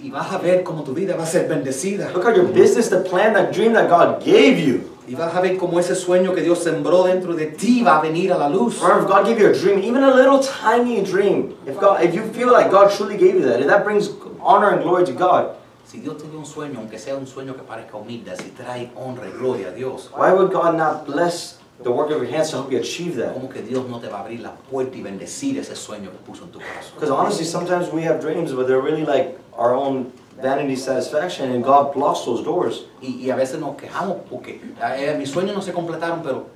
Y 0.00 0.10
vas 0.10 0.32
a 0.32 0.38
ver 0.38 0.62
cómo 0.62 0.84
tu 0.84 0.94
vida 0.94 1.16
va 1.16 1.24
a 1.24 1.26
ser 1.26 1.48
bendecida. 1.48 2.12
Look 2.12 2.24
how 2.24 2.32
your 2.32 2.46
business, 2.46 2.88
the 2.88 3.00
plan, 3.00 3.32
that 3.34 3.52
dream 3.52 3.72
that 3.72 3.88
God 3.88 4.24
gave 4.24 4.58
you. 4.58 4.84
Y 5.08 5.14
vas 5.14 5.34
a 5.34 5.40
ver 5.40 5.56
cómo 5.56 5.80
ese 5.80 5.96
sueño 5.96 6.34
que 6.34 6.42
Dios 6.42 6.62
sembró 6.62 7.04
dentro 7.04 7.34
de 7.34 7.46
ti 7.46 7.82
va 7.82 7.98
a 7.98 8.02
venir 8.02 8.32
a 8.32 8.38
la 8.38 8.48
luz. 8.48 8.80
Remember, 8.80 9.04
if 9.04 9.08
God 9.08 9.26
gave 9.26 9.40
you 9.40 9.48
a 9.48 9.52
dream, 9.52 9.78
even 9.82 10.04
a 10.04 10.14
little 10.14 10.38
tiny 10.38 11.02
dream, 11.02 11.54
if 11.66 11.80
God, 11.80 12.02
if 12.02 12.14
you 12.14 12.22
feel 12.32 12.52
like 12.52 12.70
God 12.70 12.90
truly 12.90 13.16
gave 13.16 13.34
you 13.34 13.42
that, 13.42 13.66
that 13.66 13.84
brings 13.84 14.10
honor 14.40 14.70
and 14.70 14.82
glory 14.82 15.04
to 15.06 15.12
God. 15.12 15.56
Si 15.84 16.00
Dios 16.00 16.18
te 16.18 16.28
dio 16.28 16.38
un 16.38 16.44
sueño, 16.44 16.78
aunque 16.80 16.98
sea 16.98 17.16
un 17.16 17.26
sueño 17.26 17.56
que 17.56 17.62
parezca 17.62 17.96
humilde, 17.96 18.36
si 18.36 18.50
trae 18.50 18.92
honra 18.94 19.26
y 19.26 19.32
gloria 19.32 19.68
a 19.68 19.72
Dios, 19.72 20.10
Why 20.14 20.32
would 20.32 20.52
God 20.52 20.76
not 20.76 21.06
bless 21.06 21.57
the 21.82 21.90
work 21.90 22.10
of 22.10 22.20
your 22.22 22.30
hands 22.30 22.50
to 22.50 22.56
help 22.56 22.72
you 22.72 22.78
achieve 22.78 23.16
that? 23.16 23.34
¿cómo 23.34 23.48
que 23.48 23.62
Dios 23.62 23.88
no 23.88 24.00
te 24.00 24.08
va 24.08 24.18
a 24.18 24.24
abrir 24.24 24.40
la 24.40 24.52
puerta 24.70 24.96
y 24.96 25.02
bendecir 25.02 25.58
ese 25.58 25.76
sueño 25.76 26.10
que 26.10 26.18
puso 26.18 26.44
en 26.44 26.50
tu 26.50 26.58
corazón? 26.58 26.94
Because 26.94 27.10
honestly, 27.10 27.44
sometimes 27.44 27.92
we 27.92 28.02
have 28.02 28.20
dreams, 28.20 28.52
but 28.52 28.66
they're 28.66 28.80
really 28.80 29.04
like 29.04 29.38
our 29.56 29.74
own 29.74 30.12
vanity 30.40 30.76
satisfaction, 30.76 31.50
and 31.50 31.64
God 31.64 31.92
blocks 31.92 32.24
those 32.24 32.42
doors. 32.42 32.84
Y, 33.02 33.26
y 33.26 33.30
a 33.30 33.36
veces 33.36 33.60
nos 33.60 33.76
quejamos 33.76 34.18
porque 34.28 34.60
eh, 34.80 35.16
mis 35.18 35.30
sueños 35.30 35.54
no 35.54 35.62
se 35.62 35.72
completaron, 35.72 36.22
pero 36.22 36.46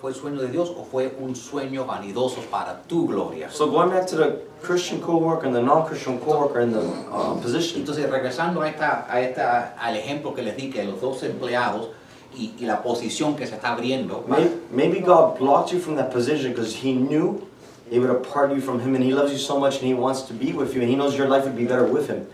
¿fue 0.00 0.10
el 0.10 0.16
sueño 0.16 0.40
de 0.40 0.48
Dios 0.48 0.72
o 0.76 0.84
fue 0.84 1.14
un 1.20 1.34
sueño 1.34 1.84
vanidoso 1.84 2.40
para 2.50 2.82
tu 2.82 3.06
gloria? 3.06 3.50
So 3.50 3.66
going 3.70 3.90
back 3.90 4.06
to 4.08 4.16
the 4.16 4.42
Christian 4.62 5.00
co-worker 5.00 5.46
and 5.46 5.54
the 5.54 5.62
non-Christian 5.62 6.18
co-worker 6.20 6.60
in 6.60 6.72
the 6.72 6.80
uh, 6.80 7.34
position, 7.40 7.80
Entonces, 7.80 8.08
regresando 8.10 8.62
a 8.62 8.68
esta, 8.68 9.06
a 9.08 9.20
esta, 9.20 9.74
al 9.78 9.96
ejemplo 9.96 10.34
que 10.34 10.42
les 10.42 10.56
di, 10.56 10.70
que 10.70 10.84
los 10.84 11.00
dos 11.00 11.22
empleados 11.22 11.88
y, 12.36 12.54
y 12.58 12.66
la 12.66 12.82
posición 12.82 13.34
que 13.34 13.46
se 13.46 13.54
está 13.54 13.72
abriendo, 13.72 14.24
maybe, 14.28 14.50
maybe 14.70 15.00
God 15.00 15.38
blocked 15.38 15.72
you 15.72 15.80
from 15.80 15.96
that 15.96 16.12
position 16.12 16.52
because 16.52 16.74
He 16.74 16.92
knew 16.92 17.46
it 17.90 17.98
would 17.98 18.10
apart 18.10 18.52
you 18.52 18.60
from 18.60 18.80
Him, 18.80 18.94
and 18.94 19.04
He 19.04 19.12
loves 19.12 19.32
you 19.32 19.38
so 19.38 19.58
much, 19.58 19.76
and 19.80 19.86
He 19.86 19.94
wants 19.94 20.22
to 20.22 20.34
be 20.34 20.52
with 20.52 20.74
you, 20.74 20.82
and 20.82 20.90
He 20.90 20.96
knows 20.96 21.16
your 21.16 21.28
life 21.28 21.44
would 21.44 21.56
be 21.56 21.64
better 21.64 21.84
with 21.84 22.08
Him. 22.08 22.26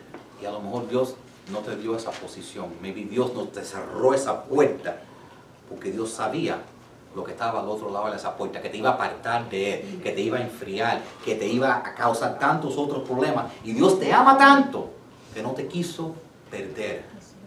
y 0.43 0.47
a 0.47 0.51
lo 0.51 0.61
mejor 0.61 0.89
Dios 0.89 1.15
no 1.53 1.61
te 1.61 1.77
dio 1.77 1.97
esa 1.97 2.11
posición, 2.11 2.67
maybe 2.81 3.05
Dios 3.05 3.33
no 3.35 3.45
te 3.45 3.63
cerró 3.63 4.13
esa 4.13 4.43
puerta, 4.43 4.97
porque 5.69 5.93
Dios 5.93 6.11
sabía 6.11 6.59
lo 7.15 7.23
que 7.23 7.33
estaba 7.33 7.61
al 7.61 7.69
otro 7.69 7.91
lado 7.91 8.11
de 8.11 8.17
esa 8.17 8.37
puerta, 8.37 8.61
que 8.61 8.69
te 8.69 8.79
iba 8.79 8.91
a 8.91 8.95
apartar 8.95 9.49
de 9.49 9.75
Él, 9.75 10.01
que 10.03 10.13
te 10.13 10.21
iba 10.21 10.39
a 10.39 10.43
enfriar, 10.43 11.01
que 11.25 11.35
te 11.37 11.47
iba 11.47 11.77
a 11.77 11.95
causar 11.95 12.39
tantos 12.39 12.77
otros 12.77 13.07
problemas, 13.07 13.53
y 13.65 13.73
Dios 13.73 14.01
te 14.01 14.13
ama 14.13 14.37
tanto 14.37 14.91
que 15.33 15.43
no 15.43 15.53
te 15.53 15.69
quiso 15.69 16.15
perder. 16.51 17.05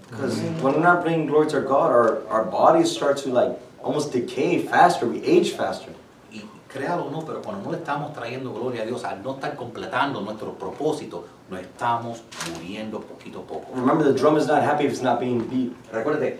Because 0.10 0.39
when 0.62 0.74
we're 0.76 0.80
not 0.80 1.03
bringing 1.03 1.26
glory 1.28 1.47
to 1.49 1.62
God, 1.62 1.91
our, 1.91 2.28
our 2.30 2.43
bodies 2.45 2.91
start 2.91 3.18
to 3.24 3.30
like 3.30 3.58
almost 3.84 4.12
decay 4.14 4.60
faster, 4.60 5.08
we 5.08 5.24
age 5.24 5.51
faster. 5.51 5.91
Y 6.32 6.41
créalo 6.70 7.06
o 7.08 7.10
no, 7.12 7.22
pero 7.26 7.41
cuando 7.41 7.64
no 7.64 7.72
le 7.72 7.78
estamos 7.80 8.14
trayendo 8.14 8.53
gloria 8.53 8.84
a 8.84 8.86
Dios, 8.86 9.03
al 9.03 9.24
no 9.24 9.36
estar 9.36 9.56
completando 9.56 10.22
nuestro 10.22 10.53
propósito, 10.53 11.26
nos 11.49 11.60
estamos 11.62 12.22
muriendo 12.53 12.99
poquito 13.01 13.39
a 13.39 13.43
poco. 13.47 13.68
Remember, 13.74 14.03
the 14.03 14.14
drum 14.14 14.38
is 14.38 14.47
not 14.47 14.62
happy 14.64 14.86
if 14.86 14.91
it's 14.91 15.01
not 15.01 15.20
being 15.20 15.39
beat. 15.47 15.74
Recuerde, 15.91 16.38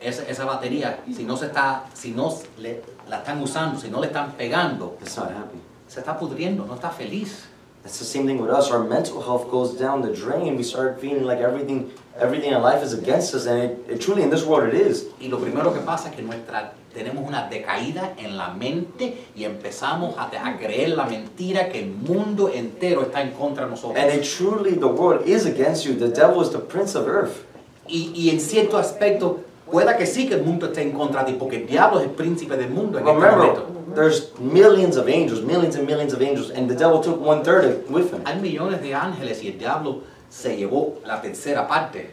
esa, 0.00 0.22
esa 0.28 0.44
batería, 0.46 1.00
si 1.14 1.24
no 1.24 1.36
se 1.36 1.46
está, 1.46 1.84
si 1.94 2.12
no 2.12 2.34
le- 2.58 2.82
la 3.08 3.18
están 3.22 3.42
usando, 3.42 3.78
si 3.78 3.88
no 3.90 4.00
le 4.00 4.06
están 4.08 4.32
pegando, 4.38 4.96
It's 5.02 5.16
not 5.18 5.30
happy. 5.30 5.58
se 5.86 6.00
está 6.00 6.18
pudriendo, 6.18 6.64
no 6.66 6.74
está 6.74 6.90
feliz. 6.90 7.46
It's 7.84 7.98
the 7.98 8.04
same 8.04 8.26
thing 8.26 8.38
with 8.38 8.50
us. 8.50 8.70
Our 8.70 8.84
mental 8.84 9.22
health 9.22 9.50
goes 9.50 9.72
down 9.78 10.02
the 10.02 10.12
drain. 10.12 10.54
We 10.56 10.62
start 10.62 11.00
feeling 11.00 11.24
like 11.24 11.40
everything, 11.40 11.90
everything 12.20 12.52
in 12.52 12.62
life 12.62 12.82
is 12.84 12.92
against 12.92 13.34
us, 13.34 13.46
and 13.46 13.58
it, 13.62 13.86
it 13.88 14.00
truly 14.00 14.22
in 14.22 14.30
this 14.30 14.44
world 14.44 14.72
it 14.72 14.80
is. 14.80 15.06
Y 15.20 15.28
lo 15.28 15.38
primero 15.38 15.72
que 15.72 15.80
pasa 15.80 16.08
es 16.10 16.16
que 16.16 16.22
nuestra, 16.22 16.72
tenemos 16.94 17.26
una 17.26 17.48
decaída 17.48 18.14
en 18.18 18.36
la 18.36 18.52
mente 18.54 19.26
y 19.34 19.44
empezamos 19.44 20.16
a, 20.18 20.24
a 20.26 20.58
creer 20.58 20.90
la 20.96 21.06
mentira 21.06 21.68
que 21.68 21.80
el 21.80 21.90
mundo 21.90 22.50
entero 22.52 23.02
está 23.02 23.22
en 23.22 23.30
contra 23.32 23.64
de 23.64 23.70
nosotros. 23.70 23.96
And 23.96 24.12
it 24.12 24.24
truly, 24.24 24.74
the 24.74 24.88
world 24.88 25.26
is 25.26 25.46
against 25.46 25.84
you. 25.84 25.94
The 25.94 26.08
devil 26.08 26.42
is 26.42 26.50
the 26.50 26.58
prince 26.58 26.94
of 26.96 27.06
earth. 27.08 27.44
Y, 27.88 28.12
y 28.14 28.30
en 28.30 28.40
cierto 28.40 28.78
aspecto, 28.78 29.40
pueda 29.70 29.96
que 29.96 30.06
sí 30.06 30.28
que 30.28 30.34
el 30.34 30.42
mundo 30.42 30.66
esté 30.66 30.82
en 30.82 30.92
contra 30.92 31.24
de 31.24 31.32
ti, 31.32 31.38
porque 31.38 31.56
el 31.56 31.66
diablo 31.66 32.00
es 32.00 32.06
el 32.06 32.12
príncipe 32.12 32.56
del 32.56 32.70
mundo 32.70 32.98
en 32.98 33.04
But 33.04 33.14
este 33.16 33.30
momento. 33.36 33.66
remember, 33.66 33.94
there's 33.94 34.32
millions 34.38 34.96
of 34.96 35.08
angels, 35.08 35.42
millions 35.42 35.74
and 35.76 35.86
millions 35.86 36.12
of 36.12 36.20
angels, 36.22 36.50
and 36.50 36.68
the 36.68 36.74
devil 36.76 37.00
took 37.00 37.20
one 37.20 37.42
third 37.42 37.88
with 37.90 38.12
him. 38.12 38.22
Hay 38.24 38.40
millones 38.40 38.80
de 38.82 38.94
ángeles 38.94 39.42
y 39.42 39.48
el 39.48 39.58
diablo 39.58 40.02
se 40.30 40.56
llevó 40.56 40.94
la 41.04 41.20
tercera 41.20 41.66
parte. 41.68 42.10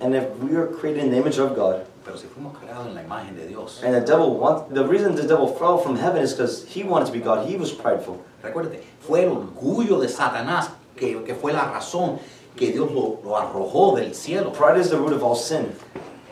And 0.00 0.14
if 0.14 0.24
we 0.40 0.56
are 0.56 0.66
created 0.68 1.04
in 1.04 1.10
the 1.10 1.16
image 1.18 1.38
of 1.38 1.54
God, 1.54 1.84
Pero 2.04 2.16
si 2.16 2.26
fuimos 2.26 2.56
creados 2.56 2.86
en 2.86 2.94
la 2.94 3.02
imagen 3.02 3.36
de 3.36 3.46
Dios, 3.46 3.82
and 3.84 3.92
the 3.94 4.00
devil 4.00 4.34
want, 4.38 4.72
the 4.72 4.82
reason 4.84 5.14
the 5.14 5.26
devil 5.26 5.46
fell 5.46 5.76
from 5.78 5.96
heaven 5.96 6.22
is 6.22 6.32
because 6.32 6.64
he 6.66 6.82
wanted 6.82 7.06
to 7.06 7.12
be 7.12 7.18
God. 7.20 7.46
He 7.46 7.56
was 7.56 7.70
prideful. 7.72 8.16
recuérdate, 8.42 8.80
fue 9.00 9.24
el 9.24 9.30
orgullo 9.30 10.00
de 10.00 10.08
Satanás 10.08 10.70
que, 10.96 11.22
que 11.24 11.34
fue 11.34 11.52
la 11.52 11.70
razón 11.70 12.18
que 12.56 12.72
Dios 12.72 12.90
lo, 12.92 13.20
lo 13.24 13.36
arrojó 13.36 13.94
del 13.96 14.14
cielo. 14.14 14.52
Pride 14.52 14.78
is 14.80 14.88
the 14.90 14.96
root 14.96 15.12
of 15.12 15.22
all 15.22 15.36
sin. 15.36 15.72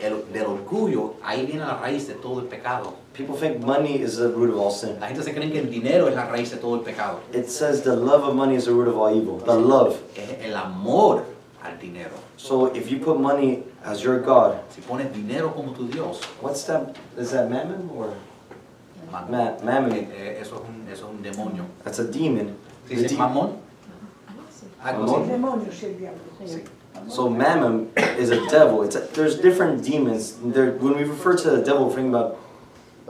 El- 0.01 0.23
del 0.31 0.45
orgullo, 0.45 1.15
ahí 1.23 1.45
viene 1.45 1.61
la 1.65 1.77
raíz 1.77 2.07
de 2.07 2.13
todo 2.15 2.39
el 2.39 2.47
pecado. 2.47 2.93
People 3.17 3.35
think 3.35 3.59
money 3.65 3.99
is 3.99 4.17
the 4.17 4.29
root 4.29 4.51
of 4.51 4.57
all 4.59 4.69
sin. 4.69 4.99
La 4.99 5.07
gente 5.07 5.23
se 5.23 5.33
cree 5.33 5.49
que 5.51 5.59
el 5.59 5.71
dinero 5.71 6.07
es 6.07 6.15
la 6.15 6.27
raíz 6.27 6.51
de 6.51 6.57
todo 6.57 6.75
el 6.75 6.81
pecado. 6.83 7.19
It 7.33 7.49
says 7.49 7.81
the 7.81 7.95
love 7.95 8.23
of 8.23 8.35
money 8.35 8.55
is 8.55 8.65
the 8.65 8.71
root 8.73 8.87
of 8.87 8.95
all 8.97 9.09
evil. 9.13 9.39
The 9.39 9.55
love. 9.55 9.97
Es 10.15 10.37
el 10.45 10.55
amor 10.55 11.25
al 11.63 11.77
dinero. 11.81 12.11
So 12.37 12.67
if 12.75 12.91
you 12.91 12.99
put 12.99 13.19
money 13.19 13.63
as 13.83 14.03
your 14.03 14.19
God, 14.19 14.59
Si 14.69 14.81
pones 14.81 15.11
dinero 15.11 15.49
como 15.49 15.73
tu 15.73 15.87
Dios, 15.87 16.21
what's 16.41 16.63
that? 16.65 16.95
Is 17.17 17.31
that 17.31 17.49
mammon 17.49 17.89
or 17.95 18.13
man- 19.11 19.31
ma- 19.31 19.57
mammon? 19.63 19.93
eh, 19.93 20.07
eh, 20.13 20.37
eso, 20.41 20.57
es 20.57 20.61
un, 20.69 20.87
eso 20.91 21.07
es 21.07 21.11
un 21.11 21.23
demonio. 21.23 21.65
That's 21.83 21.97
a 21.97 22.03
demon. 22.03 22.55
¿Sí 22.87 22.95
The 22.95 23.01
dice 23.01 23.15
de- 23.15 23.17
mamón? 23.17 23.57
Mamón. 24.83 25.23
así. 25.23 25.27
Demonios 25.31 25.83
el 25.83 25.97
diablo. 25.97 26.19
Sí. 26.45 26.63
So 27.09 27.29
mammon 27.29 27.89
is 28.19 28.29
a 28.29 28.45
devil. 28.47 28.83
It's 28.83 28.95
a, 28.95 28.99
there's 29.13 29.39
different 29.39 29.83
demons. 29.83 30.35
There, 30.43 30.71
when 30.79 30.95
we 30.95 31.03
refer 31.03 31.35
to 31.35 31.49
the 31.49 31.63
devil, 31.63 31.85
we're 31.87 31.95
thinking 31.95 32.13
about 32.13 32.37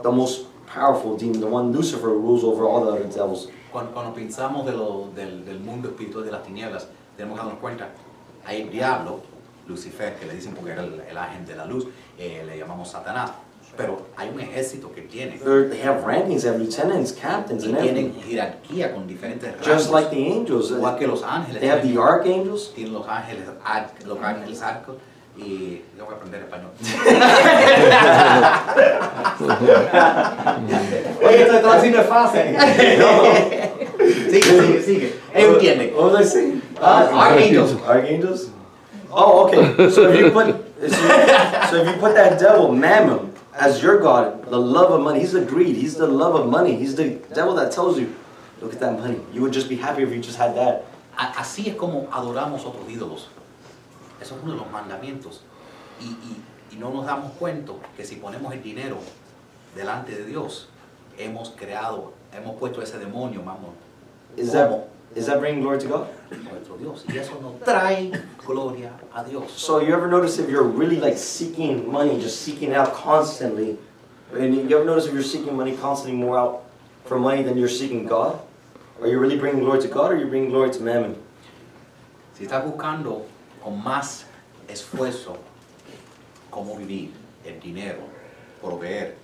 the 0.02 0.10
most 0.10 0.46
powerful 0.66 1.16
demon, 1.16 1.40
the 1.40 1.46
one 1.46 1.72
Lucifer 1.72 2.08
rules 2.08 2.44
over 2.44 2.64
all 2.64 2.84
the 2.84 2.90
other 2.92 3.04
devils. 3.04 3.48
Cuando, 3.72 3.92
cuando 3.92 4.14
pensamos 4.14 4.64
de 4.66 4.72
lo- 4.72 5.08
del, 5.14 5.44
del 5.44 5.60
mundo 5.60 5.88
espiritual 5.88 6.24
de 6.24 6.30
las 6.32 6.42
tinieblas, 6.42 6.86
tenemos 7.16 7.38
que 7.38 7.44
darnos 7.44 7.60
cuenta, 7.60 7.88
hay 8.46 8.62
el 8.62 8.70
diablo, 8.70 9.20
Lucifer, 9.66 10.14
que 10.16 10.26
le 10.26 10.34
dicen 10.34 10.54
porque 10.54 10.72
era 10.72 10.82
el, 10.84 11.00
el 11.10 11.16
ángel 11.18 11.44
de 11.46 11.56
la 11.56 11.66
luz, 11.66 11.86
eh, 12.18 12.42
le 12.46 12.56
llamamos 12.58 12.88
Satanás, 12.88 13.32
pero 13.76 13.98
hay 14.16 14.30
un 14.30 14.40
ejército 14.40 14.90
que 14.92 15.02
tiene, 15.02 15.36
they 15.38 15.82
have 15.82 16.02
rankings, 16.06 16.42
they 16.42 16.48
have 16.50 16.58
lieutenants, 16.58 17.12
captains, 17.12 17.64
y 17.64 17.68
and 17.68 17.78
tienen 17.78 18.06
everything. 18.06 18.30
jerarquía 18.30 18.94
con 18.94 19.06
diferentes 19.06 19.54
Just 19.62 19.90
like 19.92 20.08
rangos, 20.08 20.10
the 20.10 20.32
angels. 20.32 20.70
igual 20.70 20.96
que 20.98 21.06
los 21.06 21.22
ángeles. 21.22 21.60
They 21.60 21.68
have 21.68 21.82
the 21.82 21.98
archangels. 22.00 22.72
tienen 22.74 22.94
los 22.94 23.06
ángeles, 23.06 23.44
los 24.06 24.18
ángeles 24.22 24.62
arcos, 24.62 24.96
y 25.38 25.82
yo 25.96 26.04
voy 26.04 26.14
a 26.14 26.16
aprender 26.16 26.42
español. 26.42 26.70
Oye, 31.26 31.42
esto 31.42 31.52
de 31.54 31.60
traducir 31.60 31.92
no 31.92 32.00
es 32.00 32.06
fácil. 32.08 32.40
sigue, 34.30 34.42
sigue, 34.42 34.82
sigue. 34.82 35.14
Ellos 35.34 35.54
entienden. 35.54 35.94
What 35.94 36.12
was 36.12 36.20
I 36.20 36.24
saying? 36.24 36.62
Ah, 36.80 37.08
archangels. 37.12 37.76
Archangels? 37.86 38.50
Oh, 39.10 39.46
okay. 39.46 39.90
So 39.90 40.08
if 40.10 40.18
you 40.20 40.30
put 40.30 40.46
so 40.46 40.86
if- 40.86 41.70
so 41.70 41.76
if 41.76 41.86
you 41.88 41.94
put 42.00 42.14
that 42.14 42.38
devil, 42.38 42.72
Mammon, 42.72 43.32
as 43.54 43.82
your 43.82 43.98
god, 44.00 44.48
the 44.50 44.58
love 44.58 44.92
of 44.92 45.00
money, 45.00 45.20
he's 45.20 45.32
the 45.32 45.40
greed, 45.44 45.76
he's 45.76 45.96
the 45.96 46.06
love 46.06 46.34
of 46.34 46.46
money, 46.48 46.76
he's 46.76 46.94
the 46.94 47.18
devil 47.34 47.54
that 47.54 47.72
tells 47.72 47.98
you, 47.98 48.14
look 48.60 48.72
at 48.72 48.80
that 48.80 48.98
money. 48.98 49.20
You 49.32 49.42
would 49.42 49.52
just 49.52 49.68
be 49.68 49.76
happy 49.76 50.02
if 50.02 50.10
you 50.10 50.20
just 50.20 50.38
had 50.38 50.54
that. 50.56 50.84
Así 51.16 51.66
es 51.68 51.74
como 51.74 52.06
adoramos 52.12 52.64
otros 52.64 52.88
ídolos. 52.88 53.26
Eso 54.20 54.36
es 54.36 54.42
uno 54.42 54.52
de 54.52 54.58
los 54.58 54.70
mandamientos. 54.70 55.42
Y, 56.00 56.04
y 56.04 56.42
Y 56.70 56.76
no 56.76 56.90
nos 56.90 57.06
damos 57.06 57.32
cuenta 57.38 57.72
que 57.96 58.04
si 58.04 58.16
ponemos 58.16 58.52
el 58.52 58.62
dinero 58.62 58.98
delante 59.74 60.14
de 60.14 60.24
Dios, 60.24 60.68
hemos 61.16 61.50
creado, 61.50 62.12
hemos 62.32 62.56
puesto 62.56 62.82
ese 62.82 62.98
demonio, 62.98 63.42
vamos, 63.44 63.70
Is 64.36 64.52
that 64.52 64.86
is 65.16 65.26
that 65.26 65.40
bringing 65.40 65.62
glory 65.62 65.78
to 65.78 65.88
God? 65.88 66.06
nuestro 66.30 66.76
Dios. 66.76 67.04
Y 67.08 67.16
eso 67.16 67.40
nos 67.40 67.58
trae 67.64 68.12
gloria 68.46 68.92
a 69.14 69.24
Dios. 69.24 69.50
So 69.50 69.80
you 69.80 69.94
ever 69.94 70.08
notice 70.08 70.38
if 70.38 70.50
you're 70.50 70.62
really 70.62 71.00
like 71.00 71.16
seeking 71.16 71.90
money, 71.90 72.20
just 72.20 72.42
seeking 72.42 72.74
out 72.74 72.92
constantly, 72.92 73.78
and 74.34 74.54
you 74.54 74.76
ever 74.76 74.84
notice 74.84 75.06
if 75.06 75.14
you're 75.14 75.22
seeking 75.22 75.56
money 75.56 75.74
constantly 75.74 76.20
more 76.20 76.38
out 76.38 76.64
for 77.06 77.18
money 77.18 77.42
than 77.42 77.56
you're 77.56 77.70
seeking 77.70 78.04
God? 78.06 78.38
Are 79.00 79.08
you 79.08 79.18
really 79.18 79.38
bringing 79.38 79.64
glory 79.64 79.80
to 79.80 79.88
God 79.88 80.12
or 80.12 80.16
are 80.16 80.18
you 80.18 80.26
bringing 80.26 80.50
glory 80.50 80.70
to 80.70 80.80
mammon? 80.82 81.16
Si 82.34 82.44
estás 82.44 82.62
buscando 82.64 83.24
con 83.62 83.82
más 83.82 84.24
esfuerzo 84.68 85.36
cómo 86.50 86.76
vivir, 86.76 87.12
el 87.44 87.60
dinero, 87.60 87.98
proveer, 88.62 89.16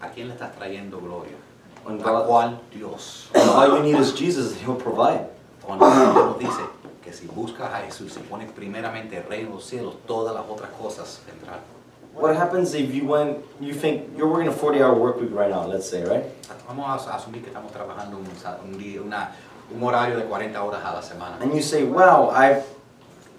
¿a 0.00 0.08
quién 0.10 0.28
le 0.28 0.34
estás 0.34 0.54
trayendo 0.54 0.98
gloria? 1.00 1.36
When 1.84 2.00
¿A 2.00 2.10
God, 2.10 2.26
cuál 2.26 2.60
Dios? 2.72 3.28
all 3.34 3.68
you 3.68 3.82
need 3.82 3.96
is 4.00 4.12
Jesus 4.14 4.52
and 4.52 4.60
He'll 4.62 4.76
provide. 4.76 5.28
Cuando 5.62 5.86
Dios 5.86 6.14
nos 6.14 6.38
dice 6.38 6.62
que 7.04 7.12
si 7.12 7.26
buscas 7.26 7.72
a 7.72 7.78
Jesús 7.82 8.16
y 8.16 8.20
pones 8.20 8.50
primeramente 8.50 9.16
el 9.18 9.24
reino 9.24 9.50
de 9.50 9.54
los 9.56 9.64
cielos, 9.64 9.94
todas 10.06 10.34
las 10.34 10.44
otras 10.48 10.70
cosas 10.70 11.20
vendrán. 11.26 11.60
What 12.14 12.34
happens 12.34 12.72
if 12.74 12.92
you 12.94 13.04
went, 13.06 13.38
you 13.60 13.74
think 13.74 14.16
you're 14.16 14.26
working 14.28 14.48
a 14.48 14.52
40 14.52 14.80
hour 14.82 14.94
work 14.94 15.20
week 15.20 15.30
right 15.32 15.50
now, 15.50 15.66
let's 15.66 15.88
say, 15.88 16.02
right? 16.02 16.24
Vamos 16.66 17.06
a 17.06 17.14
asumir 17.16 17.42
que 17.42 17.48
estamos 17.50 17.70
trabajando 17.72 18.16
un, 18.16 18.26
un 18.64 18.78
día- 18.78 19.02
una- 19.02 19.32
un 19.70 19.82
horario 19.82 20.16
de 20.16 20.24
40 20.24 20.62
horas 20.62 20.82
a 20.84 20.94
la 20.94 21.02
semana. 21.02 21.36
And 21.42 21.52
you 21.54 21.60
say, 21.60 21.84
wow, 21.84 22.30
I, 22.30 22.62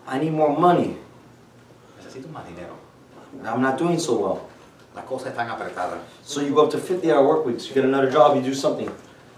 I 0.07 0.19
need 0.19 0.31
more 0.31 0.57
money. 0.57 0.95
Necesito 1.99 2.27
más 2.29 2.45
dinero. 2.47 2.75
I'm 3.45 3.61
not 3.61 3.77
doing 3.77 3.99
so 3.99 4.17
well. 4.17 4.39
Las 4.95 5.05
cosas 5.05 5.27
están 5.33 5.49
apretadas. 5.49 5.99
So 6.23 6.41
you 6.41 6.53
go 6.55 6.63
up 6.63 6.71
to 6.71 6.77
50 6.79 7.11
hour 7.11 7.27
work 7.27 7.45
weeks, 7.45 7.67
you 7.67 7.73
get 7.75 7.85
another 7.85 8.09
job, 8.09 8.35
you 8.35 8.41
do 8.41 8.53
something. 8.53 8.89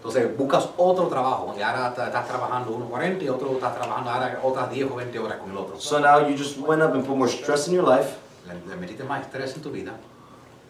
Entonces 0.02 0.38
buscas 0.38 0.70
otro 0.78 1.08
trabajo, 1.10 1.54
y 1.58 1.62
ahora 1.62 1.90
estás 1.94 2.26
trabajando 2.28 2.72
unos 2.72 2.90
40 2.90 3.26
y 3.26 3.30
otro 3.30 3.52
estás 3.54 3.76
trabajando 3.76 4.10
ahora 4.10 4.40
otras 4.42 4.72
10 4.72 4.92
o 4.92 4.96
20 4.96 5.20
horas 5.20 5.40
con 5.40 5.52
el 5.52 5.58
otro. 5.58 5.78
So 5.80 6.00
now 6.00 6.26
you 6.26 6.38
just 6.38 6.58
went 6.58 6.82
up 6.82 6.94
and 6.94 7.06
put 7.06 7.18
more 7.18 7.28
stress 7.28 7.68
in 7.68 7.74
your 7.74 7.84
life, 7.84 8.18
Le, 8.48 8.54
le 8.70 8.78
metiste 8.78 9.04
más 9.04 9.26
estrés 9.26 9.56
en 9.56 9.62
tu 9.62 9.70
vida 9.72 9.94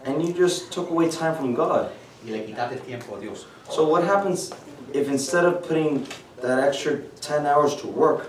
and 0.05 0.21
you 0.23 0.33
just 0.33 0.71
took 0.71 0.89
away 0.89 1.09
time 1.09 1.35
from 1.35 1.53
God. 1.53 1.91
y 2.25 2.31
le 2.31 2.43
quitaste 2.43 2.83
tiempo 2.83 3.15
a 3.15 3.19
Dios. 3.19 3.45
So 3.69 3.87
what 3.87 4.03
happens 4.03 4.51
if 4.93 5.07
instead 5.07 5.45
of 5.45 5.61
putting 5.67 6.07
that 6.41 6.59
extra 6.67 6.97
10 7.21 7.45
hours 7.45 7.75
to 7.81 7.87
work, 7.87 8.27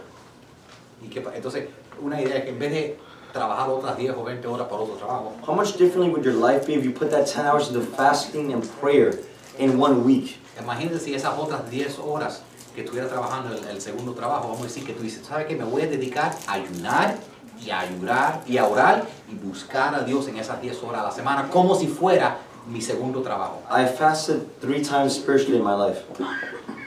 Y 1.03 1.09
que, 1.09 1.21
pa- 1.21 1.35
entonces, 1.35 1.69
una 2.03 2.21
idea 2.21 2.37
es 2.39 2.45
que 2.45 2.51
en 2.51 2.59
vez 2.59 2.73
de 2.73 2.99
trabajar 3.33 3.69
otras 3.71 3.97
10 3.97 4.15
o 4.17 4.25
20 4.25 4.47
horas 4.49 4.67
para 4.69 4.83
otro 4.83 4.95
trabajo, 4.97 5.33
how 5.47 5.55
much 5.55 5.77
differently 5.77 6.11
would 6.11 6.25
your 6.25 6.35
life 6.35 6.67
be 6.67 6.75
if 6.75 6.85
you 6.85 6.93
put 6.93 7.11
that 7.11 7.27
10 7.27 7.47
hours 7.47 7.69
into 7.69 7.81
fasting 7.81 8.53
and 8.53 8.65
prayer 8.81 9.19
in 9.59 9.81
one 9.81 10.03
week? 10.05 10.37
imagínate 10.61 10.99
si 10.99 11.15
esas 11.15 11.39
otras 11.39 11.71
10 11.71 11.99
horas 12.01 12.43
que 12.75 12.83
estuviera 12.83 13.09
trabajando 13.09 13.55
el, 13.57 13.65
el 13.69 13.81
segundo 13.81 14.13
trabajo, 14.13 14.49
vamos 14.49 14.61
a 14.61 14.65
decir 14.65 14.85
que 14.85 14.93
tú 14.93 15.03
dices, 15.03 15.25
¿sabes 15.27 15.47
qué? 15.47 15.57
Me 15.57 15.65
voy 15.65 15.83
a 15.83 15.87
dedicar 15.87 16.35
a 16.47 16.53
ayunar 16.55 17.17
y 17.65 17.71
a 17.71 17.81
ayudar 17.81 18.43
y 18.47 18.59
a 18.59 18.67
orar 18.67 19.07
y 19.31 19.35
buscar 19.37 19.95
a 19.95 20.03
Dios 20.03 20.29
en 20.29 20.37
esas 20.37 20.61
10 20.61 20.83
horas 20.83 21.01
a 21.01 21.05
la 21.05 21.11
semana 21.13 21.49
como 21.51 21.75
si 21.75 21.87
fuera 21.87 22.39
mi 22.71 22.81
segundo 22.83 23.23
trabajo. 23.23 23.63
I 23.71 23.87
fasted 23.87 24.43
three 24.61 24.83
times 24.83 25.15
spiritually 25.15 25.57
in 25.59 25.65
my 25.65 25.75
life 25.75 26.03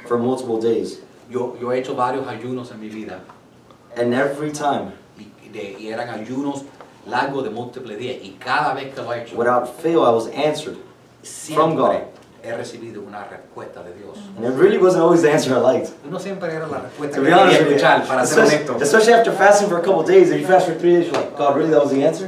for 0.08 0.18
multiple 0.20 0.60
days. 0.60 1.00
Yo, 1.32 1.56
yo 1.60 1.72
he 1.72 1.80
hecho 1.80 1.96
varios 1.96 2.28
ayunos 2.28 2.70
en 2.72 2.80
mi 2.80 2.90
vida 2.90 3.20
And 3.96 4.14
every 4.14 4.52
time, 4.52 4.92
y, 5.18 5.50
de- 5.50 5.78
y 5.80 5.88
eran 5.90 6.10
ayunos 6.10 6.64
largos 7.08 7.44
de 7.44 7.50
múltiples 7.50 7.98
días 7.98 8.18
y 8.22 8.38
cada 8.40 8.74
vez 8.74 8.94
que 8.94 9.02
lo 9.02 9.14
he 9.14 9.22
hecho, 9.24 9.36
without 9.38 9.68
fail, 9.82 10.04
I 10.06 10.10
was 10.12 10.28
answered. 10.30 10.78
from 11.54 11.76
God. 11.76 12.02
he 12.44 12.52
recibido 12.52 13.02
una 13.08 13.24
respuesta 13.24 13.82
de 13.84 13.94
Dios. 13.94 14.18
And 14.36 14.44
it 14.46 14.52
really 14.60 14.78
wasn't 14.78 15.02
always 15.04 15.22
the 15.22 15.32
answer 15.32 15.54
I 15.56 15.60
liked. 15.60 15.92
No 16.10 16.20
siempre 16.20 16.52
era 16.54 16.68
la 16.68 16.80
respuesta 16.80 17.16
To 17.16 17.22
que 17.22 17.28
be 17.30 17.34
honest 17.34 17.58
quería 17.60 17.64
with 17.64 17.70
you, 17.70 17.76
escuchar, 17.78 18.06
para 18.08 18.26
ser 18.26 18.44
especially, 18.44 18.66
honesto. 18.68 18.84
especially 18.84 19.14
after 19.14 19.32
fasting 19.32 19.70
for 19.70 19.78
a 19.78 19.82
couple 19.82 20.04
days, 20.04 20.30
if 20.32 20.42
you 20.42 20.46
fast 20.48 20.66
for 20.68 20.76
three 20.76 20.96
days, 20.98 21.06
you're 21.08 21.16
like, 21.16 21.38
God, 21.38 21.56
really, 21.56 21.70
that 21.72 21.82
was 21.82 21.92
the 21.94 22.04
answer? 22.06 22.28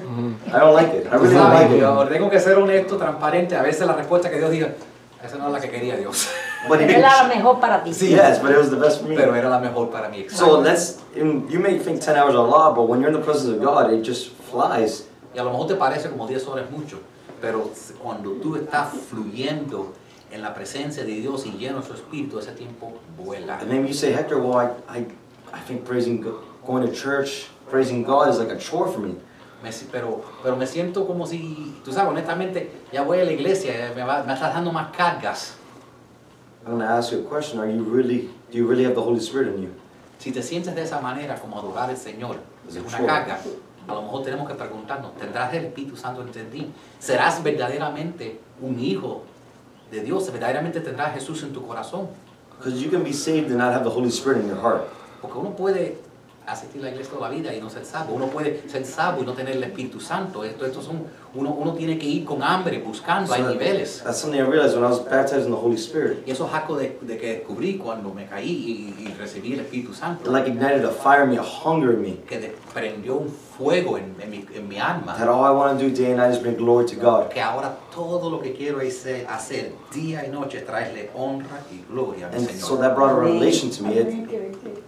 I 0.54 0.60
don't 0.60 0.74
like 0.74 0.94
it. 0.94 1.08
I 1.12 1.16
really 1.16 1.34
don't 1.36 1.50
like 1.54 1.70
it. 1.72 1.80
Yo 1.82 2.06
tengo 2.08 2.30
que 2.30 2.40
ser 2.40 2.56
honesto, 2.58 2.98
transparente. 2.98 3.56
A 3.58 3.62
veces 3.64 3.86
la 3.86 3.94
respuesta 3.94 4.30
que 4.30 4.38
Dios 4.38 4.52
diga, 4.52 4.74
esa 5.22 5.38
no 5.38 5.48
es 5.48 5.52
la 5.54 5.60
que 5.60 5.70
quería 5.70 5.98
Dios. 5.98 6.30
But 6.68 6.82
it, 6.82 6.90
Era 6.90 7.10
la 7.24 7.28
mejor 7.28 7.60
para 7.60 7.84
ti. 7.84 7.92
Sí. 7.94 8.10
yes, 8.10 8.40
but 8.40 8.52
it 8.52 8.58
was 8.58 8.70
the 8.70 8.78
best 8.78 9.02
for 9.02 9.08
me. 9.08 9.16
Pero 9.16 9.34
era 9.36 9.50
la 9.50 9.60
mejor 9.60 9.90
para 9.92 10.10
mí. 10.10 10.30
So 10.30 10.60
let's, 10.60 11.00
you 11.16 11.60
may 11.60 11.78
think 11.80 12.02
10 12.02 12.16
hours 12.18 12.34
are 12.36 12.46
a 12.46 12.50
lot, 12.50 12.76
but 12.76 12.84
when 12.88 13.00
you're 13.02 13.10
in 13.12 13.18
the 13.20 13.24
presence 13.26 13.50
of 13.56 13.62
God, 13.62 13.92
it 13.94 14.04
just 14.04 14.30
flies. 14.52 15.06
Y 15.34 15.40
a 15.40 15.44
lo 15.44 15.52
mejor 15.52 15.68
te 15.68 15.76
parece 15.76 16.10
como 16.10 16.28
10 16.28 16.48
horas 16.48 16.70
mucho, 16.72 17.00
pero 17.42 17.70
cuando 18.02 18.32
tú 18.42 18.56
estás 18.56 18.90
fluyendo 19.10 19.94
en 20.32 20.42
la 20.42 20.54
presencia 20.54 21.04
de 21.04 21.12
Dios 21.14 21.46
y 21.46 21.52
lleno 21.58 21.82
de 21.82 21.88
su 21.88 21.94
espíritu, 21.94 22.40
ese 22.40 22.52
tiempo 22.54 22.94
vuela. 23.18 23.60
And 23.60 23.70
maybe 23.70 23.88
you 23.90 23.94
say, 23.94 24.12
Hector, 24.14 24.40
well, 24.40 24.58
I, 24.58 25.00
I, 25.00 25.06
I 25.54 25.60
think 25.68 25.84
praising, 25.86 26.22
Go- 26.22 26.40
going 26.66 26.86
to 26.88 26.92
church, 26.94 27.48
praising 27.70 28.04
God 28.04 28.30
is 28.30 28.40
like 28.40 28.50
a 28.52 28.58
chore 28.58 28.88
for 28.92 29.00
me. 29.00 29.16
Me 29.64 29.72
si- 29.72 29.88
pero, 29.92 30.24
pero 30.44 30.56
me 30.56 30.66
siento 30.68 31.06
como 31.06 31.26
si, 31.26 31.76
tú 31.84 31.92
sabes, 31.92 32.10
honestamente, 32.12 32.72
ya 32.92 33.04
voy 33.04 33.20
a 33.20 33.24
la 33.26 33.32
iglesia, 33.32 33.92
me, 33.96 34.04
va- 34.04 34.24
me 34.24 34.34
estás 34.34 34.54
dando 34.54 34.72
más 34.72 34.88
cargas. 34.96 35.56
I'm 36.66 36.72
going 36.78 36.80
to 36.80 36.88
ask 36.94 37.12
you 37.12 37.20
a 37.20 37.24
question. 37.24 37.60
Are 37.60 37.70
you 37.70 37.84
really, 37.84 38.30
do 38.52 38.58
you 38.58 38.66
really 38.68 38.84
have 38.86 38.96
the 38.96 39.02
Holy 39.02 39.20
Spirit 39.20 39.54
in 39.56 39.62
you? 39.64 39.70
Si 40.18 40.32
te 40.32 40.42
sientes 40.42 40.74
de 40.74 40.82
esa 40.82 41.00
manera 41.00 41.36
como 41.40 41.60
adorar 41.60 41.90
al 41.90 41.98
Señor, 41.98 42.38
es 42.68 42.76
una 42.78 42.90
Sure. 42.90 43.06
carga, 43.06 43.40
a 43.88 43.94
lo 43.94 44.02
mejor 44.02 44.24
tenemos 44.24 44.48
que 44.48 44.56
preguntarnos, 44.56 45.16
¿tendrás 45.18 45.54
el 45.54 45.66
Espíritu 45.66 45.96
Santo 45.96 46.24
en 46.24 46.50
ti? 46.50 46.72
¿Serás 47.00 47.44
verdaderamente 47.44 48.40
un 48.62 48.80
hijo 48.80 49.24
de 49.92 50.02
Dios? 50.02 50.32
¿Verdaderamente 50.32 50.80
tendrás 50.82 51.10
a 51.10 51.14
Jesús 51.14 51.44
en 51.44 51.54
tu 51.54 51.68
corazón? 51.68 52.08
Because 52.58 52.82
you 52.82 52.90
can 52.90 53.04
be 53.04 53.14
saved 53.14 53.52
and 53.52 53.58
not 53.58 53.74
have 53.74 53.84
the 53.84 53.90
Holy 53.92 54.10
Spirit 54.10 54.42
in 54.42 54.48
your 54.48 54.58
heart. 54.60 54.84
Porque 55.22 55.38
uno 55.38 55.52
puede 55.56 55.98
asistir 56.48 56.82
a 56.82 56.86
la 56.86 56.92
iglesia 56.92 57.14
toda 57.14 57.30
la 57.30 57.36
vida 57.36 57.54
y 57.54 57.60
no 57.62 57.70
ser 57.70 57.86
salvo. 57.86 58.14
Uno 58.14 58.28
puede 58.28 58.62
ser 58.70 58.86
salvo 58.86 59.22
y 59.22 59.26
no 59.26 59.34
tener 59.34 59.56
el 59.56 59.64
Espíritu 59.64 60.00
Santo. 60.00 60.44
Esto, 60.44 60.66
esto 60.66 60.82
son, 60.82 61.04
uno, 61.34 61.52
uno 61.52 61.74
tiene 61.74 61.98
que 61.98 62.06
ir 62.06 62.26
con 62.26 62.42
hambre 62.44 62.80
buscando, 62.80 63.34
hay 63.34 63.42
niveles. 63.44 64.02
That's 64.04 64.20
something 64.20 64.40
I 64.40 64.44
realized 64.46 64.76
when 64.76 64.84
I 64.86 64.90
was 64.90 65.00
baptized 65.04 65.46
in 65.46 65.52
the 65.52 65.58
Holy 65.58 65.78
Spirit. 65.78 66.24
Y 66.26 66.32
eso 66.32 66.46
es 66.48 66.54
algo 66.54 66.78
de, 66.78 66.98
de 67.02 67.18
que 67.18 67.28
descubrí 67.38 67.78
cuando 67.78 68.14
me 68.14 68.26
caí 68.26 68.50
y, 68.98 69.04
y 69.04 69.14
recibí 69.20 69.54
el 69.54 69.62
Espíritu 69.62 69.92
It 69.92 69.98
Santo. 69.98 70.32
like 70.32 70.48
ignited 70.48 70.86
a 70.86 70.92
fire 70.92 71.24
in 71.24 71.30
me, 71.32 71.38
a 71.38 71.44
hunger 71.44 71.94
in 71.94 72.02
me. 72.02 72.18
que 72.28 72.54
prendió 72.74 73.18
un 73.18 73.30
fuego 73.30 73.98
en, 73.98 74.16
en 74.22 74.30
mi, 74.30 74.46
en 74.54 74.68
mi 74.68 74.78
alma. 74.80 75.16
That 75.18 75.28
all 75.30 75.44
I 75.46 75.52
want 75.52 75.80
to 75.80 75.86
do 75.88 75.94
day 75.96 76.12
and 76.12 76.18
night 76.18 76.32
is 76.32 76.40
bring 76.40 76.56
glory 76.58 76.86
to 76.88 76.96
God. 76.96 77.30
Que 77.30 77.42
ahora 77.42 77.78
todo 77.94 78.30
lo 78.30 78.42
que 78.42 78.54
quiero 78.54 78.82
es 78.82 78.98
ser- 79.00 79.26
hacer 79.28 79.72
día 79.94 80.26
y 80.26 80.30
noche, 80.30 80.62
traerle 80.62 81.10
honra 81.16 81.62
y 81.72 81.84
gloria 81.90 82.30
And 82.34 82.50
so 82.50 82.76
that 82.78 82.96
brought 82.96 83.12
a 83.12 83.16
revelation 83.20 83.70
to 83.72 83.84
me. 83.84 83.94
It, 83.98 84.30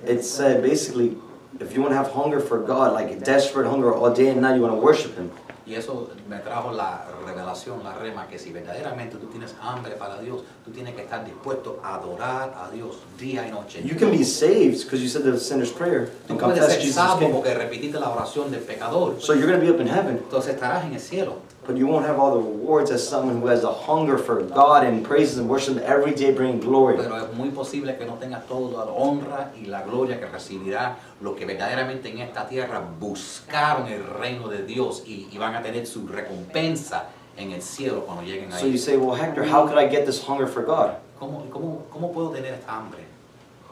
it 0.06 0.24
said 0.24 0.62
basically, 0.62 1.18
if 1.60 1.74
you 1.74 1.82
want 1.82 1.92
to 1.92 1.98
have 1.98 2.12
hunger 2.12 2.40
for 2.40 2.60
God, 2.60 2.94
like 2.94 3.24
desperate 3.24 3.68
hunger 3.68 3.94
all 3.94 4.14
day 4.14 4.30
and 4.30 4.42
night, 4.42 4.56
you 4.56 4.62
want 4.62 4.74
to 4.74 4.80
worship 4.82 5.16
Him. 5.18 5.32
Y 5.66 5.76
eso 5.76 6.10
me 6.30 6.38
trajo 6.38 6.72
la 6.72 7.06
revelación, 7.26 7.84
la 7.84 7.94
rema, 7.94 8.26
que 8.30 8.40
si 8.40 8.54
verdaderamente 8.54 9.18
tú 9.18 9.28
tienes 9.28 9.54
hambre 9.62 9.96
para 9.98 10.18
Dios, 10.22 10.44
tú 10.64 10.72
tienes 10.72 10.96
que 10.96 11.02
estar 11.02 11.26
dispuesto 11.26 11.82
a 11.84 11.96
adorar 11.96 12.54
a 12.56 12.72
Dios 12.74 13.00
día 13.20 13.46
y 13.46 13.52
noche. 13.52 13.82
You 13.84 13.98
can 13.98 14.12
be 14.12 14.24
saved 14.24 14.86
because 14.86 15.02
you 15.02 15.10
said 15.10 15.24
the 15.24 15.38
sinner's 15.38 15.70
prayer 15.74 16.10
Tú 16.26 16.34
and 16.36 16.40
puedes 16.40 16.60
confess 16.62 16.72
ser 16.76 16.80
Jesus 16.82 16.96
salvo 16.96 17.20
King. 17.20 17.32
porque 17.34 17.54
repetiste 17.54 18.00
la 18.00 18.10
oración 18.12 18.50
del 18.50 18.62
pecador. 18.62 19.20
So 19.20 19.34
you're 19.34 19.46
going 19.46 19.60
to 19.60 19.66
be 19.66 19.70
up 19.70 19.82
in 19.82 19.88
heaven, 19.88 20.20
Entonces 20.20 20.54
estarás 20.56 20.86
en 20.86 20.94
el 20.94 21.02
cielo. 21.02 21.40
But 21.68 21.76
you 21.78 21.86
won't 21.86 22.06
have 22.06 22.18
all 22.18 22.34
the 22.34 22.40
rewards 22.42 22.90
as 22.92 23.06
someone 23.08 23.42
who 23.42 23.48
has 23.48 23.64
a 23.64 23.72
hunger 23.72 24.18
for 24.18 24.42
God 24.42 24.86
and 24.86 25.04
praises 25.06 25.38
and 25.38 25.50
worships 25.50 25.78
Him 25.78 25.84
every 25.86 26.14
day, 26.16 26.32
bringing 26.32 26.60
glory. 26.60 26.96
Pero 26.98 27.16
es 27.18 27.36
muy 27.36 27.50
posible 27.50 27.98
que 27.98 28.06
no 28.06 28.14
tengas 28.14 28.48
toda 28.48 28.86
la 28.86 28.92
honra 28.92 29.52
y 29.62 29.66
la 29.68 29.84
gloria 29.84 30.18
que 30.20 30.26
recibirá 30.28 30.96
los 31.22 31.36
que 31.36 31.46
verdaderamente 31.46 32.10
en 32.10 32.20
esta 32.20 32.48
tierra 32.48 32.82
buscaron 33.00 33.88
el 33.88 34.04
reino 34.06 34.48
de 34.48 34.64
Dios 34.64 35.04
y, 35.06 35.28
y 35.32 35.38
van 35.38 35.56
a 35.56 35.62
tener 35.62 35.86
su 35.86 36.08
recompensa 36.08 37.10
en 37.36 37.52
el 37.52 37.62
cielo 37.62 38.06
cuando 38.06 38.24
lleguen 38.24 38.52
So 38.52 38.66
you 38.66 38.74
ahí. 38.74 38.78
say, 38.78 38.98
well, 38.98 39.16
Hector, 39.16 39.44
how 39.44 39.68
could 39.68 39.78
I 39.78 39.88
get 39.88 40.06
this 40.06 40.22
hunger 40.22 40.48
for 40.48 40.64
God? 40.64 40.96
¿Cómo, 41.20 41.50
cómo, 41.50 41.84
¿Cómo 41.92 42.12
puedo 42.14 42.30
tener 42.32 42.54
esta 42.54 42.78
hambre? 42.78 43.00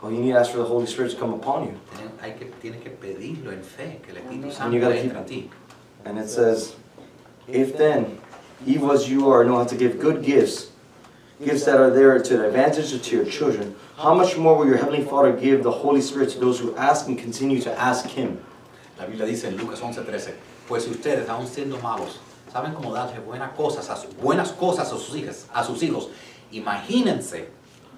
Well, 0.01 0.11
you 0.11 0.19
need 0.19 0.33
to 0.33 0.39
ask 0.39 0.51
for 0.51 0.57
the 0.57 0.65
Holy 0.65 0.85
Spirit 0.85 1.11
to 1.11 1.17
come 1.17 1.33
upon 1.33 1.63
you. 1.65 1.79
Tienes, 1.95 2.11
hay 2.21 2.33
que, 2.33 2.45
tienes 2.61 2.83
que 2.83 2.89
pedirlo 2.89 3.51
en 3.51 3.63
fe, 3.63 4.01
que 4.03 4.11
el 4.11 4.17
Espíritu 4.17 4.51
Santo 4.51 4.75
entre 4.75 5.17
en 5.17 5.25
ti. 5.25 5.49
And 6.03 6.19
it 6.19 6.29
says, 6.29 6.75
If 7.47 7.77
then, 7.77 8.19
evil 8.65 8.91
as 8.91 9.09
you 9.09 9.29
are, 9.29 9.43
know 9.43 9.57
how 9.57 9.65
to 9.65 9.75
give 9.75 9.99
good 9.99 10.23
gifts, 10.23 10.71
gifts 11.43 11.65
that 11.65 11.79
are 11.79 11.91
there 11.91 12.17
to 12.19 12.37
the 12.37 12.47
advantage 12.47 12.99
to 12.99 13.15
your 13.15 13.25
children, 13.25 13.75
how 13.97 14.15
much 14.15 14.35
more 14.37 14.57
will 14.57 14.65
your 14.65 14.77
Heavenly 14.77 15.03
Father 15.03 15.31
give 15.31 15.61
the 15.61 15.71
Holy 15.71 16.01
Spirit 16.01 16.29
to 16.31 16.39
those 16.39 16.59
who 16.59 16.75
ask 16.75 17.07
and 17.07 17.19
continue 17.19 17.61
to 17.61 17.79
ask 17.79 18.07
Him? 18.07 18.43
La 18.97 19.05
Biblia 19.05 19.25
dice 19.27 19.45
en 19.45 19.57
Lucas 19.57 19.79
11:13, 19.81 20.33
pues 20.67 20.85
si 20.85 20.91
ustedes, 20.91 21.29
aun 21.29 21.45
siendo 21.45 21.77
malos, 21.81 22.19
saben 22.51 22.73
cómo 22.73 22.93
darle 22.93 23.19
buenas 23.19 23.51
cosas 23.51 23.89
a, 23.89 24.21
buenas 24.21 24.51
cosas 24.51 24.91
a 24.91 24.97
sus 24.97 25.15
hijas, 25.15 25.45
a 25.53 25.63
sus 25.63 25.83
hijos, 25.83 26.09
imagínense 26.51 27.49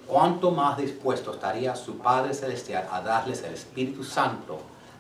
cuánto 0.08 0.52
más 0.52 0.78
dispuesto 0.78 1.32
estaría 1.32 1.76
su 1.76 2.00
Padre 2.00 2.34
Celestial 2.34 2.88
a 2.92 3.02
darles 3.02 3.44
el 3.44 3.54
Espíritu 3.54 4.04
Santo 4.04 4.60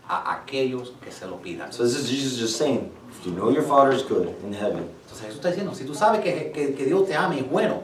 a 0.09 0.33
aquellos 0.33 0.93
que 1.03 1.11
se 1.11 1.25
lo 1.27 1.37
pidan. 1.41 1.71
So 1.73 1.83
this 1.83 1.95
is 1.95 2.09
Jesus 2.09 2.39
just 2.39 2.57
saying, 2.57 2.91
if 3.09 3.25
you 3.25 3.31
know 3.33 3.49
your 3.51 3.63
Father 3.63 3.91
is 3.93 4.03
good 4.03 4.29
in 4.43 4.53
heaven, 4.53 4.89
Entonces 5.05 5.25
Jesús 5.27 5.35
está 5.37 5.49
diciendo, 5.49 5.73
si 5.75 5.83
tú 5.85 5.93
sabes 5.95 6.21
que, 6.21 6.51
que- 6.53 6.73
que 6.75 6.85
Dios 6.85 7.05
te 7.07 7.15
ama 7.15 7.35
y 7.35 7.39
es 7.39 7.49
bueno, 7.49 7.83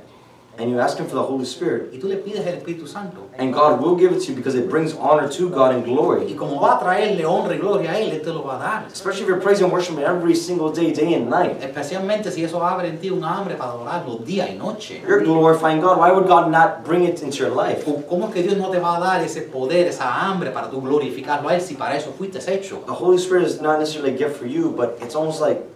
and 0.58 0.70
you 0.70 0.80
ask 0.80 0.97
Him 0.97 1.08
for 1.08 1.16
the 1.16 1.24
Holy 1.24 1.45
Spirit, 1.45 1.91
y 1.91 1.99
tú 1.99 2.08
le 2.08 2.18
pides 2.18 2.45
el 2.45 2.54
Espíritu 2.54 2.88
Santo, 2.88 3.30
and 3.38 3.54
God 3.54 3.82
will 3.82 3.95
give 3.95 4.12
it 4.12 4.22
to 4.22 4.32
you 4.32 4.36
because 4.36 4.56
it 4.56 4.70
brings 4.70 4.93
honor 4.93 5.28
to 5.28 5.49
God 5.49 5.74
and 5.74 5.84
y 5.84 5.89
glory. 5.89 6.34
como 6.36 6.60
va 6.60 6.78
a 6.78 6.80
traerle 6.80 7.26
honra 7.26 7.56
y 7.56 7.60
gloria 7.60 7.91
a 7.91 7.99
Él, 7.99 8.12
Él 8.12 8.22
te 8.22 8.32
lo 8.32 8.43
va 8.43 8.58
a 8.58 8.60
dar. 8.60 8.88
Especially 8.91 9.24
if 9.24 9.28
you're 9.28 9.41
praising 9.41 9.66
and 9.66 9.74
worshiping 9.74 10.04
every 10.04 10.36
single 10.36 10.72
day, 10.72 10.93
day 10.93 11.14
and 11.16 11.30
night. 11.30 11.62
Especialmente 11.62 12.32
si 12.32 12.43
eso 12.43 12.64
abre 12.64 12.89
en 12.89 12.99
ti 12.99 13.10
un 13.10 13.24
hambre 13.24 13.56
para 13.56 13.72
adorarlo 13.72 14.18
día 14.18 14.47
y 14.49 14.58
noche. 14.58 15.01
You're 15.08 15.24
glorifying 15.24 15.82
God. 15.82 15.97
Why 15.97 16.12
would 16.12 16.28
God 16.28 16.51
not 16.51 16.84
bring 16.86 17.04
it 17.06 17.22
into 17.24 17.38
your 17.38 17.51
life? 17.51 17.84
¿Cómo 18.08 18.28
es 18.28 18.34
que 18.34 18.43
Dios 18.43 18.58
no 18.58 18.70
te 18.70 18.80
va 18.80 18.97
a 18.97 18.99
dar 18.99 19.24
ese 19.24 19.41
poder, 19.41 19.88
esa 19.88 20.06
hambre 20.06 20.51
para 20.51 20.70
tú 20.70 20.82
glorificarlo 20.82 21.49
a 21.49 21.56
Él 21.56 21.62
si 21.62 21.76
para 21.76 21.95
eso 21.95 22.12
fuiste 22.12 22.39
hecho? 22.47 22.84
The 22.86 22.93
Holy 22.93 23.18
Spirit 23.18 23.45
is 23.45 23.62
not 23.62 23.80
necessarily 23.80 24.14
a 24.14 24.18
gift 24.18 24.38
for 24.38 24.45
you, 24.45 24.72
but 24.72 24.97
it's 25.01 25.16
almost 25.16 25.41
like 25.41 25.73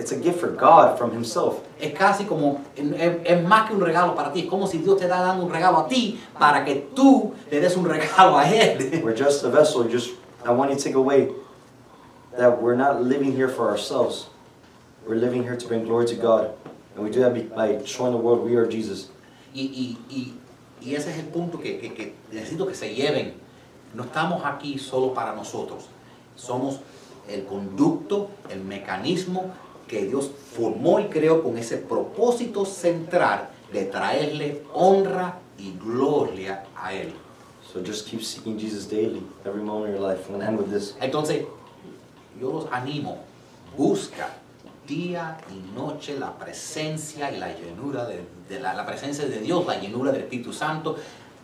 it's 0.00 0.12
a 0.12 0.16
gift 0.16 0.40
for 0.40 0.48
God 0.48 0.96
from 0.98 1.10
Himself. 1.12 1.60
Es 1.78 1.92
casi 1.96 2.24
como, 2.24 2.60
es, 2.76 2.84
es 3.24 3.46
más 3.46 3.68
que 3.68 3.74
un 3.74 3.80
regalo 3.80 4.14
para 4.16 4.32
ti, 4.32 4.40
es 4.40 4.48
como 4.50 4.66
si 4.66 4.78
Dios 4.78 4.98
te 4.98 5.04
está 5.04 5.20
dando 5.20 5.44
un 5.44 5.52
regalo 5.52 5.78
a 5.84 5.88
ti 5.88 6.18
para 6.38 6.64
que 6.64 6.88
tú 6.94 7.34
le 7.50 7.60
des 7.60 7.76
un 7.76 7.84
regalo 7.84 8.36
a 8.38 8.44
Él. 8.44 9.02
We're 9.04 9.14
just 9.16 9.44
a 9.44 9.50
vessel. 9.50 9.84
Just 9.84 10.10
I 10.44 10.52
want 10.52 10.70
you 10.70 10.76
to 10.76 10.82
take 10.82 10.94
away 10.96 11.28
that 12.38 12.60
we're 12.62 12.76
not 12.76 13.02
living 13.02 13.32
here 13.32 13.48
for 13.48 13.68
ourselves. 13.68 14.26
We're 15.06 15.16
living 15.16 15.42
here 15.42 15.56
to 15.56 15.66
bring 15.68 15.84
glory 15.84 16.06
to 16.06 16.14
God, 16.16 16.50
and 16.94 17.04
we 17.04 17.10
do 17.10 17.20
that 17.20 17.54
by 17.54 17.82
showing 17.84 18.12
the 18.12 18.18
world 18.18 18.44
we 18.44 18.56
are 18.56 18.66
Jesus. 18.66 19.08
Y, 19.54 19.62
y, 19.74 19.96
y, 20.08 20.34
y 20.80 20.94
ese 20.94 21.10
es 21.10 21.18
el 21.18 21.26
punto 21.30 21.58
que, 21.58 21.78
que- 21.80 21.92
que 21.94 22.14
necesito 22.32 22.66
que 22.66 22.74
se 22.74 22.94
lleven. 22.94 23.34
No 23.94 24.04
estamos 24.04 24.42
aquí 24.44 24.78
solo 24.78 25.12
para 25.12 25.34
nosotros. 25.34 25.84
Somos 26.36 26.78
el 27.28 27.44
conducto, 27.44 28.28
el 28.48 28.60
mecanismo 28.60 29.52
que 29.90 30.06
Dios 30.06 30.30
formó 30.54 31.00
y 31.00 31.06
creó 31.06 31.42
con 31.42 31.58
ese 31.58 31.76
propósito 31.76 32.64
central 32.64 33.48
de 33.72 33.86
traerle 33.86 34.62
honra 34.72 35.40
y 35.58 35.72
gloria 35.72 36.64
a 36.76 36.94
Él. 36.94 37.12
So 37.72 37.80
just 37.84 38.08
keep 38.08 38.22
seeking 38.22 38.56
Jesus 38.56 38.88
daily, 38.88 39.20
every 39.44 39.62
moment 39.62 39.92
of 39.92 40.00
your 40.00 40.08
life. 40.08 40.30
I'm 40.30 40.40
end 40.40 40.58
with 40.58 40.70
this. 40.72 40.96
Entonces, 41.00 41.44
yo 42.40 42.52
los 42.52 42.66
animo, 42.70 43.18
busca 43.76 44.28
día 44.86 45.38
y 45.50 45.76
noche 45.76 46.16
la 46.18 46.38
presencia 46.38 47.32
y 47.32 47.38
la 47.38 47.48
llenura 47.52 48.06
de, 48.06 48.20
de 48.48 48.60
la, 48.60 48.74
la 48.74 48.86
presencia 48.86 49.26
de 49.26 49.40
Dios, 49.40 49.66
la 49.66 49.80
llenura 49.80 50.12
del 50.12 50.22
Espíritu 50.22 50.52
Santo, 50.52 50.96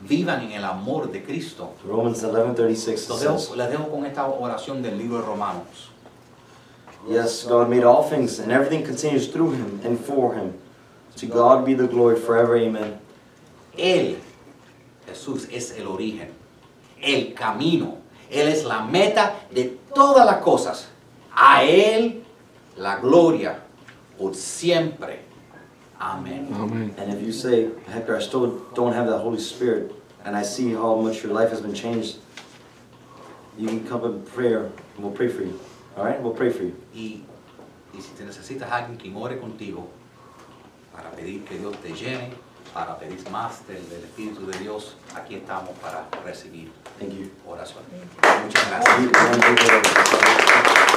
vivan 0.09 0.43
en 0.43 0.53
el 0.53 0.65
amor 0.65 1.11
de 1.11 1.25
Cristo. 1.25 1.73
Romans 1.85 2.23
11:36 2.23 3.09
Los 3.09 3.19
says, 3.19 3.21
dejo, 3.21 3.57
les 3.57 3.71
dejo 3.71 3.89
con 3.89 4.07
esta 4.07 4.27
oración 4.29 4.83
del 4.83 4.99
libro 4.99 5.19
de 5.19 5.27
Romanos. 5.27 5.96
Yes, 7.07 7.45
God 7.45 7.71
made 7.71 7.85
all 7.85 8.03
things, 8.03 8.41
and 8.41 8.51
everything 8.51 8.85
continues 8.85 9.29
through 9.29 9.53
Him 9.53 9.81
and 9.85 9.99
for 9.99 10.35
Him. 10.35 10.55
To 11.17 11.27
God 11.27 11.65
be 11.65 11.75
the 11.75 11.87
glory 11.87 12.17
forever. 12.19 12.57
Amen. 12.57 12.99
Él, 13.79 14.17
Jesús, 15.07 15.49
es 15.53 15.79
el 15.79 15.87
origen, 15.87 16.29
el 17.01 17.33
camino. 17.35 17.99
Él 18.31 18.49
es 18.49 18.65
la 18.65 18.85
meta 18.85 19.37
de 19.53 19.79
todas 19.95 20.27
las 20.27 20.43
cosas. 20.43 20.87
A 21.33 21.63
Él 21.63 22.23
la 22.77 22.99
gloria 22.99 23.61
por 24.19 24.35
siempre. 24.35 25.21
Amén. 26.01 26.53
Amen. 26.53 26.95
And 26.99 27.13
if 27.13 27.23
you 27.23 27.33
say, 27.33 27.71
Hector, 27.87 28.17
I 28.17 28.21
still 28.21 28.59
don't 28.75 28.93
have 28.93 29.07
that 29.07 29.19
Holy 29.19 29.41
Spirit, 29.41 29.93
and 30.25 30.37
I 30.37 30.43
see 30.43 30.73
how 30.73 30.97
much 30.97 31.23
your 31.23 31.33
life 31.33 31.51
has 31.51 31.61
been 31.61 31.73
changed, 31.73 32.19
you 33.57 33.69
can 33.69 33.87
come 33.87 34.05
in 34.05 34.23
prayer, 34.23 34.65
and 34.65 35.05
we'll 35.05 35.13
pray 35.13 35.29
for 35.29 35.43
you. 35.43 35.59
All 35.97 36.05
right? 36.05 36.21
We'll 36.21 36.33
pray 36.35 36.51
for 36.51 36.63
you. 36.65 36.75
Y, 36.95 37.23
y 37.97 38.01
si 38.03 38.11
te 38.17 38.25
necesitas 38.25 38.71
alguien 38.71 38.99
que 38.99 39.13
ore 39.15 39.39
contigo 39.39 39.89
para 40.93 41.11
pedir 41.11 41.45
que 41.45 41.59
Dios 41.59 41.77
te 41.81 41.93
llene, 41.95 42.31
para 42.75 42.99
pedir 42.99 43.29
más 43.31 43.67
del, 43.67 43.89
del 43.89 44.05
Espíritu 44.05 44.47
de 44.47 44.59
Dios, 44.59 44.97
aquí 45.15 45.37
estamos 45.37 45.71
para 45.79 46.07
recibir 46.25 46.71
Thank 46.99 47.13
you. 47.13 47.31
oración. 47.47 47.83
Muchas 48.45 48.69
gracias. 48.69 48.99
You- 48.99 49.05
you 49.05 49.11
wanna 49.13 49.39
take 49.57 49.63
it? 49.63 50.97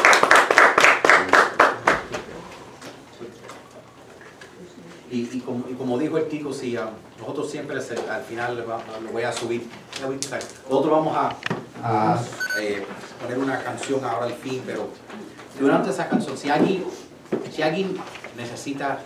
Y, 5.12 5.22
y 5.38 5.40
como, 5.44 5.66
y 5.70 5.74
como 5.74 5.98
dijo 5.98 6.18
el 6.18 6.28
Tico, 6.28 6.54
si 6.54 6.78
ah, 6.78 6.90
nosotros 7.20 7.50
siempre 7.50 7.82
se- 7.82 7.96
al 8.10 8.22
final 8.24 8.58
lo 9.04 9.12
voy 9.12 9.24
a 9.24 9.32
subir. 9.32 9.68
Nosotros 10.02 10.92
vamos 10.92 11.16
a, 11.18 11.36
a, 11.84 12.22
eh, 12.62 12.86
poner 13.22 13.38
una 13.40 13.62
canción 13.64 14.04
ahora 14.06 14.26
al 14.28 14.34
fin, 14.34 14.62
pero 14.66 14.88
durante 15.60 15.90
esa 15.90 16.08
canción, 16.08 16.38
si 16.38 16.50
alguien, 16.50 16.84
si 17.54 17.62
alguien 17.62 17.98
necesita 18.38 19.00